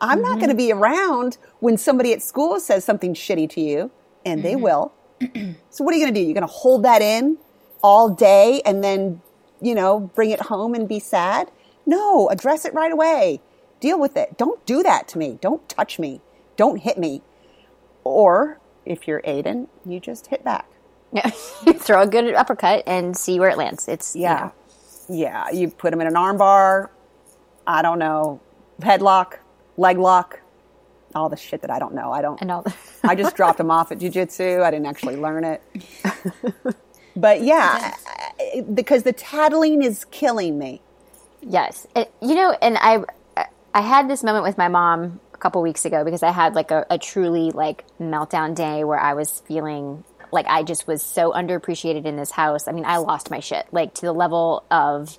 I'm 0.00 0.20
not 0.20 0.38
going 0.38 0.48
to 0.48 0.54
mm-hmm. 0.54 0.56
be 0.56 0.72
around 0.72 1.38
when 1.60 1.78
somebody 1.78 2.12
at 2.12 2.20
school 2.20 2.60
says 2.60 2.84
something 2.84 3.14
shitty 3.14 3.48
to 3.50 3.60
you, 3.60 3.90
and 4.24 4.42
they 4.42 4.52
mm-hmm. 4.52 4.62
will. 4.62 4.92
so 5.70 5.84
what 5.84 5.94
are 5.94 5.96
you 5.96 6.04
going 6.04 6.12
to 6.12 6.20
do? 6.20 6.24
You're 6.24 6.34
going 6.34 6.46
to 6.46 6.52
hold 6.52 6.82
that 6.82 7.00
in 7.00 7.38
all 7.82 8.10
day 8.10 8.60
and 8.66 8.84
then, 8.84 9.22
you 9.60 9.74
know, 9.74 10.00
bring 10.00 10.30
it 10.30 10.40
home 10.40 10.74
and 10.74 10.88
be 10.88 10.98
sad? 10.98 11.50
No, 11.86 12.28
address 12.28 12.64
it 12.64 12.74
right 12.74 12.92
away. 12.92 13.40
Deal 13.80 13.98
with 13.98 14.16
it. 14.16 14.36
Don't 14.36 14.64
do 14.66 14.82
that 14.82 15.08
to 15.08 15.18
me. 15.18 15.38
Don't 15.40 15.66
touch 15.68 15.98
me. 15.98 16.20
Don't 16.56 16.78
hit 16.78 16.98
me. 16.98 17.22
Or 18.04 18.60
if 18.84 19.06
you're 19.06 19.22
Aiden, 19.22 19.68
you 19.84 20.00
just 20.00 20.26
hit 20.26 20.44
back. 20.44 20.68
Yeah. 21.12 21.30
Throw 21.30 22.02
a 22.02 22.06
good 22.06 22.34
uppercut 22.34 22.82
and 22.86 23.16
see 23.16 23.38
where 23.40 23.48
it 23.48 23.56
lands. 23.56 23.88
It's 23.88 24.14
you 24.14 24.22
Yeah. 24.22 24.50
know, 25.08 25.14
Yeah. 25.16 25.50
You 25.50 25.70
put 25.70 25.92
him 25.92 26.00
in 26.00 26.06
an 26.06 26.14
armbar. 26.14 26.88
I 27.66 27.82
don't 27.82 27.98
know. 27.98 28.40
Headlock, 28.80 29.34
leg 29.76 29.98
lock, 29.98 30.40
all 31.14 31.28
the 31.28 31.36
shit 31.36 31.62
that 31.62 31.70
I 31.70 31.78
don't 31.78 31.94
know. 31.94 32.12
I 32.12 32.20
don't. 32.22 32.40
and 32.42 32.50
all. 32.50 32.66
I 33.04 33.14
just 33.14 33.34
dropped 33.36 33.58
him 33.60 33.70
off 33.70 33.90
at 33.92 33.98
jujitsu. 33.98 34.62
I 34.62 34.70
didn't 34.70 34.86
actually 34.86 35.16
learn 35.16 35.44
it. 35.44 35.62
but 37.16 37.42
yeah, 37.42 37.94
I- 38.38 38.60
because 38.74 39.02
the 39.04 39.12
tattling 39.12 39.82
is 39.82 40.04
killing 40.06 40.58
me. 40.58 40.82
Yes, 41.40 41.86
it, 41.94 42.12
you 42.20 42.34
know, 42.34 42.56
and 42.60 42.76
I 42.78 43.04
I 43.72 43.80
had 43.80 44.08
this 44.10 44.22
moment 44.24 44.44
with 44.44 44.58
my 44.58 44.68
mom 44.68 45.20
a 45.32 45.36
couple 45.38 45.62
weeks 45.62 45.84
ago 45.84 46.04
because 46.04 46.22
I 46.22 46.32
had 46.32 46.54
like 46.54 46.70
a, 46.70 46.84
a 46.90 46.98
truly 46.98 47.50
like 47.52 47.84
meltdown 48.00 48.54
day 48.54 48.84
where 48.84 48.98
I 48.98 49.14
was 49.14 49.40
feeling 49.46 50.04
like 50.36 50.46
I 50.46 50.62
just 50.62 50.86
was 50.86 51.02
so 51.02 51.32
underappreciated 51.32 52.04
in 52.04 52.16
this 52.16 52.30
house. 52.30 52.68
I 52.68 52.72
mean, 52.72 52.84
I 52.84 52.98
lost 52.98 53.30
my 53.30 53.40
shit 53.40 53.66
like 53.72 53.94
to 53.94 54.02
the 54.02 54.12
level 54.12 54.62
of 54.70 55.18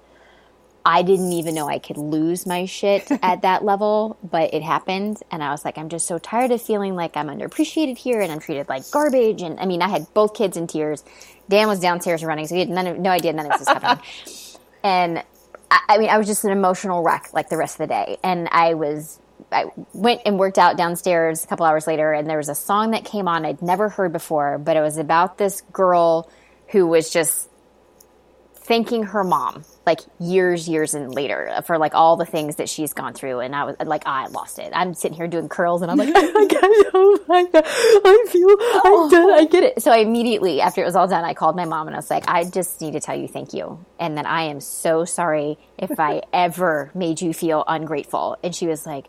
I 0.86 1.02
didn't 1.02 1.34
even 1.34 1.54
know 1.54 1.68
I 1.68 1.80
could 1.80 1.98
lose 1.98 2.46
my 2.46 2.64
shit 2.64 3.12
at 3.22 3.42
that 3.42 3.66
level, 3.66 4.18
but 4.24 4.54
it 4.54 4.64
happened. 4.64 5.22
And 5.30 5.44
I 5.44 5.52
was 5.52 5.66
like, 5.66 5.78
I'm 5.78 5.90
just 5.90 6.08
so 6.08 6.18
tired 6.18 6.52
of 6.52 6.62
feeling 6.62 6.96
like 6.96 7.18
I'm 7.18 7.28
underappreciated 7.28 7.98
here 7.98 8.22
and 8.22 8.32
I'm 8.32 8.40
treated 8.40 8.70
like 8.70 8.90
garbage. 8.92 9.42
And 9.42 9.60
I 9.60 9.66
mean, 9.66 9.82
I 9.82 9.90
had 9.90 10.08
both 10.14 10.34
kids 10.34 10.56
in 10.56 10.68
tears. 10.68 11.04
Dan 11.50 11.68
was 11.68 11.82
downstairs 11.82 12.24
running, 12.24 12.48
so 12.48 12.56
he 12.56 12.62
had 12.62 12.70
none 12.70 13.02
no 13.02 13.10
idea 13.10 13.34
none 13.34 13.48
of 13.48 13.52
this 13.52 13.68
was 13.68 13.68
happening. 13.68 14.06
and 14.84 15.24
I, 15.70 15.80
I 15.90 15.98
mean, 15.98 16.10
I 16.10 16.18
was 16.18 16.28
just 16.28 16.46
an 16.46 16.52
emotional 16.52 17.04
wreck 17.04 17.34
like 17.34 17.50
the 17.50 17.58
rest 17.58 17.76
of 17.76 17.80
the 17.80 17.88
day. 17.88 18.18
And 18.24 18.48
I 18.52 18.76
was, 18.76 19.20
I 19.52 19.66
went 19.94 20.22
and 20.26 20.38
worked 20.38 20.58
out 20.58 20.78
downstairs 20.78 21.44
a 21.44 21.48
couple 21.48 21.66
hours 21.66 21.88
later, 21.88 22.12
and 22.14 22.30
there 22.30 22.38
was 22.38 22.50
a 22.50 22.56
song 22.56 22.92
that 22.92 23.06
came 23.06 23.28
on 23.28 23.46
I'd 23.46 23.62
never 23.62 23.90
heard 23.90 24.12
before, 24.12 24.58
but 24.58 24.78
it 24.78 24.82
was 24.82 24.98
about 24.98 25.38
this 25.38 25.62
girl 25.72 26.30
who 26.70 26.88
was 26.88 27.10
just 27.10 27.50
thanking 28.68 29.04
her 29.04 29.24
mom 29.24 29.64
like 29.86 30.02
years 30.20 30.68
years 30.68 30.94
and 30.94 31.16
later 31.16 31.62
for 31.66 31.78
like 31.78 31.96
all 31.96 32.18
the 32.18 32.26
things 32.26 32.58
that 32.58 32.68
she's 32.68 32.92
gone 32.94 33.14
through 33.14 33.40
and 33.40 33.56
i 33.56 33.64
was 33.64 33.78
like 33.86 34.04
i 34.06 34.28
lost 34.28 34.60
it. 34.60 34.74
I'm 34.76 34.94
sitting 34.94 35.16
here 35.16 35.28
doing 35.28 35.48
curls 35.48 35.82
and 35.82 35.90
i'm 35.90 35.98
like 35.98 36.10
oh 36.14 36.20
i 36.20 36.48
can't 36.48 36.88
oh 36.94 37.20
my 37.30 37.44
God. 37.46 37.64
i 37.66 38.26
feel 38.28 38.50
i'm 38.50 38.94
oh. 38.94 39.10
done 39.10 39.32
i 39.32 39.46
get 39.46 39.64
it. 39.64 39.82
So 39.82 39.90
i 39.90 40.00
immediately 40.00 40.60
after 40.60 40.82
it 40.82 40.86
was 40.86 40.98
all 40.98 41.08
done 41.08 41.24
i 41.24 41.34
called 41.34 41.56
my 41.56 41.64
mom 41.64 41.88
and 41.88 41.96
i 41.96 42.00
was 42.00 42.10
like 42.10 42.26
i 42.28 42.44
just 42.44 42.82
need 42.82 42.92
to 42.92 43.00
tell 43.00 43.18
you 43.18 43.30
thank 43.30 43.54
you 43.54 43.86
and 44.02 44.18
that 44.18 44.26
i 44.26 44.44
am 44.44 44.60
so 44.60 45.06
sorry 45.06 45.58
if 45.78 45.98
i 45.98 46.22
ever 46.34 46.92
made 46.94 47.22
you 47.22 47.34
feel 47.34 47.64
ungrateful. 47.66 48.38
And 48.44 48.54
she 48.54 48.68
was 48.68 48.86
like 48.86 49.06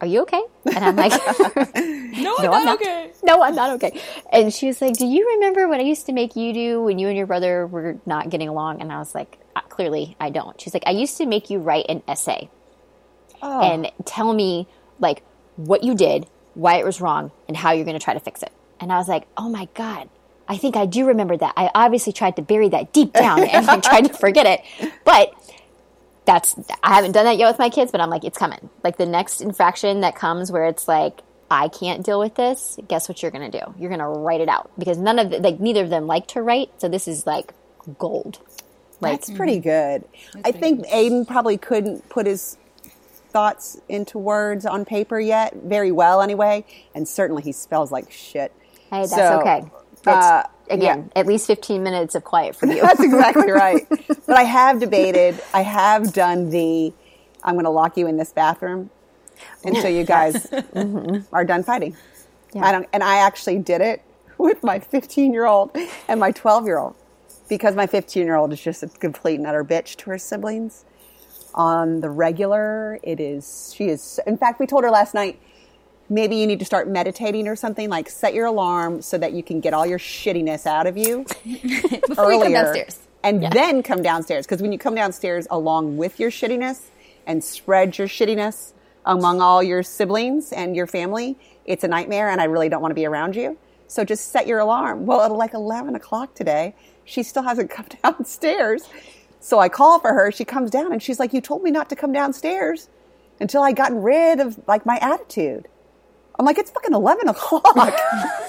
are 0.00 0.06
you 0.06 0.22
okay? 0.22 0.42
And 0.74 0.84
I'm 0.84 0.96
like, 0.96 1.12
no, 1.76 2.36
I'm 2.38 2.64
not 2.64 2.80
okay. 2.80 3.12
No, 3.22 3.42
I'm 3.42 3.54
not 3.54 3.70
okay. 3.74 4.00
And 4.32 4.52
she 4.52 4.66
was 4.66 4.80
like, 4.80 4.96
do 4.96 5.06
you 5.06 5.28
remember 5.34 5.68
what 5.68 5.80
I 5.80 5.82
used 5.82 6.06
to 6.06 6.12
make 6.12 6.36
you 6.36 6.52
do 6.52 6.82
when 6.82 6.98
you 6.98 7.08
and 7.08 7.16
your 7.16 7.26
brother 7.26 7.66
were 7.66 7.98
not 8.06 8.30
getting 8.30 8.48
along? 8.48 8.80
And 8.80 8.92
I 8.92 8.98
was 8.98 9.14
like, 9.14 9.38
"Uh, 9.54 9.60
clearly 9.62 10.16
I 10.18 10.30
don't. 10.30 10.60
She's 10.60 10.74
like, 10.74 10.84
I 10.86 10.90
used 10.90 11.16
to 11.18 11.26
make 11.26 11.50
you 11.50 11.58
write 11.58 11.86
an 11.88 12.02
essay 12.08 12.48
and 13.42 13.90
tell 14.04 14.32
me 14.32 14.68
like 14.98 15.22
what 15.56 15.82
you 15.82 15.94
did, 15.94 16.26
why 16.54 16.76
it 16.76 16.84
was 16.84 17.00
wrong, 17.00 17.30
and 17.48 17.56
how 17.56 17.72
you're 17.72 17.84
going 17.84 17.98
to 17.98 18.02
try 18.04 18.14
to 18.14 18.20
fix 18.20 18.42
it. 18.42 18.52
And 18.80 18.92
I 18.92 18.98
was 18.98 19.08
like, 19.08 19.26
oh 19.36 19.48
my 19.48 19.68
God. 19.74 20.08
I 20.48 20.56
think 20.56 20.74
I 20.76 20.84
do 20.84 21.06
remember 21.06 21.36
that. 21.36 21.54
I 21.56 21.70
obviously 21.74 22.12
tried 22.12 22.34
to 22.36 22.42
bury 22.42 22.68
that 22.70 22.92
deep 22.92 23.12
down 23.12 23.44
and 23.44 23.70
I 23.70 23.78
tried 23.88 24.06
to 24.06 24.12
forget 24.12 24.46
it. 24.46 24.92
But 25.04 25.32
that's 26.26 26.54
I 26.82 26.94
haven't 26.94 27.12
done 27.12 27.24
that 27.24 27.38
yet 27.38 27.48
with 27.48 27.58
my 27.58 27.70
kids, 27.70 27.92
but 27.92 28.00
I'm 28.00 28.10
like, 28.10 28.24
it's 28.24 28.38
coming. 28.38 28.70
Like 28.84 28.98
the 28.98 29.06
next 29.06 29.40
infraction 29.40 30.00
that 30.00 30.14
comes 30.16 30.52
where 30.52 30.66
it's 30.66 30.86
like, 30.88 31.20
I 31.50 31.68
can't 31.68 32.04
deal 32.04 32.20
with 32.20 32.36
this. 32.36 32.78
Guess 32.88 33.08
what 33.08 33.22
you're 33.22 33.32
gonna 33.32 33.50
do? 33.50 33.60
You're 33.78 33.90
gonna 33.90 34.08
write 34.08 34.40
it 34.40 34.48
out 34.48 34.70
because 34.78 34.98
none 34.98 35.18
of 35.18 35.30
the, 35.30 35.38
like 35.40 35.60
neither 35.60 35.82
of 35.82 35.90
them 35.90 36.06
like 36.06 36.26
to 36.28 36.42
write, 36.42 36.70
so 36.80 36.88
this 36.88 37.08
is 37.08 37.26
like 37.26 37.52
gold. 37.98 38.38
Like 39.00 39.20
That's 39.20 39.30
pretty 39.30 39.58
good. 39.60 40.04
I 40.44 40.52
think 40.52 40.86
Aiden 40.86 41.26
probably 41.26 41.56
couldn't 41.58 42.08
put 42.08 42.26
his 42.26 42.58
thoughts 43.30 43.80
into 43.88 44.18
words 44.18 44.66
on 44.66 44.84
paper 44.84 45.18
yet, 45.18 45.54
very 45.56 45.90
well 45.92 46.20
anyway, 46.20 46.64
and 46.94 47.08
certainly 47.08 47.42
he 47.42 47.52
spells 47.52 47.90
like 47.90 48.10
shit. 48.10 48.52
hey, 48.90 49.06
that's 49.06 49.14
So, 49.14 49.40
okay. 49.40 49.64
Uh, 50.06 50.44
again 50.70 51.10
at 51.16 51.26
least 51.26 51.46
15 51.48 51.82
minutes 51.82 52.14
of 52.14 52.24
quiet 52.24 52.56
for 52.56 52.66
you. 52.72 52.82
That's 52.82 53.00
exactly 53.04 53.50
right. 53.50 53.86
but 54.26 54.36
I 54.36 54.44
have 54.44 54.80
debated. 54.80 55.40
I 55.54 55.62
have 55.62 56.12
done 56.12 56.50
the. 56.50 56.92
I'm 57.44 57.54
going 57.54 57.64
to 57.64 57.70
lock 57.70 57.96
you 57.96 58.06
in 58.08 58.16
this 58.18 58.32
bathroom 58.32 58.90
until 59.64 59.90
you 59.90 60.04
guys 60.04 60.46
are 61.32 61.44
done 61.44 61.64
fighting. 61.64 61.96
I 62.60 62.72
don't, 62.72 62.88
and 62.92 63.02
I 63.04 63.18
actually 63.18 63.58
did 63.58 63.80
it 63.82 64.02
with 64.38 64.62
my 64.64 64.80
15 64.80 65.32
year 65.32 65.46
old 65.46 65.76
and 66.08 66.20
my 66.20 66.32
12 66.32 66.66
year 66.66 66.78
old. 66.78 66.96
because 67.48 67.74
my 67.76 67.86
15 67.86 68.24
year 68.26 68.36
old 68.36 68.52
is 68.52 68.60
just 68.60 68.82
a 68.82 68.88
complete 68.88 69.36
and 69.36 69.46
utter 69.46 69.64
bitch 69.64 69.96
to 69.98 70.10
her 70.10 70.18
siblings. 70.18 70.84
On 71.54 72.00
the 72.00 72.10
regular, 72.10 72.98
it 73.02 73.20
is, 73.20 73.74
she 73.76 73.86
is, 73.88 74.20
in 74.26 74.38
fact, 74.38 74.60
we 74.60 74.66
told 74.66 74.84
her 74.84 74.90
last 74.90 75.14
night, 75.14 75.40
maybe 76.10 76.36
you 76.36 76.46
need 76.46 76.58
to 76.58 76.64
start 76.64 76.88
meditating 76.88 77.48
or 77.48 77.56
something, 77.56 77.88
like 77.88 78.10
set 78.10 78.34
your 78.34 78.46
alarm 78.46 79.00
so 79.00 79.16
that 79.16 79.32
you 79.32 79.42
can 79.42 79.60
get 79.60 79.72
all 79.72 79.86
your 79.86 79.98
shittiness 79.98 80.66
out 80.66 80.86
of 80.86 80.96
you 80.98 81.24
Before 82.08 82.32
you 82.32 82.42
come 82.42 82.52
downstairs. 82.52 82.98
and 83.22 83.42
then 83.52 83.82
come 83.82 84.02
downstairs. 84.02 84.44
Because 84.44 84.60
when 84.60 84.72
you 84.72 84.78
come 84.78 84.94
downstairs 84.94 85.46
along 85.50 85.96
with 85.96 86.18
your 86.20 86.30
shittiness 86.30 86.88
and 87.26 87.42
spread 87.42 87.96
your 87.96 88.08
shittiness 88.08 88.72
among 89.06 89.40
all 89.40 89.62
your 89.62 89.82
siblings 89.82 90.52
and 90.52 90.74
your 90.76 90.86
family, 90.86 91.38
it's 91.64 91.84
a 91.84 91.88
nightmare, 91.88 92.28
and 92.28 92.40
I 92.40 92.44
really 92.44 92.68
don't 92.68 92.82
want 92.82 92.90
to 92.90 92.96
be 92.96 93.06
around 93.06 93.36
you. 93.36 93.56
So 93.86 94.04
just 94.04 94.28
set 94.32 94.46
your 94.46 94.58
alarm. 94.58 95.06
Well, 95.06 95.20
at 95.22 95.30
like 95.32 95.54
11 95.54 95.94
o'clock 95.94 96.34
today, 96.34 96.74
she 97.04 97.22
still 97.22 97.42
hasn't 97.44 97.70
come 97.76 97.86
downstairs. 98.02 98.88
So 99.40 99.58
I 99.58 99.68
call 99.68 100.00
for 100.00 100.12
her. 100.12 100.30
She 100.32 100.44
comes 100.44 100.70
down 100.70 100.92
and 100.92 101.02
she's 101.02 101.18
like, 101.18 101.32
You 101.32 101.40
told 101.40 101.62
me 101.62 101.70
not 101.70 101.88
to 101.90 101.96
come 101.96 102.12
downstairs 102.12 102.88
until 103.38 103.62
I 103.62 103.72
gotten 103.72 104.02
rid 104.02 104.38
of 104.40 104.58
like 104.68 104.84
my 104.84 104.98
attitude. 105.00 105.66
I'm 106.40 106.46
like, 106.46 106.56
It's 106.58 106.70
fucking 106.70 106.94
11 106.94 107.28
o'clock. 107.34 107.64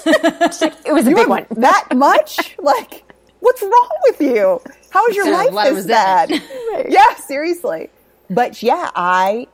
It 0.06 0.94
was 0.94 1.06
a 1.06 1.10
You 1.10 1.16
big 1.16 1.28
one. 1.28 1.46
that 1.52 1.90
much? 1.96 2.56
like, 2.58 3.04
what's 3.42 3.62
wrong 3.62 3.90
with 4.06 4.22
you? 4.22 4.62
How 4.90 5.06
is 5.08 5.16
your 5.16 5.26
There's 5.26 5.36
a 5.36 5.44
life 5.46 5.54
lot 5.54 5.68
of 5.68 5.76
this 5.76 5.86
bad? 5.88 6.30
resentment. 6.32 6.90
Yeah, 6.90 7.16
seriously. 7.16 7.90
But 8.30 8.64
yeah, 8.64 8.92
I. 8.96 9.48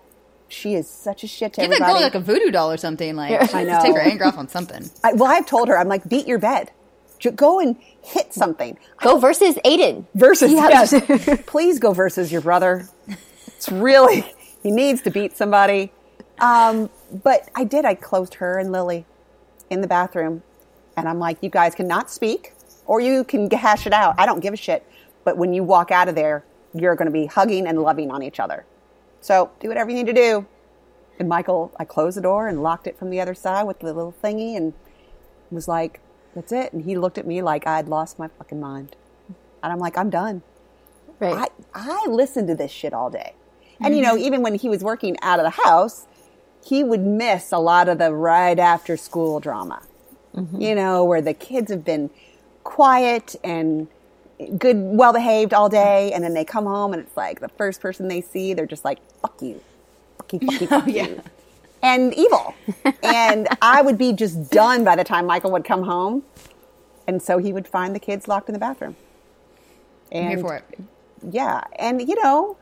She 0.49 0.75
is 0.75 0.88
such 0.88 1.23
a 1.23 1.27
shit 1.27 1.53
to 1.53 1.61
Give 1.61 1.71
that 1.71 1.79
girl 1.79 1.95
like 1.99 2.15
a 2.15 2.19
voodoo 2.21 2.51
doll 2.51 2.71
or 2.71 2.77
something. 2.77 3.15
Like, 3.15 3.53
I 3.53 3.63
know. 3.63 3.81
take 3.81 3.95
her 3.95 4.03
know. 4.03 4.09
anger 4.11 4.25
off 4.25 4.38
on 4.38 4.47
something. 4.47 4.89
I, 5.03 5.13
well, 5.13 5.29
I've 5.29 5.45
told 5.47 5.67
her, 5.67 5.77
I'm 5.77 5.88
like, 5.89 6.07
beat 6.07 6.25
your 6.27 6.38
bed. 6.39 6.71
Go 7.35 7.59
and 7.59 7.75
hit 8.03 8.33
something. 8.33 8.77
Go 9.01 9.17
versus 9.17 9.55
Aiden. 9.65 10.05
Versus, 10.15 10.51
Yeah. 10.51 10.69
yes. 10.69 11.41
Please 11.47 11.79
go 11.79 11.91
versus 11.91 12.31
your 12.31 12.41
brother. 12.41 12.88
It's 13.47 13.69
really, 13.69 14.23
he 14.63 14.69
needs 14.71 15.01
to 15.01 15.09
beat 15.09 15.35
somebody. 15.35 15.91
Um, 16.39 16.89
but 17.11 17.49
I 17.55 17.63
did. 17.63 17.85
I 17.85 17.95
closed 17.95 18.35
her 18.35 18.57
and 18.57 18.71
Lily 18.71 19.05
in 19.69 19.81
the 19.81 19.87
bathroom. 19.87 20.43
And 20.95 21.07
I'm 21.07 21.19
like, 21.19 21.37
you 21.41 21.49
guys 21.49 21.75
cannot 21.75 22.09
speak 22.09 22.53
or 22.85 22.99
you 22.99 23.23
can 23.23 23.49
hash 23.51 23.85
it 23.85 23.93
out. 23.93 24.15
I 24.17 24.25
don't 24.25 24.39
give 24.39 24.53
a 24.53 24.57
shit. 24.57 24.85
But 25.23 25.37
when 25.37 25.53
you 25.53 25.63
walk 25.63 25.91
out 25.91 26.07
of 26.09 26.15
there, 26.15 26.43
you're 26.73 26.95
going 26.95 27.07
to 27.07 27.11
be 27.11 27.25
hugging 27.25 27.67
and 27.67 27.81
loving 27.81 28.11
on 28.11 28.23
each 28.23 28.39
other. 28.39 28.65
So 29.21 29.51
do 29.59 29.67
whatever 29.67 29.89
you 29.89 29.97
need 29.97 30.07
to 30.07 30.13
do. 30.13 30.47
And 31.19 31.27
Michael, 31.27 31.73
I 31.79 31.85
closed 31.85 32.17
the 32.17 32.21
door 32.21 32.47
and 32.47 32.61
locked 32.61 32.87
it 32.87 32.97
from 32.97 33.09
the 33.09 33.19
other 33.19 33.33
side 33.33 33.63
with 33.63 33.79
the 33.79 33.87
little 33.87 34.13
thingy 34.23 34.55
and 34.55 34.73
was 35.51 35.67
like, 35.67 35.99
that's 36.35 36.51
it. 36.51 36.73
And 36.73 36.85
he 36.85 36.97
looked 36.97 37.17
at 37.17 37.25
me 37.25 37.41
like 37.41 37.65
I'd 37.65 37.89
lost 37.89 38.19
my 38.19 38.27
fucking 38.27 38.59
mind. 38.59 38.95
And 39.63 39.73
I'm 39.73 39.79
like, 39.79 39.97
I'm 39.97 40.09
done. 40.09 40.43
Right. 41.19 41.49
I, 41.73 42.03
I 42.05 42.07
listened 42.07 42.47
to 42.49 42.55
this 42.55 42.71
shit 42.71 42.93
all 42.93 43.09
day. 43.09 43.33
And, 43.81 43.95
you 43.95 44.01
know, 44.01 44.15
mm-hmm. 44.15 44.25
even 44.25 44.41
when 44.43 44.55
he 44.55 44.69
was 44.69 44.83
working 44.83 45.17
out 45.21 45.39
of 45.39 45.43
the 45.43 45.61
house, 45.63 46.07
he 46.68 46.84
would 46.84 47.01
miss 47.01 47.51
a 47.51 47.57
lot 47.59 47.88
of 47.88 47.97
the 47.97 48.13
right 48.13 48.59
after 48.59 48.97
school 48.97 49.39
drama, 49.39 49.82
mm-hmm. 50.36 50.61
you 50.61 50.76
know, 50.76 51.05
where 51.05 51.22
the 51.22 51.34
kids 51.34 51.72
have 51.72 51.86
been 51.86 52.09
quiet 52.63 53.36
and 53.43 53.88
good, 54.57 54.76
well 54.78 55.13
behaved 55.13 55.53
all 55.53 55.70
day. 55.70 56.11
And 56.11 56.24
then 56.24 56.34
they 56.34 56.43
come 56.45 56.65
home 56.65 56.93
and 56.93 57.01
it's 57.01 57.15
like 57.15 57.39
the 57.39 57.49
first 57.49 57.80
person 57.82 58.09
they 58.09 58.22
see, 58.22 58.53
they're 58.53 58.65
just 58.65 58.84
like, 58.86 58.99
fuck 59.22 59.41
you. 59.41 59.61
Fuck 60.18 60.34
you, 60.34 60.39
fuck 60.39 60.61
you, 60.61 60.68
fuck 60.68 60.84
oh, 60.88 60.91
you. 60.91 61.22
And 61.82 62.13
evil. 62.15 62.55
and 63.03 63.47
I 63.61 63.82
would 63.82 63.97
be 63.97 64.13
just 64.13 64.51
done 64.51 64.84
by 64.84 64.95
the 64.95 65.03
time 65.05 65.26
Michael 65.26 65.51
would 65.51 65.63
come 65.65 65.84
home. 65.84 66.24
And 67.07 67.22
so 67.22 67.38
he 67.38 67.53
would 67.53 67.68
find 67.68 67.95
the 67.95 67.99
kids 67.99 68.28
locked 68.28 68.49
in 68.49 68.53
the 68.53 68.59
bathroom. 68.59 68.97
I'm 70.11 70.18
And 70.24 70.30
here 70.30 70.39
for 70.39 70.55
it. 70.55 70.65
yeah 71.32 71.63
and 71.78 72.01
you 72.07 72.22
know 72.24 72.57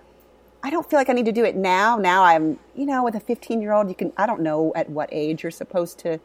i 0.65 0.71
don't 0.71 0.89
feel 0.89 0.97
like 0.97 1.09
i 1.09 1.13
need 1.13 1.25
to 1.25 1.31
do 1.31 1.45
it 1.45 1.55
now. 1.55 1.97
Now 1.97 2.23
i'm 2.23 2.59
you 2.75 2.85
know 2.87 3.03
with 3.03 3.15
a 3.15 3.19
15 3.19 3.61
year 3.61 3.71
old 3.71 3.87
you 3.87 3.95
can 3.95 4.11
i 4.17 4.25
don't 4.25 4.41
know 4.41 4.73
at 4.75 4.89
what 4.89 5.09
age 5.11 5.43
you're 5.43 5.51
supposed 5.51 5.99
to 5.99 6.19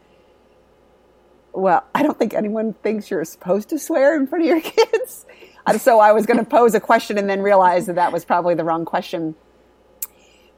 well 1.52 1.84
i 1.94 2.02
don't 2.02 2.18
think 2.18 2.32
anyone 2.32 2.72
thinks 2.72 3.10
you're 3.10 3.24
supposed 3.24 3.68
to 3.68 3.78
swear 3.78 4.16
in 4.16 4.26
front 4.26 4.42
of 4.44 4.48
your 4.48 4.60
kids. 4.76 5.26
Uh, 5.66 5.76
so 5.76 6.00
i 6.00 6.12
was 6.12 6.24
going 6.24 6.38
to 6.38 6.44
pose 6.44 6.74
a 6.74 6.80
question 6.80 7.18
and 7.18 7.28
then 7.28 7.42
realize 7.42 7.84
that 7.86 7.96
that 7.96 8.12
was 8.12 8.24
probably 8.24 8.54
the 8.54 8.64
wrong 8.64 8.84
question. 8.84 9.34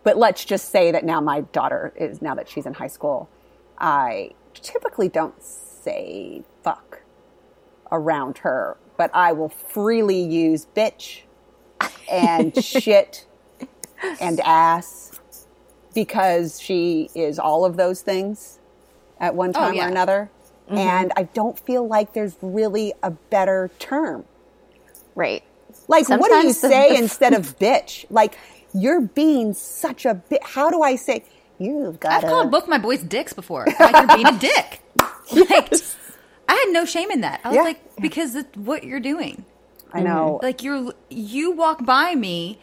But 0.04 0.16
let's 0.16 0.44
just 0.44 0.70
say 0.70 0.90
that 0.90 1.04
now 1.04 1.20
my 1.20 1.42
daughter 1.42 1.92
is 1.96 2.20
now 2.22 2.34
that 2.36 2.48
she's 2.48 2.66
in 2.66 2.74
high 2.74 2.88
school 2.88 3.28
i 3.78 4.30
typically 4.54 5.08
don't 5.08 5.42
say 5.42 6.42
fuck 6.62 7.02
around 7.90 8.38
her 8.38 8.76
but 8.96 9.10
i 9.12 9.32
will 9.32 9.48
freely 9.48 10.22
use 10.22 10.66
bitch 10.76 11.22
and 12.10 12.62
shit 12.72 13.26
and 14.20 14.40
ass 14.40 15.12
because 15.94 16.60
she 16.60 17.10
is 17.14 17.38
all 17.38 17.64
of 17.64 17.76
those 17.76 18.00
things 18.00 18.58
at 19.20 19.34
one 19.34 19.50
oh, 19.50 19.52
time 19.52 19.74
yeah. 19.74 19.86
or 19.86 19.88
another. 19.88 20.30
Mm-hmm. 20.66 20.78
And 20.78 21.12
I 21.16 21.24
don't 21.24 21.58
feel 21.58 21.86
like 21.86 22.12
there's 22.14 22.36
really 22.40 22.94
a 23.02 23.10
better 23.10 23.70
term. 23.78 24.24
right. 25.14 25.42
Like, 25.88 26.08
what 26.08 26.28
do 26.28 26.46
you 26.46 26.52
say 26.52 26.96
instead 26.96 27.34
of 27.34 27.58
bitch? 27.60 28.04
Like, 28.08 28.38
you're 28.74 29.00
being 29.00 29.52
such 29.54 30.06
a 30.06 30.14
bit. 30.14 30.42
How 30.42 30.70
do 30.70 30.82
I 30.82 30.96
say, 30.96 31.24
you've 31.58 31.98
got 32.00 32.12
I've 32.24 32.30
called 32.30 32.50
both 32.50 32.68
my 32.68 32.78
boys 32.78 33.02
dicks 33.02 33.32
before. 33.32 33.66
Like 33.80 33.94
you're 33.96 34.16
being 34.16 34.26
a 34.26 34.38
dick. 34.38 34.80
Like 35.32 35.72
I 36.48 36.54
had 36.54 36.72
no 36.72 36.84
shame 36.84 37.10
in 37.10 37.22
that. 37.22 37.40
I 37.44 37.48
was 37.48 37.56
Yeah. 37.56 37.62
like, 37.62 37.80
because 37.96 38.34
it's 38.34 38.54
what 38.56 38.84
you're 38.84 39.00
doing. 39.00 39.44
I 39.92 40.00
know. 40.00 40.40
Like 40.42 40.62
you're 40.62 40.92
you 41.08 41.52
walk 41.52 41.84
by 41.84 42.14
me 42.14 42.58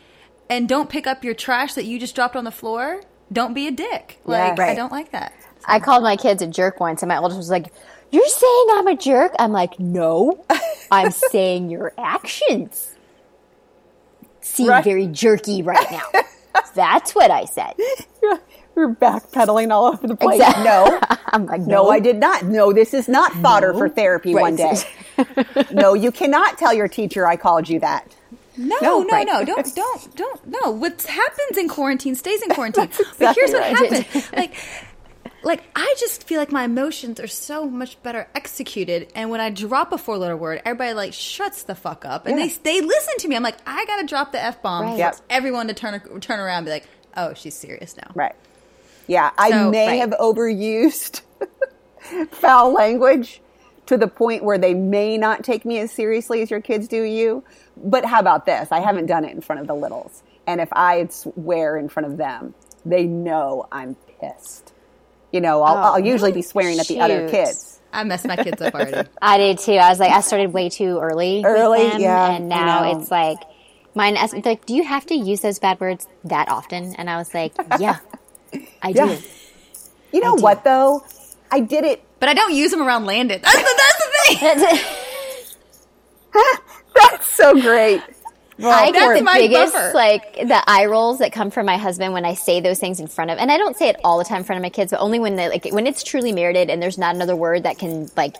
and 0.50 0.68
don't 0.68 0.90
pick 0.90 1.06
up 1.08 1.24
your 1.24 1.34
trash 1.34 1.74
that 1.76 1.86
you 1.86 2.00
just 2.00 2.16
dropped 2.16 2.36
on 2.36 2.44
the 2.44 2.52
floor. 2.52 3.02
Don't 3.32 3.54
be 3.54 3.68
a 3.68 3.72
dick. 3.72 4.20
Like 4.26 4.58
Right. 4.58 4.72
I 4.72 4.76
don't 4.76 4.92
like 4.92 5.12
that. 5.12 5.34
I 5.66 5.80
called 5.80 6.04
my 6.04 6.16
kids 6.16 6.42
a 6.42 6.48
jerk 6.48 6.80
once, 6.80 7.02
and 7.04 7.10
my 7.10 7.18
oldest 7.18 7.38
was 7.38 7.50
like, 7.50 7.72
"You're 8.12 8.28
saying 8.28 8.66
I'm 8.72 8.88
a 8.88 8.96
jerk?" 8.96 9.34
I'm 9.38 9.52
like, 9.52 9.80
"No, 9.80 10.44
I'm 10.92 11.12
saying 11.12 11.70
your 11.70 11.94
actions 11.98 12.96
seem 14.42 14.68
Right. 14.70 14.84
very 14.84 15.08
jerky 15.08 15.62
right 15.62 15.92
now." 15.92 16.22
That's 16.76 17.14
what 17.14 17.30
I 17.32 17.46
said. 17.46 17.74
You're 18.76 18.96
backpedaling 18.96 19.72
all 19.72 19.86
over 19.88 20.08
the 20.08 20.16
place. 20.16 20.40
Exactly. 20.40 20.64
No, 20.64 21.00
I'm 21.28 21.46
like, 21.46 21.62
no, 21.62 21.90
I 21.90 22.00
did 22.00 22.16
not. 22.16 22.46
No, 22.46 22.72
this 22.72 22.94
is 22.94 23.10
not 23.10 23.34
fodder 23.34 23.74
for 23.74 23.90
therapy 23.90 24.34
Right. 24.34 24.42
one 24.42 24.56
day. 24.56 24.76
no, 25.72 25.94
you 25.94 26.12
cannot 26.12 26.58
tell 26.58 26.74
your 26.74 26.88
teacher 26.88 27.28
I 27.28 27.36
called 27.36 27.68
you 27.68 27.80
that. 27.82 28.08
No, 28.60 28.76
No, 28.82 29.00
no, 29.04 29.24
no. 29.24 29.46
Don't, 29.46 29.76
don't, 29.76 30.16
don't. 30.16 30.48
No. 30.48 30.72
What 30.72 31.02
happens 31.04 31.58
in 31.58 31.68
quarantine 31.70 32.16
stays 32.16 32.42
in 32.42 32.50
quarantine. 32.56 32.90
but 33.18 33.36
here's 33.36 33.52
what 33.52 33.62
right. 33.62 33.78
happened. 34.04 34.30
Like, 34.36 34.54
like 35.44 35.64
I 35.76 35.96
just 35.98 36.26
feel 36.26 36.40
like 36.40 36.52
my 36.52 36.66
emotions 36.66 37.20
are 37.22 37.28
so 37.28 37.70
much 37.70 38.02
better 38.04 38.28
executed. 38.36 39.12
And 39.16 39.30
when 39.30 39.40
I 39.40 39.50
drop 39.50 39.94
a 39.94 39.98
four-letter 39.98 40.36
word, 40.36 40.62
everybody 40.66 40.94
like 40.94 41.14
shuts 41.14 41.64
the 41.64 41.76
fuck 41.76 42.04
up, 42.04 42.26
and 42.26 42.38
Yeah. 42.38 42.48
they 42.64 42.82
they 42.82 42.82
listen 42.86 43.14
to 43.20 43.28
me. 43.30 43.38
I'm 43.38 43.44
like, 43.44 43.56
I 43.66 43.86
gotta 43.86 44.06
drop 44.06 44.34
the 44.34 44.44
f 44.44 44.62
bomb 44.62 44.84
Right. 44.84 44.92
for 44.94 44.98
Yep. 44.98 45.16
everyone 45.30 45.68
to 45.70 45.74
turn 45.74 46.02
turn 46.20 46.40
around 46.42 46.58
and 46.58 46.66
be 46.66 46.72
like, 46.72 46.88
oh, 47.16 47.34
she's 47.36 47.56
serious 47.56 47.96
now. 47.96 48.12
Right. 48.14 48.36
Yeah, 49.08 49.32
I 49.38 49.52
So- 49.52 49.72
may 49.72 49.88
Right. 49.88 50.00
have 50.02 50.12
overused 50.20 51.22
foul 52.32 52.74
language 52.74 53.42
to 53.90 53.98
the 53.98 54.08
point 54.08 54.44
where 54.44 54.58
they 54.60 54.74
may 54.76 55.18
not 55.18 55.44
take 55.44 55.66
me 55.66 55.80
as 55.80 55.92
seriously 55.92 56.42
as 56.44 56.52
your 56.52 56.62
kids 56.62 56.88
do 56.88 57.02
you. 57.02 57.44
But 57.76 58.06
how 58.06 58.20
about 58.20 58.46
this? 58.46 58.72
I 58.72 58.80
haven't 58.82 59.08
done 59.08 59.26
it 59.26 59.32
in 59.34 59.42
front 59.42 59.62
of 59.62 59.68
the 59.68 59.74
littles. 59.74 60.22
And 60.46 60.62
if 60.62 60.70
I 60.72 61.08
swear 61.10 61.76
in 61.76 61.90
front 61.90 62.06
of 62.06 62.18
them, 62.18 62.54
they 62.86 63.06
know 63.06 63.68
I'm 63.72 63.96
pissed. 64.22 64.74
You 65.32 65.42
know, 65.42 65.64
I'll, 65.64 65.78
Oh, 65.78 65.94
I'll 65.94 66.00
usually 66.00 66.32
be 66.32 66.44
swearing 66.44 66.80
at 66.80 66.88
the 66.88 67.00
other 67.00 67.30
kids. 67.30 67.80
I 67.92 68.04
messed 68.04 68.28
my 68.28 68.36
kids 68.36 68.62
up 68.62 68.76
already. 68.76 69.10
I 69.24 69.38
did 69.40 69.58
too. 69.58 69.74
I 69.74 69.90
was 69.90 70.00
like, 70.00 70.12
I 70.12 70.22
started 70.22 70.54
way 70.54 70.70
too 70.70 71.00
early. 71.00 71.42
Early, 71.44 71.80
with 71.86 71.92
them, 71.94 72.02
yeah, 72.02 72.32
and 72.36 72.54
I 72.54 72.58
now 72.58 72.84
know. 72.84 73.00
it's 73.00 73.10
like 73.10 73.40
mine. 73.96 74.18
asked 74.18 74.34
me, 74.34 74.44
Like, 74.46 74.68
do 74.68 74.76
you 74.76 74.84
have 74.84 75.08
to 75.08 75.16
use 75.16 75.42
those 75.42 75.58
bad 75.58 75.80
words 75.80 76.08
that 76.26 76.48
often? 76.50 76.94
And 76.96 77.10
I 77.10 77.18
was 77.18 77.34
like, 77.34 77.54
Yeah, 77.80 77.98
I 78.84 78.90
Yeah. 78.90 79.08
do. 79.08 79.24
You 80.12 80.22
know 80.22 80.36
do. 80.36 80.44
what, 80.44 80.64
though? 80.64 81.04
I 81.52 81.60
did 81.62 81.84
it. 81.86 82.04
But 82.20 82.30
I 82.30 82.34
don't 82.34 82.54
use 82.54 82.72
them 82.72 82.82
around 82.82 83.06
Landon. 83.06 83.42
That's 83.42 83.56
the, 83.58 83.82
that's 83.82 83.98
the 83.98 84.66
thing. 84.72 84.80
That's 86.96 87.28
so 87.34 87.54
great. 87.60 88.02
I 88.62 88.92
get 88.92 89.20
the 89.20 89.30
biggest 89.34 89.74
buffer. 89.74 89.92
like 89.94 90.34
the 90.36 90.62
eye 90.68 90.86
rolls 90.86 91.20
that 91.20 91.32
come 91.32 91.50
from 91.50 91.66
my 91.66 91.78
husband 91.78 92.12
when 92.14 92.26
I 92.26 92.34
say 92.34 92.60
those 92.60 92.78
things 92.78 93.00
in 93.00 93.08
front 93.08 93.32
of, 93.32 93.38
and 93.38 93.50
I 93.50 93.58
don't 93.58 93.78
say 93.78 93.88
it 93.88 93.96
all 94.04 94.18
the 94.18 94.26
time 94.26 94.40
in 94.40 94.44
front 94.44 94.58
of 94.58 94.64
my 94.64 94.70
kids, 94.70 94.92
but 94.92 95.00
only 95.00 95.18
when 95.20 95.38
they 95.38 95.48
like 95.48 95.66
when 95.72 95.88
it's 95.88 96.04
truly 96.04 96.34
merited 96.34 96.70
and 96.70 96.82
there's 96.84 96.98
not 96.98 97.16
another 97.16 97.36
word 97.38 97.64
that 97.64 97.78
can 97.80 98.10
like 98.18 98.36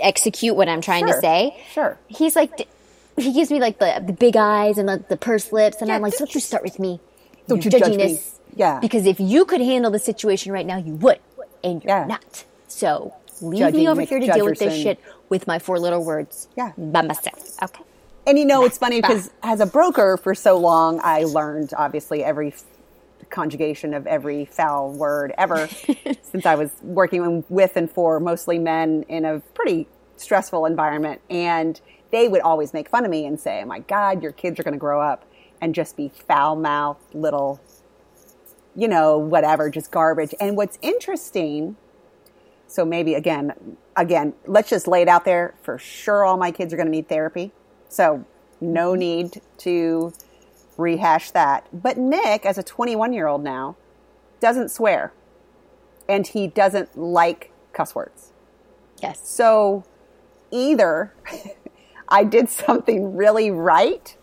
execute 0.00 0.56
what 0.56 0.68
I'm 0.68 0.80
trying 0.80 1.06
Sure. 1.06 1.14
to 1.14 1.20
say. 1.20 1.64
Sure. 1.72 1.98
He's 2.08 2.34
like, 2.34 2.68
he 3.16 3.32
gives 3.32 3.50
me 3.50 3.60
like 3.60 3.78
the 3.78 4.02
the 4.04 4.12
big 4.12 4.36
eyes 4.36 4.76
and 4.76 4.88
the, 4.88 5.04
the 5.08 5.16
pursed 5.16 5.52
lips, 5.52 5.76
and 5.80 5.88
Yeah, 5.88 5.96
I'm 5.96 6.02
like, 6.02 6.12
don't 6.14 6.20
don't 6.26 6.34
you 6.34 6.40
start 6.40 6.64
with 6.64 6.80
me. 6.80 6.98
Don't 7.46 7.58
You're 7.64 7.66
you 7.66 7.70
judge 7.70 7.80
judging 7.82 7.96
me. 7.98 8.12
this. 8.14 8.40
Yeah. 8.56 8.80
Because 8.80 9.06
if 9.06 9.20
you 9.20 9.44
could 9.44 9.60
handle 9.60 9.90
the 9.92 9.98
situation 10.00 10.50
right 10.52 10.66
now, 10.66 10.78
you 10.78 10.94
would, 10.94 11.18
and 11.64 11.82
you're 11.82 11.96
Yeah. 11.96 12.06
not. 12.06 12.44
So 12.68 13.14
leave 13.40 13.58
Judging 13.60 13.80
me 13.80 13.88
over 13.88 14.02
here 14.02 14.20
to 14.20 14.26
deal 14.32 14.44
with 14.44 14.58
this 14.60 14.74
shit 14.80 15.00
with 15.28 15.46
my 15.46 15.58
four 15.58 15.78
little 15.80 16.04
words. 16.04 16.48
Yeah. 16.56 16.72
By 16.78 17.02
myself. 17.02 17.60
Okay. 17.62 17.82
And 18.26 18.38
you 18.38 18.44
know, 18.44 18.64
it's 18.64 18.78
funny 18.78 19.00
because 19.00 19.30
as 19.42 19.60
a 19.60 19.66
broker 19.66 20.16
for 20.16 20.34
so 20.34 20.56
long, 20.56 21.00
I 21.02 21.24
learned 21.24 21.72
obviously 21.76 22.22
every 22.24 22.54
conjugation 23.30 23.94
of 23.94 24.06
every 24.06 24.44
foul 24.44 24.92
word 24.92 25.32
ever 25.36 25.66
since 26.22 26.46
I 26.46 26.54
was 26.54 26.70
working 26.82 27.44
with 27.48 27.76
and 27.76 27.90
for 27.90 28.20
mostly 28.20 28.58
men 28.58 29.04
in 29.08 29.24
a 29.24 29.40
pretty 29.54 29.88
stressful 30.16 30.66
environment. 30.66 31.20
And 31.28 31.80
they 32.12 32.28
would 32.28 32.42
always 32.42 32.72
make 32.72 32.88
fun 32.88 33.04
of 33.04 33.10
me 33.10 33.26
and 33.26 33.38
say, 33.40 33.62
oh 33.62 33.66
my 33.66 33.80
God, 33.80 34.22
your 34.22 34.32
kids 34.32 34.60
are 34.60 34.62
going 34.62 34.74
to 34.74 34.78
grow 34.78 35.00
up 35.00 35.24
and 35.60 35.74
just 35.74 35.96
be 35.96 36.10
foul 36.28 36.56
mouthed 36.56 37.14
little, 37.14 37.60
you 38.76 38.88
know, 38.88 39.18
whatever, 39.18 39.70
just 39.70 39.90
garbage. 39.90 40.34
And 40.40 40.56
what's 40.56 40.78
interesting, 40.82 41.76
so 42.66 42.84
maybe 42.84 43.14
again, 43.14 43.76
again, 43.96 44.34
let's 44.46 44.70
just 44.70 44.86
lay 44.88 45.02
it 45.02 45.08
out 45.08 45.24
there. 45.24 45.54
For 45.62 45.78
sure, 45.78 46.24
all 46.24 46.36
my 46.36 46.50
kids 46.50 46.72
are 46.72 46.76
going 46.76 46.86
to 46.86 46.92
need 46.92 47.08
therapy. 47.08 47.52
So 47.88 48.24
no 48.60 48.92
mm-hmm. 48.92 49.00
need 49.00 49.42
to 49.58 50.12
rehash 50.76 51.30
that. 51.30 51.66
But 51.72 51.96
Nick, 51.96 52.44
as 52.44 52.58
a 52.58 52.62
21 52.62 53.12
year 53.12 53.26
old 53.26 53.44
now, 53.44 53.76
doesn't 54.40 54.70
swear 54.70 55.12
and 56.08 56.26
he 56.26 56.46
doesn't 56.46 56.98
like 56.98 57.52
cuss 57.72 57.94
words. 57.94 58.32
Yes. 59.02 59.28
So 59.28 59.84
either 60.50 61.12
I 62.08 62.24
did 62.24 62.48
something 62.48 63.16
really 63.16 63.50
right 63.50 64.16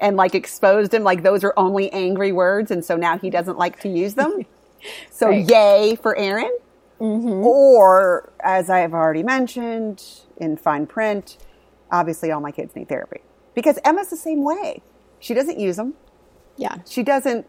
and 0.00 0.16
like 0.16 0.34
exposed 0.34 0.92
him 0.94 1.02
like 1.04 1.22
those 1.22 1.44
are 1.44 1.54
only 1.56 1.92
angry 1.92 2.32
words 2.32 2.70
and 2.70 2.84
so 2.84 2.96
now 2.96 3.18
he 3.18 3.30
doesn't 3.30 3.58
like 3.58 3.80
to 3.80 3.88
use 3.88 4.14
them. 4.14 4.44
So 5.10 5.28
Right. 5.28 5.46
yay 5.46 5.94
for 6.00 6.16
Erin. 6.16 6.56
Mm-hmm. 7.00 7.44
Or 7.44 8.32
as 8.42 8.70
I 8.70 8.78
have 8.78 8.94
already 8.94 9.22
mentioned 9.22 10.02
in 10.38 10.56
fine 10.56 10.86
print, 10.86 11.36
obviously 11.92 12.30
all 12.30 12.40
my 12.40 12.50
kids 12.50 12.74
need 12.74 12.88
therapy 12.88 13.20
because 13.54 13.78
Emma's 13.84 14.08
the 14.08 14.16
same 14.16 14.42
way. 14.42 14.80
She 15.18 15.34
doesn't 15.34 15.58
use 15.60 15.76
them. 15.76 15.92
Yeah. 16.56 16.76
She 16.86 17.02
doesn't. 17.02 17.46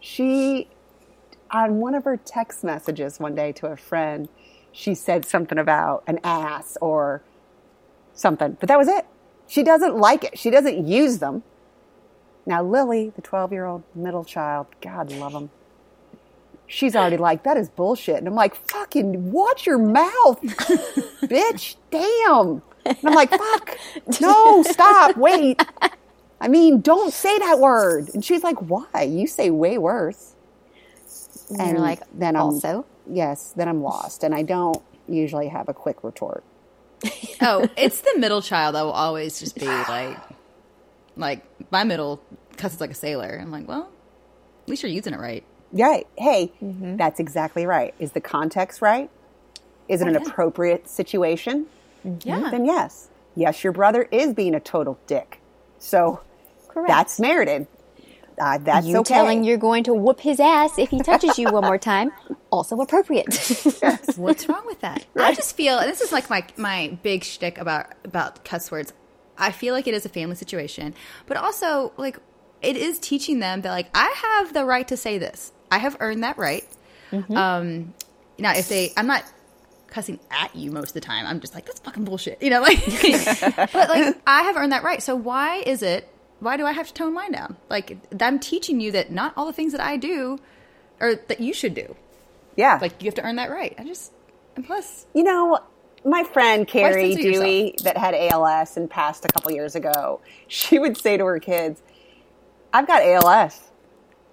She 0.00 0.68
on 1.50 1.76
one 1.80 1.94
of 1.94 2.04
her 2.04 2.16
text 2.16 2.64
messages 2.64 3.20
one 3.20 3.34
day 3.34 3.52
to 3.52 3.66
a 3.66 3.76
friend, 3.76 4.28
she 4.72 4.94
said 4.94 5.26
something 5.26 5.58
about 5.58 6.02
an 6.06 6.18
ass 6.24 6.78
or 6.80 7.22
something, 8.14 8.56
but 8.58 8.68
that 8.70 8.78
was 8.78 8.88
it. 8.88 9.06
She 9.46 9.62
doesn't 9.62 9.96
like 9.98 10.24
it. 10.24 10.38
She 10.38 10.48
doesn't 10.48 10.86
use 10.88 11.18
them. 11.18 11.42
Now 12.46 12.62
Lily, 12.62 13.12
the 13.16 13.22
12-year-old 13.22 13.82
middle 13.94 14.24
child, 14.24 14.66
God 14.80 15.10
love 15.12 15.32
him. 15.32 15.50
She's 16.66 16.96
already 16.96 17.16
like, 17.18 17.42
that 17.44 17.56
is 17.56 17.68
bullshit. 17.68 18.16
And 18.16 18.26
I'm 18.26 18.34
like, 18.34 18.54
fucking 18.54 19.32
watch 19.32 19.66
your 19.66 19.78
mouth, 19.78 20.40
bitch. 21.22 21.76
Damn. 21.90 22.62
And 22.86 22.98
I'm 23.04 23.14
like, 23.14 23.30
fuck. 23.30 23.78
No, 24.20 24.62
stop. 24.62 25.16
Wait. 25.16 25.62
I 26.40 26.48
mean, 26.48 26.80
don't 26.80 27.12
say 27.12 27.38
that 27.38 27.58
word. 27.58 28.10
And 28.14 28.24
she's 28.24 28.42
like, 28.42 28.56
why? 28.60 29.02
You 29.02 29.26
say 29.26 29.50
way 29.50 29.78
worse. 29.78 30.34
And 31.58 31.70
you're 31.72 31.80
like, 31.80 32.00
then 32.12 32.36
I'm, 32.36 32.42
also? 32.42 32.86
yes, 33.10 33.52
then 33.56 33.68
I'm 33.68 33.82
lost. 33.82 34.24
And 34.24 34.34
I 34.34 34.42
don't 34.42 34.82
usually 35.08 35.48
have 35.48 35.68
a 35.68 35.74
quick 35.74 36.02
retort. 36.04 36.44
Oh, 37.42 37.68
it's 37.76 38.00
the 38.00 38.14
middle 38.16 38.40
child 38.40 38.74
that 38.74 38.82
will 38.82 38.92
always 38.92 39.38
just 39.38 39.56
be 39.56 39.66
like, 39.66 40.16
like 41.16 41.44
my 41.70 41.84
middle 41.84 42.22
cusses 42.56 42.80
like 42.80 42.90
a 42.90 42.94
sailor. 42.94 43.38
I'm 43.40 43.50
like, 43.50 43.68
well, 43.68 43.88
at 44.62 44.68
least 44.68 44.82
you're 44.82 44.92
using 44.92 45.14
it 45.14 45.20
right. 45.20 45.44
Yeah. 45.72 46.00
Hey, 46.16 46.52
Mm-hmm. 46.62 46.96
that's 46.96 47.18
exactly 47.20 47.66
right. 47.66 47.94
Is 47.98 48.12
the 48.12 48.20
context 48.20 48.80
right? 48.82 49.10
Is 49.88 50.00
it 50.00 50.08
an 50.08 50.16
appropriate 50.16 50.88
situation? 50.88 51.66
Yeah. 52.24 52.50
Then 52.50 52.64
yes. 52.64 53.08
Yes, 53.36 53.64
your 53.64 53.72
brother 53.72 54.02
is 54.10 54.32
being 54.32 54.54
a 54.54 54.60
total 54.60 54.98
dick. 55.06 55.40
So 55.78 56.20
Correct. 56.68 56.88
that's 56.88 57.18
merited. 57.20 57.66
Uh, 58.40 58.58
that's 58.58 58.86
you 58.86 58.98
okay. 58.98 59.14
telling 59.14 59.44
you're 59.44 59.56
going 59.56 59.84
to 59.84 59.94
whoop 59.94 60.18
his 60.20 60.40
ass 60.40 60.76
if 60.78 60.88
he 60.90 61.00
touches 61.00 61.38
you 61.38 61.48
one 61.52 61.62
more 61.62 61.78
time, 61.78 62.10
also 62.50 62.80
appropriate. 62.80 63.26
What's 64.16 64.48
wrong 64.48 64.62
with 64.66 64.80
that? 64.80 65.04
I 65.16 65.34
just 65.34 65.56
feel, 65.56 65.78
and 65.78 65.88
this 65.88 66.00
is 66.00 66.10
like 66.10 66.28
my 66.30 66.44
my 66.56 66.98
big 67.04 67.22
shtick 67.22 67.58
about 67.58 67.86
about 68.04 68.44
cuss 68.44 68.70
words. 68.72 68.92
I 69.38 69.50
feel 69.52 69.74
like 69.74 69.86
it 69.86 69.94
is 69.94 70.04
a 70.04 70.08
family 70.08 70.36
situation, 70.36 70.94
but 71.26 71.36
also 71.36 71.92
like 71.96 72.18
it 72.62 72.76
is 72.76 72.98
teaching 72.98 73.40
them 73.40 73.62
that 73.62 73.70
like 73.70 73.88
I 73.94 74.14
have 74.16 74.52
the 74.54 74.64
right 74.64 74.86
to 74.88 74.96
say 74.96 75.18
this. 75.18 75.52
I 75.70 75.78
have 75.78 75.96
earned 76.00 76.22
that 76.22 76.38
right. 76.38 76.66
Um, 77.34 77.94
now 78.38 78.52
if 78.56 78.68
they, 78.68 78.92
I'm 78.96 79.06
not 79.06 79.24
cussing 79.88 80.18
at 80.30 80.54
you 80.56 80.72
most 80.72 80.88
of 80.88 80.94
the 80.94 81.00
time. 81.00 81.26
I'm 81.26 81.40
just 81.40 81.54
like 81.54 81.66
that's 81.66 81.80
fucking 81.80 82.04
bullshit, 82.04 82.42
you 82.42 82.50
know. 82.50 82.60
Like, 82.60 82.84
but 83.72 83.88
like 83.88 84.16
I 84.26 84.42
have 84.42 84.56
earned 84.56 84.72
that 84.72 84.82
right. 84.82 85.02
So 85.02 85.14
why 85.14 85.58
is 85.58 85.82
it? 85.82 86.08
Why 86.40 86.56
do 86.56 86.66
I 86.66 86.72
have 86.72 86.88
to 86.88 86.94
tone 86.94 87.14
mine 87.14 87.32
down? 87.32 87.56
Like 87.70 87.96
I'm 88.20 88.38
teaching 88.40 88.80
you 88.80 88.92
that 88.92 89.10
not 89.12 89.32
all 89.36 89.46
the 89.46 89.52
things 89.52 89.72
that 89.72 89.80
I 89.80 89.96
do, 89.96 90.38
or 91.00 91.14
that 91.14 91.40
you 91.40 91.54
should 91.54 91.74
do. 91.74 91.94
yeah. 92.56 92.78
Like 92.80 93.00
you 93.02 93.06
have 93.06 93.14
to 93.14 93.22
earn 93.22 93.36
that 93.36 93.50
right. 93.50 93.74
I 93.78 93.84
just 93.84 94.12
and 94.56 94.66
plus 94.66 95.06
You 95.14 95.22
know, 95.22 95.60
my 96.04 96.22
friend 96.24 96.66
Carrie 96.66 97.14
Dewey 97.14 97.74
that 97.82 97.96
had 97.96 98.14
ALS 98.14 98.76
and 98.76 98.88
passed 98.90 99.24
a 99.24 99.28
couple 99.28 99.50
years 99.52 99.74
ago, 99.74 100.20
she 100.48 100.78
would 100.78 100.96
say 100.96 101.16
to 101.16 101.24
her 101.24 101.38
kids, 101.38 101.82
I've 102.72 102.86
got 102.86 103.02
ALS. 103.02 103.70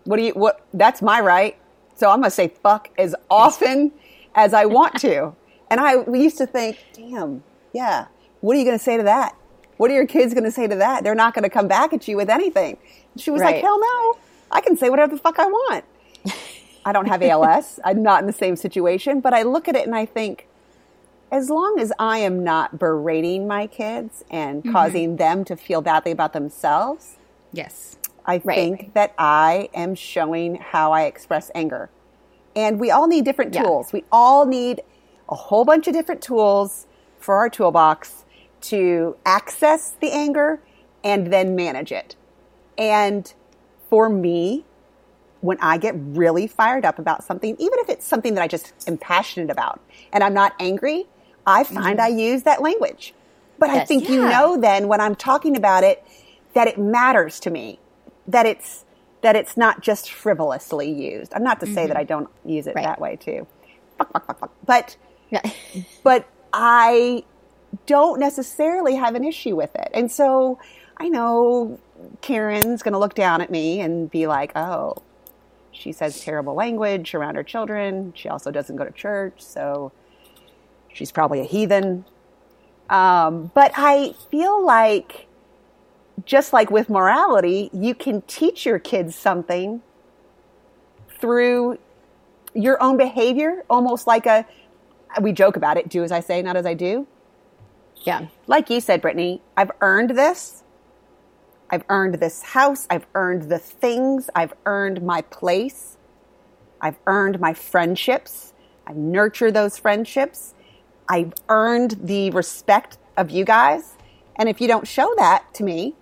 What 0.04 0.18
do 0.18 0.24
you 0.24 0.34
what 0.34 0.66
that's 0.74 1.02
my 1.02 1.22
right. 1.22 1.58
So 1.96 2.10
I'm 2.10 2.20
gonna 2.20 2.32
say 2.32 2.48
fuck 2.48 2.90
as 2.98 3.16
often 3.30 3.92
as 4.36 4.54
I 4.54 4.66
want 4.66 5.00
to. 5.02 5.36
And 5.72 5.80
I 5.80 5.96
we 5.96 6.22
used 6.22 6.38
to 6.40 6.46
think, 6.46 6.84
damn, 6.92 7.44
yeah, 7.72 8.08
what 8.42 8.58
are 8.58 8.60
you 8.60 8.66
gonna 8.66 8.78
say 8.78 8.98
to 8.98 9.04
that? 9.04 9.38
What 9.78 9.90
are 9.90 9.94
your 9.94 10.06
kids 10.06 10.34
gonna 10.34 10.52
say 10.52 10.68
to 10.68 10.76
that? 10.76 11.06
They're 11.06 11.16
not 11.16 11.34
gonna 11.34 11.50
come 11.50 11.70
back 11.70 11.94
at 11.94 12.10
you 12.10 12.18
with 12.18 12.30
anything. 12.30 12.78
And 13.14 13.22
she 13.22 13.32
was 13.32 13.42
like, 13.42 13.62
Hell 13.62 13.80
no. 13.80 14.18
I 14.52 14.60
can 14.60 14.76
say 14.76 14.90
whatever 14.90 15.16
the 15.16 15.22
fuck 15.22 15.40
I 15.40 15.46
want. 15.46 15.86
I 16.86 16.92
don't 16.92 17.08
have 17.08 17.24
ALS. 17.24 17.80
I'm 17.86 18.04
not 18.04 18.22
in 18.22 18.28
the 18.28 18.34
same 18.34 18.58
situation, 18.58 19.22
but 19.22 19.34
I 19.34 19.44
look 19.44 19.70
at 19.70 19.76
it 19.78 19.86
and 19.86 19.96
I 19.96 20.06
think, 20.06 20.48
as 21.32 21.50
long 21.50 21.80
as 21.80 21.92
I 21.98 22.20
am 22.20 22.44
not 22.44 22.78
berating 22.78 23.48
my 23.48 23.68
kids 23.68 24.24
and 24.30 24.60
Mm-hmm. 24.64 24.72
causing 24.72 25.16
them 25.18 25.46
to 25.46 25.56
feel 25.56 25.82
badly 25.82 26.12
about 26.12 26.34
themselves, 26.34 27.18
yes. 27.52 27.96
I 28.26 28.42
Right. 28.44 28.56
think 28.56 28.94
that 28.94 29.14
I 29.18 29.70
am 29.74 29.96
showing 29.96 30.56
how 30.56 30.92
I 30.92 31.04
express 31.04 31.50
anger. 31.56 31.90
And 32.56 32.80
we 32.80 32.92
all 32.92 33.08
need 33.08 33.26
different 33.26 33.54
Yeah. 33.54 33.64
tools. 33.64 33.94
We 33.94 34.04
all 34.12 34.46
need 34.46 34.82
a 35.30 35.36
whole 35.36 35.64
bunch 35.66 35.88
of 35.88 35.94
different 35.94 36.22
tools 36.22 36.86
for 37.18 37.36
our 37.38 37.50
toolbox 37.50 38.26
to 38.62 39.16
access 39.26 39.96
the 40.02 40.12
anger 40.12 40.60
and 41.04 41.32
then 41.34 41.56
manage 41.56 41.92
it. 41.92 42.16
And 42.78 43.34
for 43.90 44.10
me, 44.10 44.66
when 45.40 45.58
I 45.62 45.78
get 45.78 45.96
really 45.98 46.46
fired 46.46 46.86
up 46.86 47.00
about 47.00 47.24
something, 47.24 47.56
even 47.58 47.80
if 47.80 47.90
it's 47.90 48.06
something 48.06 48.36
that 48.36 48.44
I 48.44 48.48
just 48.48 48.74
am 48.88 48.98
passionate 48.98 49.50
about 49.50 49.80
and 50.14 50.24
I'm 50.24 50.34
not 50.34 50.54
angry, 50.60 51.08
I 51.46 51.64
find 51.64 52.00
I 52.02 52.08
use 52.10 52.44
that 52.44 52.62
language. 52.62 53.14
But 53.60 53.70
I 53.70 53.74
Mm-hmm. 53.74 53.80
Yes. 53.80 53.88
think 53.88 54.10
you 54.10 54.22
know 54.22 54.58
then 54.60 54.88
when 54.88 55.02
I'm 55.02 55.16
talking 55.16 55.56
about 55.56 55.84
it 55.84 56.04
that 56.54 56.68
it 56.68 56.78
matters 56.80 57.40
to 57.42 57.52
me, 57.52 57.80
that 58.28 58.46
it's 58.46 58.86
that 59.22 59.36
it's 59.36 59.56
not 59.56 59.82
just 59.82 60.12
frivolously 60.12 60.92
used. 60.92 61.32
I'm 61.36 61.44
not 61.44 61.60
to 61.60 61.68
say 61.68 61.86
that 61.88 61.96
I 61.98 62.04
don't 62.04 62.30
use 62.44 62.66
it 62.68 62.72
Mm-hmm. 62.72 62.78
Right. 62.78 62.86
that 62.86 63.02
way 63.02 63.16
too. 63.18 63.48
But 64.66 64.98
Yeah. 65.30 65.42
but 66.04 66.28
I 66.54 67.24
don't 67.86 68.20
necessarily 68.20 68.96
have 68.96 69.16
an 69.16 69.24
issue 69.24 69.56
with 69.56 69.76
it. 69.76 69.90
And 69.94 70.12
so 70.12 70.60
I 70.98 71.10
know 71.10 71.80
Karen's 72.22 72.84
going 72.84 72.94
to 72.94 73.00
look 73.00 73.14
down 73.14 73.42
at 73.42 73.50
me 73.52 73.80
and 73.80 74.10
be 74.12 74.28
like, 74.28 74.52
oh, 74.58 74.96
she 75.72 75.92
says 75.92 76.22
terrible 76.22 76.54
language 76.56 77.16
around 77.16 77.36
her 77.36 77.44
children. 77.44 78.14
She 78.16 78.28
also 78.28 78.52
doesn't 78.52 78.76
go 78.76 78.84
to 78.86 78.92
church, 78.92 79.42
so 79.42 79.92
she's 80.94 81.12
probably 81.12 81.42
a 81.42 81.46
heathen. 81.46 82.06
Um, 82.90 83.52
but 83.56 83.72
I 83.76 84.14
feel 84.32 84.66
like, 84.66 85.28
just 86.26 86.54
like 86.54 86.72
with 86.72 86.90
morality, 86.90 87.70
you 87.74 87.96
can 87.96 88.22
teach 88.24 88.66
your 88.66 88.80
kids 88.80 89.16
something 89.16 89.82
through 91.20 91.80
your 92.54 92.82
own 92.84 92.98
behavior, 92.98 93.64
almost 93.70 94.08
like 94.08 94.26
a, 94.26 94.46
we 95.22 95.32
joke 95.32 95.56
about 95.56 95.78
it, 95.78 95.90
do 95.90 96.04
as 96.04 96.12
I 96.12 96.20
say, 96.20 96.42
not 96.42 96.58
as 96.58 96.66
I 96.66 96.74
do. 96.74 97.08
yeah. 98.04 98.28
Like 98.48 98.70
you 98.70 98.82
said, 98.82 99.02
Brittany, 99.02 99.42
I've 99.58 99.72
earned 99.82 100.12
this. 100.12 100.64
I've 101.70 101.84
earned 101.90 102.16
this 102.16 102.42
house. 102.42 102.88
I've 102.90 103.06
earned 103.16 103.44
the 103.44 103.60
things. 103.60 104.30
I've 104.36 104.54
earned 104.66 105.02
my 105.04 105.22
place. 105.22 105.98
I've 106.82 106.98
earned 107.08 107.40
my 107.40 107.54
friendships. 107.54 108.54
I 108.88 108.94
nurture 108.94 109.52
those 109.52 109.78
friendships. 109.78 110.54
I've 111.12 111.34
earned 111.50 111.98
the 112.02 112.30
respect 112.30 112.98
of 113.18 113.32
you 113.32 113.44
guys. 113.44 113.98
And 114.38 114.48
if 114.48 114.62
you 114.62 114.68
don't 114.70 114.88
show 114.88 115.14
that 115.18 115.44
to 115.56 115.64
me, 115.64 115.94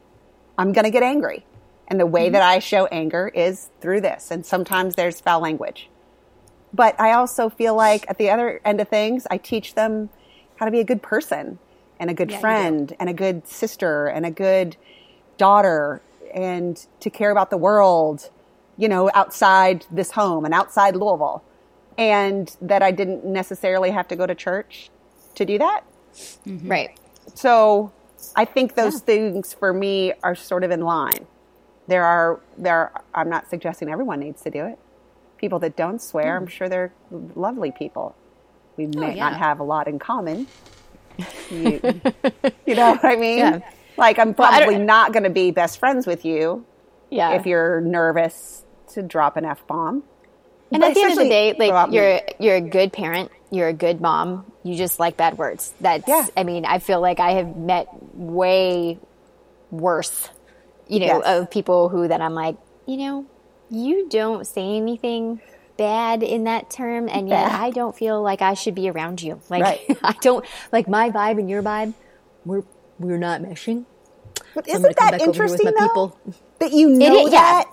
I'm 0.55 0.72
going 0.72 0.86
to 0.86 0.91
get 0.91 1.01
angry. 1.01 1.47
And 1.88 1.99
the 1.99 2.05
way 2.05 2.26
mm-hmm. 2.26 2.34
that 2.34 2.43
I 2.43 2.60
show 2.60 2.86
anger 2.86 3.28
is 3.28 3.72
through 3.82 4.01
this. 4.01 4.30
And 4.30 4.45
sometimes 4.45 4.93
there's 4.93 5.20
foul 5.20 5.41
language. 5.41 5.89
But 6.72 6.99
I 7.01 7.14
also 7.14 7.49
feel 7.49 7.74
like 7.74 8.05
at 8.07 8.20
the 8.20 8.30
other 8.30 8.62
end 8.64 8.80
of 8.82 8.88
things, 8.88 9.26
I 9.32 9.38
teach 9.38 9.74
them 9.74 10.12
how 10.57 10.68
to 10.68 10.72
be 10.72 10.80
a 10.80 10.84
good 10.84 11.01
person 11.01 11.57
and 11.99 12.12
a 12.12 12.14
good 12.14 12.30
Yeah, 12.30 12.39
friend 12.39 12.95
and 12.99 13.10
a 13.10 13.14
good 13.14 13.47
sister 13.47 14.05
and 14.05 14.28
a 14.28 14.32
good 14.32 14.78
daughter 15.38 16.03
and 16.32 16.86
to 16.99 17.10
care 17.10 17.32
about 17.32 17.49
the 17.49 17.57
world, 17.57 18.30
you 18.78 18.88
know, 18.88 19.10
outside 19.16 19.88
this 19.89 20.12
home 20.12 20.45
and 20.45 20.53
outside 20.53 20.95
Louisville. 20.95 21.43
And 21.97 22.55
that 22.62 22.84
I 22.84 22.91
didn't 22.91 23.26
necessarily 23.26 23.89
have 23.89 24.07
to 24.10 24.16
go 24.16 24.28
to 24.28 24.36
church 24.36 24.91
to 25.40 25.46
do 25.46 25.58
that. 25.58 25.82
Mm-hmm. 26.46 26.70
Right. 26.70 27.00
So 27.34 27.92
I 28.36 28.46
think 28.46 28.76
those 28.76 29.00
things 29.00 29.54
for 29.54 29.74
me 29.74 30.14
are 30.24 30.36
sort 30.36 30.64
of 30.64 30.72
in 30.72 30.82
line. 30.82 31.26
There 31.88 32.06
are 32.06 32.40
there 32.58 32.92
I'm 33.14 33.30
not 33.30 33.50
suggesting 33.50 33.90
everyone 33.90 34.20
needs 34.20 34.42
to 34.44 34.52
do 34.52 34.66
it. 34.66 34.78
People 35.38 35.60
that 35.60 35.76
don't 35.76 36.02
swear, 36.02 36.38
I'm 36.38 36.44
hmm. 36.44 36.50
sure 36.50 36.70
they're 36.70 36.94
lovely 37.36 37.72
people. 37.72 38.16
We 38.78 38.86
oh, 38.86 39.00
may 39.00 39.16
yeah. 39.16 39.30
not 39.30 39.38
have 39.38 39.60
a 39.60 39.64
lot 39.64 39.88
in 39.88 40.00
common. 40.00 40.48
You, 41.52 41.82
you 42.66 42.76
know 42.76 42.92
what 42.92 43.04
I 43.04 43.18
mean? 43.18 43.40
Yeah. 43.40 43.60
Like 43.98 44.20
I'm 44.20 44.30
I 44.30 44.32
don't- 44.32 44.36
probably 44.36 44.78
not 44.78 45.12
going 45.12 45.24
to 45.24 45.30
be 45.30 45.52
best 45.52 45.78
friends 45.78 46.08
with 46.08 46.24
you 46.24 46.66
Yeah. 47.10 47.32
if 47.32 47.46
you're 47.46 47.82
nervous 47.82 48.64
to 48.94 49.02
drop 49.02 49.36
an 49.36 49.44
f 49.44 49.66
bomb. 49.68 50.04
and 50.72 50.82
at 50.82 50.94
the 50.94 51.02
end 51.02 51.12
of 51.12 51.18
the 51.18 51.28
day, 51.28 51.56
like 51.58 51.92
you're 51.92 52.22
you're 52.40 52.56
a 52.56 52.62
good 52.62 52.94
parent, 52.94 53.32
you're 53.52 53.68
a 53.68 53.74
good 53.74 54.00
mom. 54.02 54.52
You 54.64 54.76
just 54.76 55.00
like 55.00 55.18
bad 55.18 55.38
words. 55.38 55.74
That's 55.82 56.08
Yeah. 56.08 56.26
I 56.38 56.43
mean, 56.43 56.66
I 56.66 56.80
feel 56.80 57.02
like 57.02 57.20
I 57.20 57.32
have 57.32 57.56
met 57.58 57.88
way 58.14 59.00
worse, 59.72 60.30
you 60.88 61.00
know, 61.00 61.06
Yes. 61.06 61.22
of 61.26 61.52
people 61.52 61.89
who 61.89 62.08
that 62.08 62.22
I'm 62.22 62.34
like, 62.34 62.58
you 62.86 62.97
know, 62.97 63.26
you 63.70 64.08
don't 64.10 64.45
say 64.47 64.78
anything 64.78 65.41
bad 65.78 66.24
in 66.24 66.43
that 66.45 66.70
term 66.70 67.08
and 67.08 67.30
yet. 67.30 67.52
I 67.52 67.70
don't 67.72 67.95
feel 67.95 68.22
like 68.22 68.41
I 68.41 68.54
should 68.54 68.76
be 68.76 68.89
around 68.89 69.22
you. 69.22 69.39
Like 69.50 69.64
Right. 69.64 69.97
I 70.04 70.14
don't 70.22 70.45
like 70.72 70.88
my 70.88 71.10
vibe 71.12 71.39
and 71.39 71.50
your 71.50 71.64
vibe, 71.64 71.93
we're 72.45 72.64
we're 73.00 73.18
not 73.18 73.41
meshing. 73.41 73.86
But 74.54 74.68
isn't 74.68 74.82
that 74.84 74.95
back 74.97 75.14
over 75.14 75.18
here 75.18 75.28
with 75.28 75.36
interesting 75.36 75.66
though? 75.78 75.88
people. 75.88 76.20
That 76.60 76.72
you 76.74 76.89
know 76.89 77.28
is- 77.28 77.32
yeah. 77.34 77.64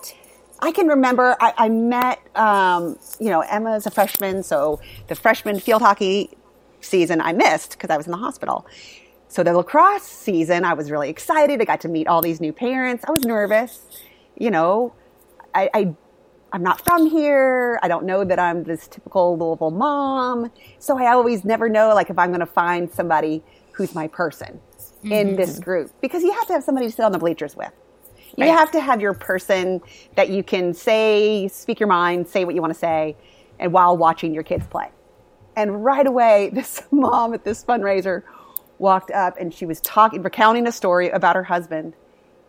I 0.59 0.71
can 0.71 0.87
remember 0.87 1.35
I, 1.39 1.53
I 1.57 1.69
met, 1.69 2.19
um, 2.35 2.97
you 3.19 3.29
know, 3.29 3.41
Emma's 3.41 3.85
a 3.85 3.91
freshman, 3.91 4.43
so 4.43 4.79
the 5.07 5.15
freshman 5.15 5.59
field 5.59 5.81
hockey 5.81 6.31
season 6.81 7.21
I 7.21 7.33
missed 7.33 7.71
because 7.71 7.89
I 7.89 7.97
was 7.97 8.07
in 8.07 8.11
the 8.11 8.17
hospital. 8.17 8.65
So 9.29 9.43
the 9.43 9.53
lacrosse 9.53 10.03
season, 10.03 10.63
I 10.65 10.73
was 10.73 10.89
really 10.89 11.09
excited. 11.09 11.61
I 11.61 11.65
got 11.65 11.81
to 11.81 11.89
meet 11.89 12.07
all 12.07 12.21
these 12.21 12.41
new 12.41 12.53
parents. 12.53 13.03
I 13.07 13.11
was 13.11 13.23
nervous, 13.23 13.85
you 14.37 14.49
know. 14.51 14.93
I, 15.53 15.69
I 15.73 15.95
I'm 16.53 16.63
not 16.63 16.81
from 16.83 17.07
here. 17.07 17.79
I 17.83 17.87
don't 17.87 18.05
know 18.05 18.23
that 18.23 18.39
I'm 18.39 18.63
this 18.63 18.87
typical 18.87 19.37
Louisville 19.37 19.71
mom. 19.71 20.51
So 20.79 20.97
I 20.97 21.11
always 21.11 21.43
never 21.43 21.69
know 21.69 21.93
like 21.93 22.09
if 22.09 22.17
I'm 22.17 22.29
going 22.29 22.39
to 22.39 22.45
find 22.45 22.89
somebody 22.89 23.43
who's 23.73 23.93
my 23.93 24.07
person 24.07 24.59
in 25.11 25.35
this 25.35 25.59
group 25.59 25.91
because 26.01 26.23
you 26.23 26.31
have 26.33 26.47
to 26.47 26.53
have 26.53 26.63
somebody 26.63 26.87
to 26.87 26.91
sit 26.91 27.03
on 27.03 27.11
the 27.11 27.19
bleachers 27.19 27.55
with. 27.55 27.71
You 28.37 28.45
Right. 28.45 28.51
have 28.51 28.71
to 28.71 28.81
have 28.81 29.01
your 29.01 29.13
person 29.15 29.81
that 30.15 30.29
you 30.29 30.43
can 30.43 30.73
say, 30.73 31.47
speak 31.49 31.79
your 31.79 31.89
mind, 31.89 32.27
say 32.27 32.45
what 32.45 32.55
you 32.55 32.61
want 32.61 32.73
to 32.73 32.79
say, 32.79 33.17
and 33.59 33.73
while 33.73 33.97
watching 33.97 34.33
your 34.33 34.43
kids 34.43 34.67
play. 34.67 34.89
And 35.55 35.83
right 35.83 36.05
away, 36.07 36.51
this 36.53 36.83
mom 36.91 37.33
at 37.33 37.43
this 37.45 37.63
fundraiser 37.65 38.23
walked 38.79 39.11
up 39.11 39.35
and 39.39 39.53
she 39.53 39.65
was 39.65 39.81
talking, 39.81 40.21
recounting 40.23 40.67
a 40.67 40.71
story 40.71 41.09
about 41.09 41.35
her 41.35 41.43
husband 41.45 41.95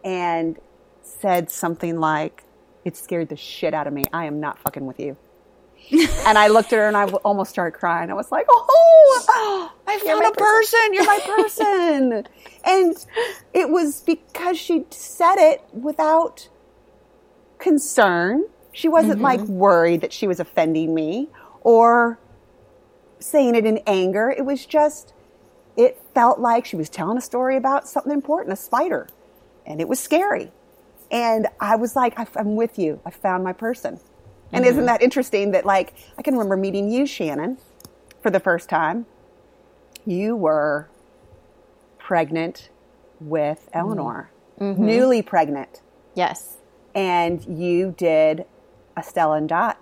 and 0.04 0.58
said 1.02 1.50
something 1.50 1.98
like, 1.98 2.44
It 2.84 2.96
scared 2.96 3.30
the 3.30 3.36
shit 3.36 3.74
out 3.74 3.86
of 3.86 3.94
me. 3.94 4.04
I 4.12 4.26
am 4.26 4.40
not 4.40 4.58
fucking 4.60 4.86
with 4.86 5.00
you. 5.00 5.16
And 6.26 6.36
I 6.38 6.48
looked 6.48 6.72
at 6.72 6.78
her 6.78 6.86
and 6.88 6.96
I 6.96 7.06
w- 7.06 7.20
almost 7.24 7.50
started 7.50 7.78
crying. 7.78 8.10
I 8.10 8.14
was 8.14 8.30
like, 8.30 8.46
Oh, 8.48 9.72
I 9.86 9.98
found 9.98 10.24
a 10.26 10.32
person. 10.32 10.80
You're 10.92 11.04
my 11.06 11.20
person. 11.24 12.26
and 12.64 13.06
it 13.54 13.70
was 13.70 14.02
because 14.02 14.58
she 14.58 14.84
said 14.90 15.36
it 15.36 15.62
without 15.72 16.48
concern. 17.58 18.44
She 18.72 18.88
wasn't 18.88 19.20
like 19.20 19.40
worried 19.40 20.02
that 20.02 20.12
she 20.12 20.26
was 20.26 20.38
offending 20.40 20.94
me 20.94 21.28
or 21.62 22.18
saying 23.18 23.54
it 23.54 23.66
in 23.66 23.78
anger. 23.86 24.30
It 24.30 24.44
was 24.44 24.66
just, 24.66 25.12
it 25.76 26.00
felt 26.14 26.38
like 26.38 26.64
she 26.64 26.76
was 26.76 26.88
telling 26.88 27.18
a 27.18 27.22
story 27.22 27.56
about 27.56 27.88
something 27.88 28.12
important, 28.12 28.52
a 28.52 28.56
spider. 28.56 29.08
And 29.66 29.80
it 29.80 29.88
was 29.88 29.98
scary. 29.98 30.52
And 31.10 31.48
I 31.60 31.76
was 31.76 31.96
like, 31.96 32.14
I'm 32.36 32.54
with 32.56 32.78
you. 32.78 33.00
I 33.04 33.10
found 33.10 33.42
my 33.42 33.52
person. 33.52 33.98
And 34.52 34.64
isn't 34.64 34.78
mm-hmm. 34.78 34.86
that 34.86 35.02
interesting 35.02 35.50
that, 35.50 35.66
like, 35.66 35.94
I 36.16 36.22
can 36.22 36.34
remember 36.34 36.56
meeting 36.56 36.90
you, 36.90 37.06
Shannon, 37.06 37.58
for 38.22 38.30
the 38.30 38.40
first 38.40 38.68
time. 38.68 39.06
You 40.06 40.36
were 40.36 40.88
pregnant 41.98 42.70
with 43.20 43.68
Eleanor, 43.74 44.30
mm-hmm. 44.58 44.84
newly 44.84 45.22
pregnant 45.22 45.82
Yes. 46.14 46.56
and 46.94 47.44
you 47.44 47.94
did 47.96 48.46
a 48.96 49.02
Stella 49.02 49.36
and 49.36 49.48
Dot 49.48 49.78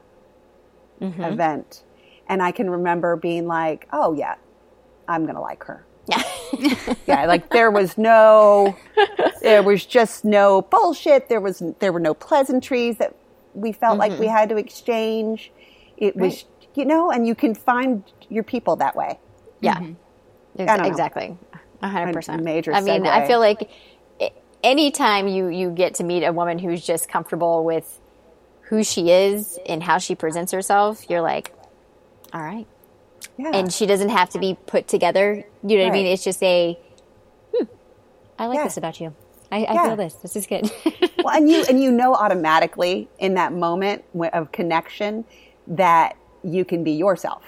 mm-hmm. 1.01 1.23
event. 1.23 1.83
And 2.29 2.43
I 2.43 2.51
can 2.51 2.69
remember 2.69 3.17
being 3.17 3.47
like, 3.47 3.87
oh, 3.93 4.13
yeah, 4.13 4.35
I'm 5.07 5.23
going 5.23 5.37
to 5.37 5.41
like 5.41 5.65
her. 5.65 5.85
Yeah. 6.09 6.23
Yeah, 7.07 7.27
like 7.27 7.51
there 7.51 7.71
was 7.71 7.99
no, 7.99 8.77
there 9.43 9.63
was 9.63 9.85
just 9.85 10.25
no 10.25 10.63
bullshit. 10.63 11.29
There 11.29 11.41
was, 11.41 11.63
there 11.81 11.93
were 11.93 12.01
no 12.01 12.15
pleasantries 12.15 12.97
that 12.99 13.15
we 13.57 13.73
felt 13.73 13.99
like 13.99 14.19
we 14.19 14.27
had 14.27 14.49
to 14.51 14.57
exchange. 14.57 15.51
It 15.97 16.15
was, 16.17 16.45
you 16.75 16.85
know, 16.85 17.11
and 17.11 17.27
you 17.27 17.35
can 17.35 17.55
find 17.55 18.05
your 18.29 18.45
people 18.45 18.77
that 18.77 18.95
way. 18.95 19.19
Yeah, 19.61 19.79
I 19.81 20.63
Ex- 20.63 20.87
exactly, 20.89 21.37
a 21.83 21.89
hundred 21.89 22.13
percent. 22.13 22.43
major 22.45 22.73
I 22.73 22.81
mean, 22.83 23.07
I 23.07 23.27
feel 23.27 23.39
like 23.41 23.71
a- 24.21 24.33
anytime 24.63 25.27
you 25.29 25.49
you 25.49 25.71
get 25.71 25.95
to 25.95 26.05
meet 26.05 26.23
a 26.25 26.33
woman 26.33 26.59
who's 26.59 26.85
just 26.87 27.09
comfortable 27.09 27.65
with 27.65 28.01
who 28.69 28.85
she 28.85 29.11
is 29.11 29.59
and 29.67 29.83
how 29.83 29.99
she 29.99 30.15
presents 30.15 30.53
herself, 30.53 31.09
you're 31.09 31.23
like, 31.23 31.55
all 32.35 32.43
right, 32.43 32.67
Yeah. 33.39 33.53
and 33.55 33.73
she 33.73 33.87
doesn't 33.87 34.11
have 34.11 34.29
to 34.31 34.39
be 34.39 34.59
put 34.67 34.89
together. 34.89 35.45
You 35.65 35.79
know 35.79 35.85
what 35.85 35.91
I 35.91 35.93
mean? 35.93 36.07
It's 36.07 36.25
just 36.25 36.43
a, 36.43 36.79
hmm, 37.55 37.65
I 38.39 38.47
like 38.47 38.57
Yeah. 38.59 38.65
this 38.65 38.77
about 38.77 39.01
you. 39.01 39.15
I, 39.57 39.67
I 39.71 39.75
Yeah. 39.75 39.83
feel 39.89 39.97
this. 39.97 40.17
This 40.17 40.37
is 40.37 40.47
good. 40.47 40.71
well, 41.23 41.35
and 41.37 41.51
you 41.51 41.65
and 41.65 41.83
you 41.83 41.91
know 41.93 42.15
automatically 42.15 43.11
in 43.19 43.35
that 43.35 43.53
moment 43.55 44.05
of 44.35 44.53
connection 44.53 45.25
that 45.69 46.17
you 46.45 46.65
can 46.65 46.85
be 46.85 46.93
yourself. 46.93 47.45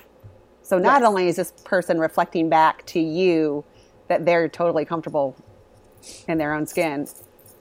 So 0.63 0.79
not 0.79 1.03
Yes. 1.03 1.09
only 1.09 1.29
is 1.29 1.37
this 1.37 1.53
person 1.65 1.99
reflecting 1.99 2.49
back 2.51 2.87
to 2.89 3.01
you 3.01 3.67
that 4.09 4.27
they're 4.27 4.49
totally 4.49 4.85
comfortable 4.87 5.37
in 6.29 6.39
their 6.39 6.55
own 6.55 6.67
skin, 6.67 7.07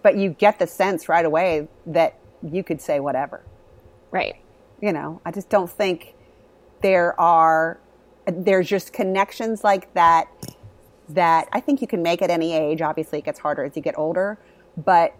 but 0.03 0.17
you 0.17 0.29
get 0.31 0.59
the 0.59 0.67
sense 0.67 1.09
right 1.09 1.25
away 1.25 1.69
that 1.87 2.19
you 2.41 2.63
could 2.63 2.81
say 2.81 2.99
whatever. 2.99 3.47
right. 4.11 4.35
You 4.81 4.93
know, 4.93 5.21
I 5.25 5.31
just 5.31 5.49
don't 5.49 5.71
think 5.71 6.15
there 6.81 7.19
are 7.19 7.81
there's 8.27 8.69
just 8.69 8.93
connections 8.93 9.63
like 9.63 9.93
that 9.95 10.27
that 11.09 11.47
I 11.51 11.59
think 11.59 11.81
you 11.81 11.87
can 11.87 12.01
make 12.01 12.21
at 12.21 12.29
any 12.29 12.53
age. 12.53 12.81
Obviously, 12.81 13.19
it 13.19 13.25
gets 13.25 13.39
harder 13.39 13.63
as 13.63 13.75
you 13.75 13.81
get 13.81 13.97
older, 13.97 14.37
but 14.75 15.15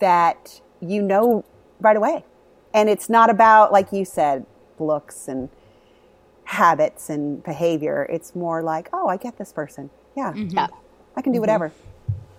that 0.00 0.60
you 0.80 1.02
know 1.02 1.44
right 1.80 1.96
away. 1.96 2.24
And 2.72 2.88
it's 2.88 3.08
not 3.08 3.30
about, 3.30 3.72
like 3.72 3.92
you 3.92 4.04
said, 4.04 4.46
looks 4.78 5.28
and 5.28 5.48
habits 6.44 7.08
and 7.08 7.42
behavior. 7.42 8.06
It's 8.10 8.34
more 8.34 8.62
like, 8.62 8.88
oh, 8.92 9.08
I 9.08 9.16
get 9.16 9.38
this 9.38 9.52
person. 9.52 9.90
Yeah, 10.16 10.32
mm-hmm. 10.32 10.56
Yeah. 10.56 10.66
I 11.16 11.22
can 11.22 11.32
do 11.32 11.36
mm-hmm. 11.36 11.42
whatever. 11.42 11.72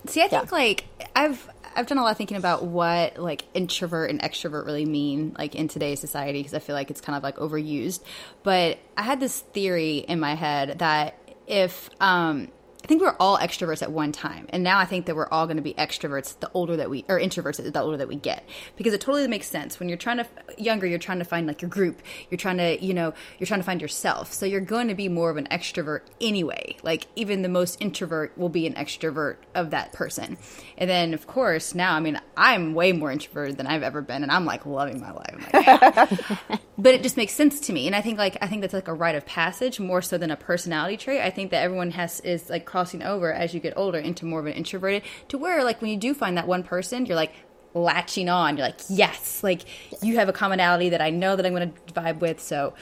See, 0.07 0.22
I 0.22 0.28
think 0.28 0.51
like 0.51 0.86
I've 1.16 1.49
I've 1.76 1.88
done 1.88 1.97
a 1.97 2.03
lot 2.03 2.11
of 2.11 2.18
thinking 2.18 2.38
about 2.38 2.63
what 2.63 3.18
like 3.18 3.45
introvert 3.53 4.09
and 4.09 4.22
extrovert 4.22 4.66
really 4.66 4.86
mean 4.86 5.36
like 5.38 5.55
in 5.55 5.68
today's 5.68 5.99
society 5.99 6.39
because 6.39 6.53
I 6.53 6.59
feel 6.59 6.76
like 6.76 6.91
it's 6.91 7.01
kind 7.01 7.18
of 7.18 7.24
like 7.24 7.38
overused. 7.38 8.01
But 8.43 8.78
I 8.95 9.01
had 9.01 9.20
this 9.20 9.39
theory 9.39 9.97
in 9.97 10.20
my 10.20 10.36
head 10.36 10.80
that 10.80 11.18
if 11.47 11.89
um 11.99 12.49
I 12.86 12.88
think 12.88 13.01
we 13.01 13.07
we're 13.07 13.15
all 13.19 13.39
extroverts 13.39 13.81
at 13.81 13.91
one 13.91 14.11
time, 14.11 14.45
and 14.49 14.63
now 14.63 14.77
I 14.77 14.86
think 14.86 15.07
that 15.07 15.15
we're 15.15 15.27
all 15.29 15.47
going 15.47 15.57
to 15.57 15.63
be 15.63 15.73
extroverts 15.73 16.39
the 16.39 16.51
older 16.53 16.77
that 16.77 16.88
we 16.88 17.03
or 17.09 17.19
introverts 17.19 17.57
the 17.57 17.81
older 17.81 17.97
that 17.97 18.07
we 18.07 18.15
get. 18.15 18.47
Because 18.75 18.93
it 18.93 19.01
totally 19.01 19.27
makes 19.27 19.47
sense. 19.47 19.79
When 19.79 19.89
you're 19.89 19.97
trying 19.97 20.17
to 20.17 20.27
younger, 20.59 20.86
you're 20.86 20.99
trying 20.99 21.17
to 21.17 21.25
find 21.25 21.47
like 21.47 21.63
your 21.63 21.69
group, 21.69 22.03
you're 22.29 22.38
trying 22.38 22.57
to 22.57 22.86
you 22.86 22.93
know 22.93 23.15
you're 23.39 23.47
trying 23.47 23.59
to 23.59 23.65
find 23.65 23.81
yourself, 23.81 24.31
so 24.31 24.45
you're 24.45 24.61
going 24.61 24.88
to 24.89 24.93
be 24.93 25.09
more 25.09 25.31
of 25.31 25.38
an 25.38 25.47
extrovert 25.49 26.01
anyway. 26.21 26.77
Like 26.83 27.07
even 27.15 27.41
the 27.41 27.49
most 27.49 27.81
introvert 27.81 28.38
will 28.38 28.49
be 28.49 28.67
an 28.67 28.75
extrovert 28.75 29.38
of 29.55 29.71
that 29.71 29.91
person, 29.91 30.38
and 30.77 30.88
then 30.88 31.15
of 31.15 31.25
course 31.25 31.73
now 31.73 31.95
I 31.95 31.99
mean 32.01 32.21
I'm 32.38 32.75
way 32.75 32.91
more 32.91 33.11
introverted 33.11 33.57
than 33.57 33.65
I've 33.65 33.81
ever 33.81 34.03
been, 34.03 34.21
and 34.21 34.31
I'm 34.31 34.45
like 34.45 34.67
loving 34.67 35.01
my 35.01 35.11
life. 35.11 35.53
Like, 35.53 35.65
yeah. 35.65 36.57
But 36.77 36.93
it 36.93 37.03
just 37.03 37.15
makes 37.15 37.33
sense 37.33 37.61
to 37.61 37.73
me. 37.73 37.88
And 37.88 37.95
i 37.95 38.01
think 38.01 38.19
like 38.19 38.38
i 38.41 38.47
think 38.47 38.61
that's 38.61 38.73
like 38.73 38.88
a 38.88 38.93
rite 38.93 39.15
of 39.15 39.25
passage 39.25 39.79
more 39.79 40.01
so 40.01 40.17
than 40.17 40.29
a 40.29 40.36
personality 40.36 40.97
trait. 40.97 41.21
I 41.21 41.29
think 41.29 41.51
that 41.51 41.63
everyone 41.63 41.91
has 41.91 42.19
is 42.19 42.49
like 42.49 42.65
crossing 42.76 43.03
over 43.03 43.32
as 43.32 43.53
you 43.53 43.59
get 43.59 43.73
older 43.78 43.97
into 43.97 44.26
more 44.26 44.41
of 44.41 44.45
an 44.45 44.53
introverted 44.53 45.01
to 45.30 45.38
where 45.38 45.63
like 45.63 45.82
when 45.82 45.89
you 45.89 45.97
do 45.97 46.13
find 46.13 46.38
that 46.38 46.47
one 46.47 46.61
person 46.61 47.05
you're 47.05 47.15
like 47.15 47.34
latching 47.73 48.28
on 48.30 48.57
you're 48.57 48.65
like 48.65 48.80
yes 48.89 49.43
like 49.43 49.61
you 50.01 50.15
have 50.15 50.28
a 50.28 50.34
commonality 50.34 50.89
that 50.89 51.01
i 51.01 51.09
know 51.09 51.36
that 51.36 51.45
i'm 51.45 51.53
going 51.53 51.71
to 51.71 51.93
vibe 51.93 52.19
with 52.19 52.39
so 52.39 52.73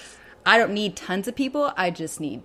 i 0.46 0.58
don't 0.58 0.74
need 0.74 0.96
tons 0.96 1.28
of 1.28 1.36
people 1.36 1.72
i 1.78 1.91
just 1.91 2.20
need 2.20 2.41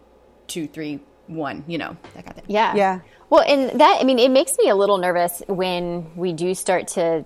two 0.47 0.67
three 0.67 1.01
one, 1.29 1.65
you 1.67 1.79
know, 1.79 1.97
that 2.15 2.25
kind 2.25 2.39
of 2.39 2.45
thing. 2.45 2.55
Yeah. 2.55 2.75
Yeah. 2.75 3.01
Well, 3.31 3.43
and 3.47 3.79
that, 3.81 3.99
I 4.01 4.05
mean, 4.05 4.19
it 4.19 4.31
makes 4.31 4.57
me 4.59 4.69
a 4.69 4.75
little 4.75 4.99
nervous 4.99 5.43
when 5.47 6.17
we 6.17 6.33
do 6.33 6.55
start 6.55 6.89
to 6.89 7.25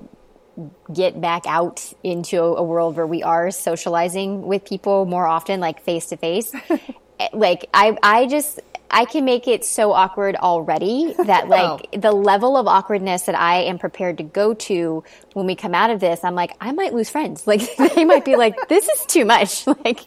get 0.93 1.21
back 1.21 1.47
out 1.47 1.93
into 2.03 2.43
a, 2.43 2.57
a 2.57 2.63
world 2.63 2.97
where 2.97 3.07
we 3.07 3.23
are 3.23 3.51
socializing 3.51 4.43
with 4.43 4.65
people 4.65 5.07
more 5.07 5.27
often, 5.27 5.61
like 5.61 5.83
face 5.83 6.07
to 6.07 6.17
face. 6.17 6.53
Like, 7.33 7.69
I, 7.73 7.97
I 8.03 8.27
just, 8.27 8.61
I 8.91 9.05
can 9.05 9.25
make 9.25 9.49
it 9.49 9.65
so 9.65 9.93
awkward 9.93 10.37
already 10.37 11.15
that, 11.25 11.49
like, 11.49 11.89
the 11.93 12.13
level 12.13 12.57
of 12.57 12.67
awkwardness 12.67 13.23
that 13.23 13.39
I 13.39 13.63
am 13.63 13.79
prepared 13.79 14.19
to 14.19 14.25
go 14.25 14.55
to 14.55 15.05
when 15.35 15.47
we 15.47 15.55
come 15.55 15.75
out 15.75 15.91
of 15.91 16.01
this, 16.01 16.25
I'm 16.25 16.35
like, 16.35 16.57
I 16.61 16.73
might 16.73 16.95
lose 16.95 17.11
friends. 17.11 17.47
Like, 17.53 17.77
they 17.95 18.05
might 18.05 18.25
be 18.25 18.37
like, 18.37 18.69
this 18.69 18.89
is 18.89 19.07
too 19.07 19.25
much. 19.25 19.67
Like, 19.85 20.01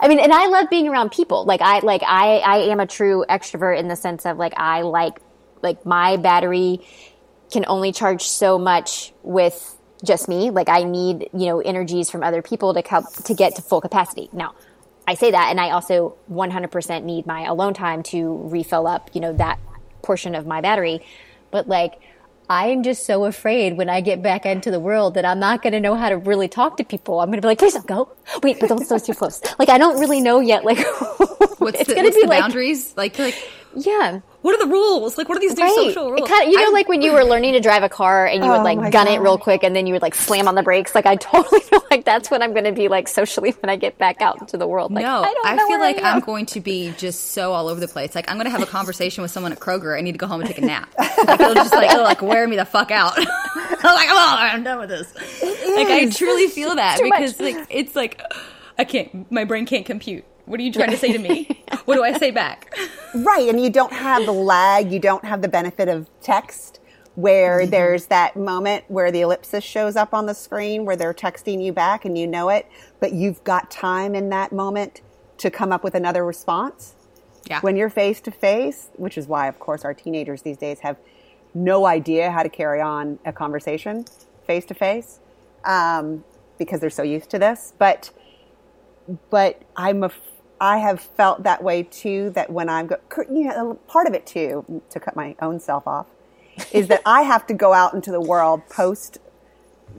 I 0.00 0.08
mean, 0.08 0.20
and 0.20 0.32
I 0.32 0.46
love 0.46 0.70
being 0.70 0.88
around 0.88 1.10
people. 1.10 1.44
Like, 1.44 1.60
I, 1.60 1.80
like, 1.80 2.02
I, 2.06 2.38
I 2.38 2.56
am 2.70 2.80
a 2.80 2.86
true 2.86 3.24
extrovert 3.28 3.78
in 3.78 3.88
the 3.88 3.96
sense 3.96 4.24
of, 4.26 4.38
like, 4.38 4.54
I 4.56 4.82
like 4.82 5.20
like 5.62 5.84
my 5.84 6.16
battery 6.16 6.80
can 7.50 7.64
only 7.66 7.92
charge 7.92 8.22
so 8.22 8.58
much 8.58 9.12
with 9.22 9.76
just 10.04 10.28
me 10.28 10.50
like 10.50 10.68
i 10.68 10.84
need 10.84 11.28
you 11.32 11.46
know 11.46 11.60
energies 11.60 12.08
from 12.08 12.22
other 12.22 12.40
people 12.40 12.72
to 12.74 12.82
help 12.86 13.12
to 13.24 13.34
get 13.34 13.56
to 13.56 13.62
full 13.62 13.80
capacity 13.80 14.28
now 14.32 14.54
i 15.08 15.14
say 15.14 15.30
that 15.30 15.48
and 15.50 15.60
i 15.60 15.70
also 15.70 16.16
100% 16.30 17.02
need 17.04 17.26
my 17.26 17.44
alone 17.44 17.74
time 17.74 18.02
to 18.02 18.20
refill 18.48 18.86
up 18.86 19.10
you 19.14 19.20
know 19.20 19.32
that 19.32 19.58
portion 20.02 20.34
of 20.34 20.46
my 20.46 20.60
battery. 20.60 21.00
But 21.50 21.68
like 21.68 22.00
i'm 22.50 22.82
just 22.82 23.04
so 23.04 23.26
afraid 23.26 23.76
when 23.76 23.90
i 23.90 24.00
get 24.00 24.22
back 24.22 24.46
into 24.46 24.70
the 24.70 24.80
world 24.80 25.12
that 25.14 25.24
i'm 25.26 25.38
not 25.38 25.60
going 25.62 25.74
to 25.74 25.80
know 25.80 25.94
how 25.94 26.08
to 26.08 26.16
really 26.16 26.48
talk 26.48 26.78
to 26.78 26.84
people. 26.84 27.20
I'm 27.20 27.28
going 27.28 27.36
to 27.38 27.42
be 27.42 27.48
like 27.48 27.58
please 27.58 27.74
don't 27.74 27.86
go. 27.86 28.10
Wait 28.42 28.58
but 28.58 28.68
don't 28.68 28.88
go 28.88 28.98
too 28.98 29.14
close. 29.14 29.42
Like 29.58 29.68
i 29.68 29.76
don't 29.76 30.00
really 30.00 30.20
know 30.20 30.40
yet 30.40 30.64
like 30.64 30.78
What's 31.58 31.80
it's 31.80 31.88
the, 31.88 31.94
going 31.94 32.06
to 32.06 32.14
be 32.14 32.22
the 32.22 32.28
like 32.28 32.40
boundaries? 32.40 32.96
Like, 32.96 33.18
like, 33.18 33.36
yeah 33.74 34.20
what 34.48 34.58
are 34.58 34.64
the 34.64 34.72
rules? 34.72 35.18
Like, 35.18 35.28
what 35.28 35.36
are 35.36 35.40
these 35.42 35.54
new 35.54 35.62
Right. 35.62 35.74
social 35.74 36.10
rules? 36.10 36.26
Kind 36.26 36.44
of, 36.44 36.48
you 36.48 36.56
know, 36.56 36.64
I'm- 36.64 36.72
like 36.72 36.88
when 36.88 37.02
you 37.02 37.12
were 37.12 37.22
learning 37.22 37.52
to 37.52 37.60
drive 37.60 37.82
a 37.82 37.90
car 37.90 38.24
and 38.24 38.42
you 38.42 38.50
Oh 38.50 38.56
would 38.56 38.62
like 38.64 38.78
my 38.78 38.88
gun 38.88 39.06
it 39.06 39.18
real 39.20 39.36
quick 39.36 39.62
and 39.62 39.76
then 39.76 39.86
you 39.86 39.92
would 39.92 40.00
like 40.00 40.14
slam 40.14 40.48
on 40.48 40.54
the 40.54 40.62
brakes. 40.62 40.94
Like 40.94 41.04
I 41.04 41.16
totally 41.30 41.60
feel 41.60 41.82
like 41.90 42.06
that's 42.06 42.30
what 42.30 42.42
I'm 42.42 42.52
going 42.54 42.64
to 42.64 42.72
be 42.72 42.88
like 42.88 43.08
socially 43.08 43.50
when 43.60 43.68
I 43.68 43.76
get 43.76 43.98
back 43.98 44.22
out 44.22 44.40
into 44.40 44.56
the 44.56 44.66
world. 44.66 44.90
Like, 44.90 45.04
no, 45.04 45.20
I, 45.22 45.34
don't 45.34 45.46
I, 45.46 45.54
know 45.56 45.66
feel 45.66 45.80
like 45.80 45.98
I 46.02 46.12
I'm 46.12 46.20
going 46.20 46.46
to 46.46 46.60
be 46.60 46.94
just 46.96 47.32
so 47.32 47.52
all 47.52 47.68
over 47.68 47.78
the 47.78 47.88
place. 47.88 48.14
Like 48.14 48.30
I'm 48.30 48.36
going 48.36 48.46
to 48.46 48.50
have 48.50 48.62
a 48.62 48.66
conversation 48.66 49.20
with 49.20 49.30
someone 49.30 49.52
at 49.52 49.58
Kroger. 49.60 49.98
I 49.98 50.00
need 50.00 50.12
to 50.12 50.18
go 50.18 50.26
home 50.26 50.40
and 50.40 50.48
take 50.48 50.56
a 50.58 50.62
nap. 50.64 50.88
Like 51.26 51.40
it'll 51.40 51.52
just 51.54 51.74
like 51.74 51.90
it'll 51.90 52.04
like 52.04 52.22
wear 52.22 52.46
me 52.48 52.56
the 52.56 52.64
fuck 52.64 52.90
out. 52.90 53.18
I'm 53.18 53.24
like, 53.26 54.06
come 54.08 54.16
on, 54.16 54.38
I'm 54.38 54.62
done 54.62 54.78
with 54.78 54.88
this. 54.88 55.12
Like 55.42 55.88
I 55.88 56.08
truly 56.10 56.46
feel 56.48 56.74
that 56.76 56.96
too 56.98 57.08
much. 57.08 57.18
because 57.18 57.40
like 57.40 57.66
it's 57.68 57.94
like 57.96 58.22
I 58.78 58.84
can't. 58.84 59.30
My 59.30 59.44
brain 59.44 59.66
can't 59.66 59.84
compute. 59.84 60.24
What 60.48 60.58
are 60.60 60.62
you 60.62 60.72
trying 60.72 60.90
to 60.90 60.96
say 60.96 61.12
to 61.12 61.18
me? 61.18 61.64
What 61.84 61.94
do 61.94 62.04
I 62.04 62.18
say 62.18 62.30
back? 62.30 62.76
Right, 63.14 63.48
and 63.48 63.58
you 63.58 63.70
don't 63.70 63.94
have 63.94 64.26
the 64.26 64.32
lag, 64.32 64.92
you 64.92 64.98
don't 64.98 65.24
have 65.24 65.40
the 65.40 65.48
benefit 65.48 65.88
of 65.88 66.06
text 66.20 66.80
where 67.14 67.60
Mm-hmm. 67.60 67.70
there's 67.70 68.06
that 68.06 68.36
moment 68.36 68.84
where 68.88 69.10
the 69.10 69.22
ellipsis 69.22 69.64
shows 69.64 69.96
up 69.96 70.12
on 70.12 70.26
the 70.26 70.34
screen 70.34 70.84
where 70.84 70.96
they're 70.96 71.14
texting 71.14 71.64
you 71.64 71.72
back 71.72 72.04
and 72.04 72.18
you 72.18 72.26
know 72.26 72.50
it, 72.50 72.66
but 73.00 73.12
you've 73.14 73.42
got 73.42 73.70
time 73.70 74.14
in 74.14 74.28
that 74.28 74.52
moment 74.52 75.00
to 75.38 75.50
come 75.50 75.72
up 75.72 75.82
with 75.82 75.94
another 75.94 76.24
response. 76.26 76.94
Yeah. 77.48 77.60
When 77.60 77.76
you're 77.76 77.88
face 77.90 78.20
to 78.22 78.30
face, 78.30 78.90
which 78.96 79.16
is 79.16 79.26
why, 79.26 79.48
of 79.48 79.58
course, 79.58 79.84
our 79.84 79.94
teenagers 79.94 80.42
these 80.42 80.58
days 80.58 80.80
have 80.80 80.98
no 81.54 81.86
idea 81.86 82.30
how 82.30 82.42
to 82.42 82.50
carry 82.50 82.80
on 82.82 83.18
a 83.24 83.32
conversation 83.32 84.04
face 84.46 84.66
to 84.66 84.74
face 84.74 85.20
um, 85.64 86.22
because 86.58 86.80
they're 86.80 86.90
so 86.90 87.02
used 87.02 87.30
to 87.30 87.38
this. 87.38 87.72
But 87.78 88.10
but 89.30 89.62
I'm 89.76 90.04
a, 90.04 90.10
I 90.60 90.78
have 90.78 91.00
felt 91.00 91.42
that 91.44 91.62
way 91.62 91.82
too. 91.82 92.30
That 92.30 92.50
when 92.50 92.68
I'm, 92.68 92.86
go, 92.86 92.96
you 93.30 93.44
know, 93.44 93.74
part 93.86 94.06
of 94.06 94.14
it 94.14 94.26
too, 94.26 94.82
to 94.90 95.00
cut 95.00 95.16
my 95.16 95.36
own 95.40 95.60
self 95.60 95.86
off, 95.86 96.06
is 96.72 96.88
that 96.88 97.02
I 97.06 97.22
have 97.22 97.46
to 97.48 97.54
go 97.54 97.72
out 97.72 97.94
into 97.94 98.10
the 98.10 98.20
world 98.20 98.68
post 98.68 99.18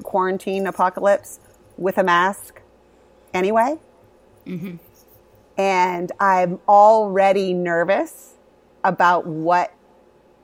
quarantine 0.03 0.67
apocalypse 0.67 1.39
with 1.77 1.97
a 1.97 2.03
mask 2.03 2.61
anyway. 3.33 3.79
Mm-hmm. 4.45 4.75
And 5.57 6.11
I'm 6.19 6.59
already 6.67 7.53
nervous 7.53 8.35
about 8.83 9.25
what 9.25 9.73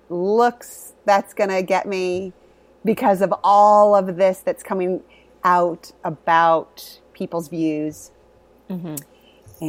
looks 0.09 0.93
that's 1.05 1.34
going 1.34 1.49
to 1.49 1.61
get 1.61 1.88
me 1.88 2.34
because 2.84 3.22
of 3.22 3.34
all 3.43 3.95
of 3.95 4.18
this 4.18 4.39
that's 4.39 4.61
coming 4.63 5.01
out 5.43 5.91
about 6.03 6.99
people's 7.13 7.47
views. 7.47 8.11
Mm-hmm. 8.70 8.95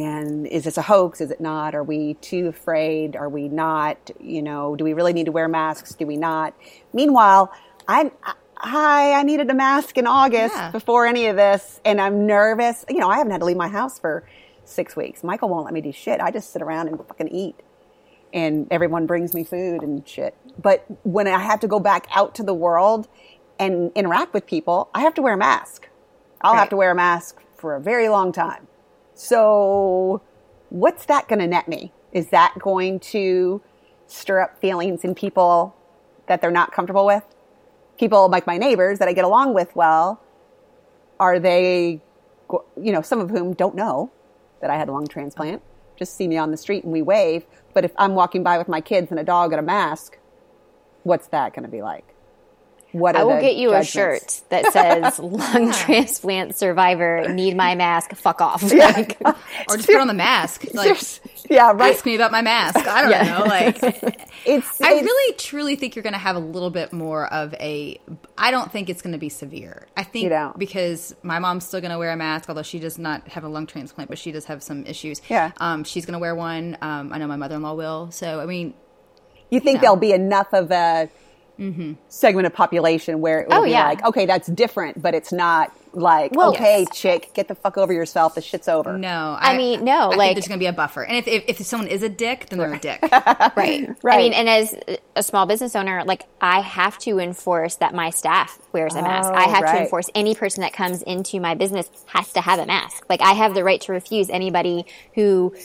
And 0.05 0.45
is 0.45 0.63
this 0.65 0.77
a 0.77 0.81
hoax? 0.83 1.21
Is 1.21 1.31
it 1.31 1.41
not? 1.41 1.73
Are 1.73 1.83
we 1.83 2.15
too 2.15 2.47
afraid? 2.47 3.15
Are 3.15 3.29
we 3.29 3.47
not? 3.47 4.11
You 4.19 4.41
know, 4.43 4.75
do 4.75 4.83
we 4.83 4.93
really 4.93 5.13
need 5.13 5.25
to 5.25 5.31
wear 5.31 5.47
masks? 5.47 5.95
Do 5.95 6.05
we 6.05 6.17
not? 6.17 6.53
Meanwhile, 6.93 7.51
I'm. 7.87 8.11
Hi, 8.59 9.13
I 9.13 9.21
needed 9.21 9.49
a 9.51 9.53
mask 9.53 9.97
in 9.99 10.07
August 10.07 10.55
Yeah. 10.55 10.71
before 10.71 11.05
any 11.05 11.27
of 11.27 11.35
this, 11.35 11.79
and 11.85 12.01
I'm 12.01 12.25
nervous. 12.25 12.83
You 12.89 12.97
know, 12.97 13.07
I 13.07 13.17
haven't 13.17 13.31
had 13.31 13.41
to 13.41 13.45
leave 13.45 13.55
my 13.57 13.67
house 13.67 13.99
for 13.99 14.27
six 14.65 14.95
weeks. 14.95 15.23
Michael 15.23 15.49
won't 15.49 15.65
let 15.65 15.73
me 15.75 15.81
do 15.81 15.91
shit. 15.91 16.19
I 16.19 16.31
just 16.31 16.51
sit 16.51 16.61
around 16.63 16.87
and 16.87 16.97
fucking 16.97 17.27
eat 17.29 17.55
and 18.33 18.67
everyone 18.71 19.05
brings 19.05 19.33
me 19.33 19.43
food 19.43 19.81
and 19.83 20.07
shit. 20.07 20.35
But 20.61 20.85
when 21.03 21.27
I 21.27 21.39
have 21.39 21.59
to 21.61 21.67
go 21.67 21.79
back 21.79 22.07
out 22.13 22.35
to 22.35 22.43
the 22.43 22.53
world 22.53 23.07
and 23.59 23.91
interact 23.95 24.33
with 24.33 24.45
people, 24.45 24.89
I 24.93 25.01
have 25.01 25.13
to 25.15 25.21
wear 25.21 25.33
a 25.33 25.37
mask. 25.37 25.87
I'll 26.41 26.55
have 26.55 26.69
to 26.69 26.75
wear 26.75 26.91
a 26.91 26.95
mask 26.95 27.41
for 27.55 27.75
a 27.75 27.79
very 27.81 28.09
long 28.09 28.31
time. 28.31 28.67
So, 29.17 30.21
what's 30.69 31.05
that 31.05 31.27
going 31.27 31.39
to 31.39 31.47
net 31.47 31.67
me? 31.67 31.91
Is 32.11 32.29
that 32.29 32.53
going 32.59 32.99
to 32.99 33.63
stir 34.05 34.41
up 34.41 34.61
feelings 34.61 35.03
in 35.03 35.15
people 35.15 35.75
that 36.27 36.39
they're 36.39 36.51
not 36.51 36.71
comfortable 36.71 37.03
with? 37.03 37.23
People 37.97 38.29
like 38.29 38.45
my 38.45 38.59
neighbors 38.59 38.99
that 38.99 39.07
I 39.07 39.13
get 39.13 39.25
along 39.25 39.55
with 39.55 39.75
well, 39.75 40.21
are 41.19 41.39
they, 41.39 41.99
you 42.79 42.91
know, 42.91 43.01
some 43.01 43.19
of 43.19 43.31
whom 43.31 43.55
don't 43.55 43.73
know 43.73 44.11
that 44.61 44.69
I 44.69 44.77
had 44.77 44.87
a 44.87 44.91
lung 44.91 45.07
transplant, 45.07 45.63
just 45.97 46.15
see 46.15 46.27
me 46.27 46.37
on 46.37 46.51
the 46.51 46.57
street 46.57 46.83
and 46.83 46.93
we 46.93 47.01
wave. 47.01 47.43
But 47.73 47.85
if 47.85 47.93
I'm 47.97 48.13
walking 48.13 48.43
by 48.43 48.59
with 48.59 48.67
my 48.67 48.81
kids 48.81 49.09
and 49.09 49.19
a 49.19 49.23
dog 49.23 49.51
and 49.51 49.59
a 49.59 49.63
mask, 49.63 50.19
what's 51.01 51.25
that 51.29 51.55
going 51.55 51.63
to 51.63 51.71
be 51.71 51.81
like? 51.81 52.13
What 52.93 53.15
are 53.15 53.21
I 53.21 53.23
will 53.25 53.35
the 53.35 53.41
get 53.41 53.55
you 53.57 53.73
a 53.73 53.83
shirt 53.83 54.41
that 54.49 54.71
says 54.71 55.19
"Lung 55.19 55.71
transplant 55.73 56.55
survivor 56.57 57.27
need 57.33 57.55
my 57.57 57.75
mask. 57.75 58.15
Fuck 58.15 58.39
off." 58.41 58.63
Like, 58.73 59.17
Or 59.69 59.75
just 59.75 59.87
put 59.87 59.97
on 59.97 60.07
the 60.07 60.13
mask. 60.13 60.63
Like 60.73 60.97
Yeah, 61.49 61.71
right. 61.73 61.93
ask 61.95 62.05
me 62.05 62.15
about 62.15 62.31
my 62.31 62.41
mask. 62.41 62.77
I 62.87 63.01
don't 63.01 63.11
Yeah. 63.11 63.37
know. 63.39 63.45
Like 63.45 63.77
It's, 64.45 64.81
I 64.81 64.91
it's- 64.91 65.03
really 65.03 65.33
truly 65.35 65.75
think 65.75 65.95
you're 65.95 66.03
going 66.03 66.13
to 66.13 66.19
have 66.19 66.35
a 66.37 66.39
little 66.39 66.69
bit 66.69 66.93
more 66.93 67.31
of 67.33 67.53
a. 67.55 67.99
I 68.37 68.51
don't 68.51 68.71
think 68.71 68.89
it's 68.89 69.01
going 69.01 69.11
to 69.13 69.19
be 69.19 69.29
severe. 69.29 69.87
I 69.97 70.03
think 70.03 70.23
You 70.23 70.29
don't? 70.29 70.57
because 70.57 71.13
my 71.23 71.39
mom's 71.39 71.67
still 71.67 71.81
going 71.81 71.91
to 71.91 71.97
wear 71.97 72.11
a 72.11 72.15
mask, 72.17 72.47
although 72.47 72.63
she 72.63 72.79
does 72.79 72.97
not 72.97 73.27
have 73.27 73.43
a 73.43 73.49
lung 73.49 73.67
transplant, 73.67 74.09
but 74.09 74.17
she 74.17 74.31
does 74.31 74.45
have 74.45 74.63
some 74.63 74.85
issues. 74.85 75.21
Yeah. 75.29 75.51
Um, 75.57 75.83
she's 75.83 76.05
going 76.05 76.13
to 76.13 76.19
wear 76.19 76.33
one. 76.35 76.77
Um, 76.81 77.11
I 77.11 77.17
know 77.17 77.27
my 77.27 77.35
mother 77.35 77.55
in 77.55 77.61
law 77.61 77.73
will. 77.73 78.11
So 78.11 78.39
I 78.39 78.45
mean, 78.45 78.73
you 79.49 79.59
think 79.59 79.75
know. 79.77 79.81
there'll 79.81 79.95
be 79.97 80.13
enough 80.13 80.47
of 80.53 80.71
a 80.71 81.09
segment 82.09 82.45
of 82.47 82.53
population 82.53 83.19
where 83.21 83.39
it 83.41 83.49
will 83.49 83.57
Oh, 83.57 83.63
be 83.63 83.71
yeah. 83.71 83.85
like, 83.87 84.03
okay, 84.05 84.25
that's 84.25 84.47
different, 84.47 85.01
but 85.01 85.13
it's 85.15 85.31
not 85.31 85.71
like, 85.93 86.31
Well- 86.35 86.49
okay, 86.49 86.81
Yes. 86.87 86.95
chick, 86.97 87.31
get 87.33 87.47
the 87.47 87.55
fuck 87.55 87.77
over 87.77 87.91
yourself. 87.91 88.35
The 88.35 88.41
shit's 88.41 88.67
over. 88.67 88.97
no. 88.97 89.35
I 89.39 89.57
mean, 89.57 89.83
no, 89.83 90.07
I 90.07 90.09
think 90.09 90.17
like- 90.17 90.35
there's 90.35 90.47
going 90.47 90.59
to 90.59 90.63
be 90.63 90.67
a 90.67 90.73
buffer, 90.73 91.03
and 91.03 91.17
if, 91.17 91.27
if 91.27 91.59
if 91.59 91.65
someone 91.65 91.87
is 91.89 92.03
a 92.03 92.09
dick, 92.09 92.47
then 92.49 92.59
they're 92.59 92.73
a 92.73 92.79
dick. 92.79 92.99
right. 93.11 93.55
Right. 93.55 94.15
I 94.15 94.17
mean, 94.17 94.33
and 94.33 94.47
as 94.47 94.75
a 95.15 95.23
small 95.23 95.45
business 95.47 95.75
owner, 95.75 96.03
like 96.05 96.23
I 96.39 96.59
have 96.61 96.97
to 96.99 97.17
enforce 97.19 97.75
that 97.77 97.95
my 97.95 98.11
staff 98.11 98.59
wears 98.73 98.93
a 98.93 99.01
mask. 99.01 99.31
Oh, 99.31 99.35
I 99.35 99.43
have 99.45 99.63
right. 99.63 99.77
to 99.77 99.81
enforce 99.83 100.09
any 100.13 100.35
person 100.35 100.61
that 100.61 100.73
comes 100.73 101.01
into 101.01 101.39
my 101.39 101.55
business 101.55 101.89
has 102.07 102.31
to 102.33 102.41
have 102.41 102.59
a 102.59 102.65
mask. 102.67 103.05
Like 103.09 103.21
I 103.21 103.31
have 103.33 103.55
the 103.55 103.63
right 103.63 103.81
to 103.81 103.91
refuse 103.91 104.29
anybody 104.29 104.85
who 105.15 105.55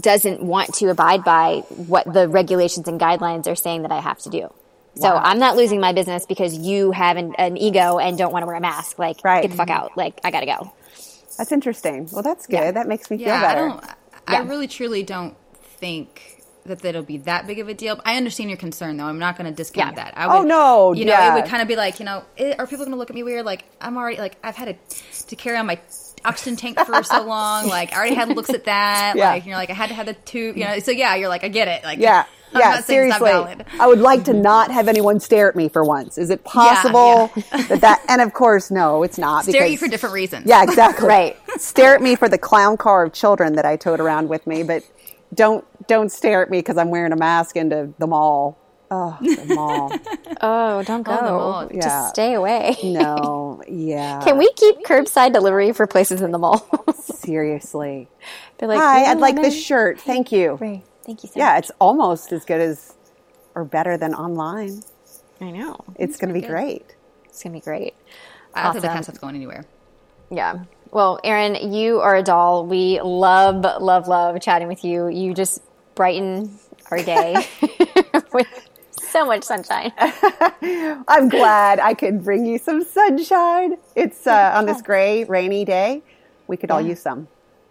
doesn't 0.00 0.42
want 0.42 0.74
to 0.74 0.88
abide 0.90 1.24
by 1.24 1.58
what 1.68 2.12
the 2.12 2.28
regulations 2.28 2.88
and 2.88 3.00
guidelines 3.00 3.46
are 3.46 3.54
saying 3.54 3.82
that 3.82 3.92
I 3.92 4.00
have 4.00 4.18
to 4.20 4.30
do. 4.30 4.52
So 5.00 5.08
Wow. 5.14 5.20
I'm 5.24 5.38
not 5.38 5.56
losing 5.56 5.80
my 5.80 5.92
business 5.92 6.26
because 6.26 6.56
you 6.56 6.90
have 6.90 7.16
an, 7.16 7.34
an 7.36 7.56
ego 7.56 7.98
and 7.98 8.18
don't 8.18 8.32
want 8.32 8.42
to 8.42 8.46
wear 8.46 8.56
a 8.56 8.60
mask. 8.60 8.98
Like, 8.98 9.18
Right. 9.24 9.42
get 9.42 9.50
the 9.52 9.56
fuck 9.56 9.70
out. 9.70 9.96
Like, 9.96 10.20
I 10.24 10.30
gotta 10.30 10.46
go. 10.46 10.72
That's 11.36 11.52
interesting. 11.52 12.08
Well, 12.12 12.22
that's 12.22 12.46
good. 12.46 12.54
Yeah. 12.56 12.70
That 12.72 12.88
makes 12.88 13.10
me 13.10 13.18
feel 13.18 13.28
yeah, 13.28 13.46
I 13.46 13.54
don't. 13.54 13.84
I 14.26 14.40
really 14.40 14.66
truly 14.66 15.02
don't 15.04 15.36
think 15.62 16.42
that 16.66 16.80
that'll 16.80 17.02
be 17.02 17.18
that 17.18 17.46
big 17.46 17.60
of 17.60 17.68
a 17.68 17.74
deal. 17.74 17.98
I 18.04 18.16
understand 18.16 18.50
your 18.50 18.58
concern, 18.58 18.96
though. 18.96 19.04
I'm 19.04 19.18
not 19.20 19.38
going 19.38 19.48
to 19.48 19.56
discount 19.56 19.96
Yeah. 19.96 20.04
that. 20.04 20.18
I 20.18 20.26
Oh, 20.26 20.40
would, 20.40 20.48
no, 20.48 20.92
you 20.92 21.04
know, 21.06 21.12
yeah. 21.12 21.32
it 21.32 21.40
would 21.40 21.48
kind 21.48 21.62
of 21.62 21.68
be 21.68 21.76
like, 21.76 21.98
you 22.00 22.04
know, 22.04 22.24
eh, 22.36 22.54
are 22.58 22.66
people 22.66 22.84
going 22.84 22.90
to 22.92 22.98
look 22.98 23.08
at 23.08 23.14
me 23.14 23.22
weird? 23.22 23.46
Like 23.46 23.64
I'm 23.80 23.96
already 23.96 24.18
like 24.18 24.36
I've 24.42 24.56
had 24.56 24.76
to, 24.90 25.24
to 25.28 25.36
carry 25.36 25.56
on 25.56 25.66
my 25.66 25.78
oxygen 26.24 26.56
tank 26.56 26.78
for 26.80 27.02
so 27.02 27.22
long. 27.26 27.68
Like 27.68 27.92
I 27.92 27.96
already 27.96 28.14
had 28.14 28.28
looks 28.28 28.50
at 28.50 28.64
that. 28.64 29.14
Yeah. 29.16 29.30
Like 29.30 29.46
you're 29.46 29.56
like 29.56 29.70
I 29.70 29.74
had 29.74 29.88
to 29.88 29.94
have 29.94 30.06
the 30.06 30.14
tube. 30.14 30.56
You 30.56 30.64
know, 30.64 30.78
so 30.78 30.90
yeah, 30.90 31.14
you're 31.14 31.28
like 31.28 31.44
I 31.44 31.48
get 31.48 31.68
it. 31.68 31.84
Like 31.84 31.98
Yeah. 31.98 32.24
I'm 32.54 32.60
yeah, 32.60 32.70
not 32.76 32.84
seriously. 32.84 33.30
not 33.30 33.46
valid. 33.46 33.66
I 33.78 33.86
would 33.86 33.98
like 33.98 34.24
to 34.24 34.32
not 34.32 34.70
have 34.70 34.88
anyone 34.88 35.20
stare 35.20 35.50
at 35.50 35.54
me 35.54 35.68
for 35.68 35.84
once. 35.84 36.16
Is 36.16 36.30
it 36.30 36.44
possible 36.44 37.30
that 37.68 37.82
that, 37.82 38.02
and 38.08 38.22
of 38.22 38.32
course, 38.32 38.70
no, 38.70 39.02
it's 39.02 39.18
not. 39.18 39.44
Stare 39.44 39.64
at 39.64 39.70
you 39.70 39.76
because- 39.76 39.86
for 39.86 39.90
different 39.90 40.14
reasons. 40.14 40.46
Yeah, 40.46 40.62
exactly. 40.62 41.06
Right. 41.08 41.36
Stare 41.58 41.94
at 41.94 42.00
me 42.00 42.14
for 42.16 42.26
the 42.26 42.38
clown 42.38 42.78
car 42.78 43.04
of 43.04 43.12
children 43.12 43.52
that 43.56 43.66
I 43.66 43.76
towed 43.76 44.00
around 44.00 44.30
with 44.30 44.46
me, 44.46 44.62
but 44.62 44.82
don't 45.34 45.62
don't 45.88 46.10
stare 46.10 46.42
at 46.42 46.48
me 46.48 46.60
because 46.60 46.78
I'm 46.78 46.88
wearing 46.88 47.12
a 47.12 47.16
mask 47.16 47.54
into 47.54 47.92
the 47.98 48.06
mall. 48.06 48.56
Oh, 48.90 49.16
the 49.20 49.54
mall. 49.54 49.92
Oh, 50.40 50.82
don't 50.84 51.02
go. 51.02 51.12
Oh, 51.12 51.24
the 51.24 51.30
mall. 51.32 51.68
Just 51.82 52.10
stay 52.10 52.34
away. 52.34 52.76
No, 52.84 53.60
yeah. 53.68 54.20
Can 54.22 54.38
we 54.38 54.52
keep 54.52 54.84
curbside 54.84 55.32
delivery 55.32 55.72
for 55.72 55.86
places 55.88 56.20
in 56.20 56.30
the 56.30 56.38
mall? 56.38 56.64
seriously? 56.96 58.08
They're 58.58 58.68
like, 58.68 58.78
Hi, 58.78 59.06
I'd 59.10 59.18
like 59.18 59.34
this 59.36 59.60
shirt. 59.60 60.00
Thank 60.00 60.30
you. 60.32 60.56
Great. 60.58 60.82
Thank 61.04 61.22
you 61.24 61.28
so 61.28 61.34
Yeah, 61.40 61.54
much. 61.54 61.64
it's 61.64 61.70
almost 61.80 62.32
as 62.32 62.44
good 62.44 62.60
as 62.60 62.94
or 63.54 63.64
better 63.64 63.96
than 63.96 64.14
online. 64.14 64.82
I 65.40 65.50
know. 65.50 65.76
It's 65.96 66.16
going 66.18 66.32
to 66.32 66.40
be 66.40 66.46
great. 66.46 66.94
It's 67.24 67.42
going 67.42 67.52
to 67.52 67.58
be 67.58 67.64
great. 67.64 67.94
I 68.54 68.62
don't 68.64 68.72
think 68.74 68.82
the 68.82 68.88
Awesome. 68.88 68.96
concept's 68.96 69.18
going 69.20 69.34
anywhere. 69.34 69.64
Yeah. 70.30 70.64
Well, 70.92 71.18
Erin, 71.24 71.72
you 71.72 71.98
are 72.00 72.14
a 72.16 72.22
doll. 72.22 72.64
We 72.66 73.00
love, 73.00 73.64
love, 73.82 74.06
love 74.08 74.40
chatting 74.40 74.68
with 74.68 74.84
you. 74.84 75.08
You 75.08 75.34
just 75.34 75.60
brighten 75.94 76.58
our 76.90 77.02
day 77.02 77.34
with 78.32 78.67
so 79.10 79.26
much 79.26 79.44
sunshine. 79.44 79.92
I'm 81.08 81.28
glad 81.28 81.78
I 81.80 81.94
could 81.94 82.22
bring 82.24 82.46
you 82.46 82.58
some 82.58 82.84
sunshine. 82.84 83.76
It's 83.94 84.26
uh, 84.26 84.52
on 84.54 84.66
this 84.66 84.82
gray, 84.82 85.24
rainy 85.24 85.64
day. 85.64 86.02
We 86.46 86.56
could 86.56 86.70
all 86.70 86.80
use 86.80 87.00
some. 87.00 87.28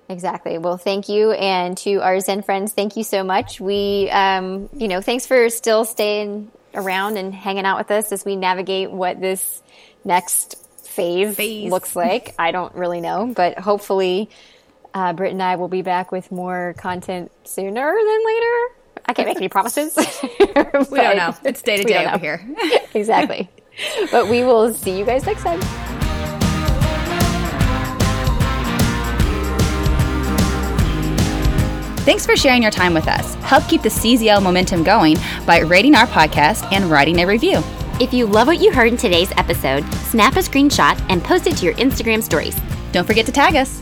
Exactly. 0.10 0.58
Well, 0.58 0.78
thank 0.78 1.10
you. 1.10 1.32
And 1.32 1.78
to 1.80 1.98
our 1.98 2.20
Zen 2.20 2.42
friends, 2.42 2.74
thank 2.74 2.96
you 2.96 3.04
so 3.04 3.24
much. 3.24 3.60
We, 3.60 4.10
um, 4.12 4.70
you 4.74 4.88
know, 4.88 5.02
thanks 5.02 5.26
for 5.26 5.50
still 5.50 5.84
staying 5.84 6.52
around 6.74 7.18
and 7.18 7.34
hanging 7.34 7.66
out 7.66 7.78
with 7.78 7.92
us 7.92 8.12
as 8.12 8.24
we 8.24 8.36
navigate 8.36 8.92
what 8.92 9.20
this 9.20 9.62
next 10.06 10.56
phase, 10.78 11.36
Phase. 11.36 11.72
looks 11.72 11.96
like. 11.96 12.34
I 12.40 12.52
don't 12.52 12.74
really 12.76 13.02
know, 13.02 13.34
but 13.36 13.60
hopefully, 13.60 14.30
uh, 14.94 15.14
Britt 15.14 15.34
and 15.34 15.44
I 15.44 15.58
will 15.58 15.68
be 15.68 15.82
back 15.82 16.12
with 16.12 16.32
more 16.32 16.74
content 16.78 17.32
sooner 17.44 17.94
than 17.94 18.26
later. 18.26 18.76
I 19.08 19.14
can't 19.14 19.28
make 19.28 19.38
any 19.38 19.50
promises. 19.50 19.96
We 20.92 21.00
don't 21.00 21.18
know. 21.18 21.36
It's 21.44 21.62
day 21.62 21.78
to 21.78 21.84
day 21.84 22.06
over 22.06 22.12
know. 22.12 22.18
here. 22.18 22.46
exactly. 22.94 23.50
But 24.12 24.28
we 24.28 24.44
will 24.44 24.74
see 24.74 24.98
you 24.98 25.06
guys 25.06 25.26
next 25.26 25.44
time. 25.44 25.60
Thanks 32.06 32.26
for 32.26 32.38
sharing 32.38 32.62
your 32.62 32.72
time 32.72 32.94
with 32.94 33.08
us. 33.08 33.34
Help 33.36 33.68
keep 33.68 33.82
the 33.82 33.90
CZL 33.90 34.42
momentum 34.42 34.84
going 34.84 35.18
by 35.46 35.60
rating 35.60 35.94
our 35.94 36.08
podcast 36.08 36.72
and 36.72 36.86
writing 36.86 37.20
a 37.20 37.28
review. 37.28 37.62
If 38.00 38.14
you 38.14 38.26
love 38.26 38.48
what 38.48 38.62
you 38.62 38.72
heard 38.72 38.88
in 38.90 38.98
today's 38.98 39.32
episode, 39.38 39.84
snap 40.10 40.36
a 40.36 40.40
screenshot 40.40 41.00
and 41.10 41.24
post 41.24 41.48
it 41.48 41.58
to 41.58 41.66
your 41.66 41.74
Instagram 41.76 42.24
stories. 42.24 42.56
Don't 42.94 43.06
forget 43.06 43.26
to 43.26 43.32
tag 43.32 43.56
us. 43.56 43.82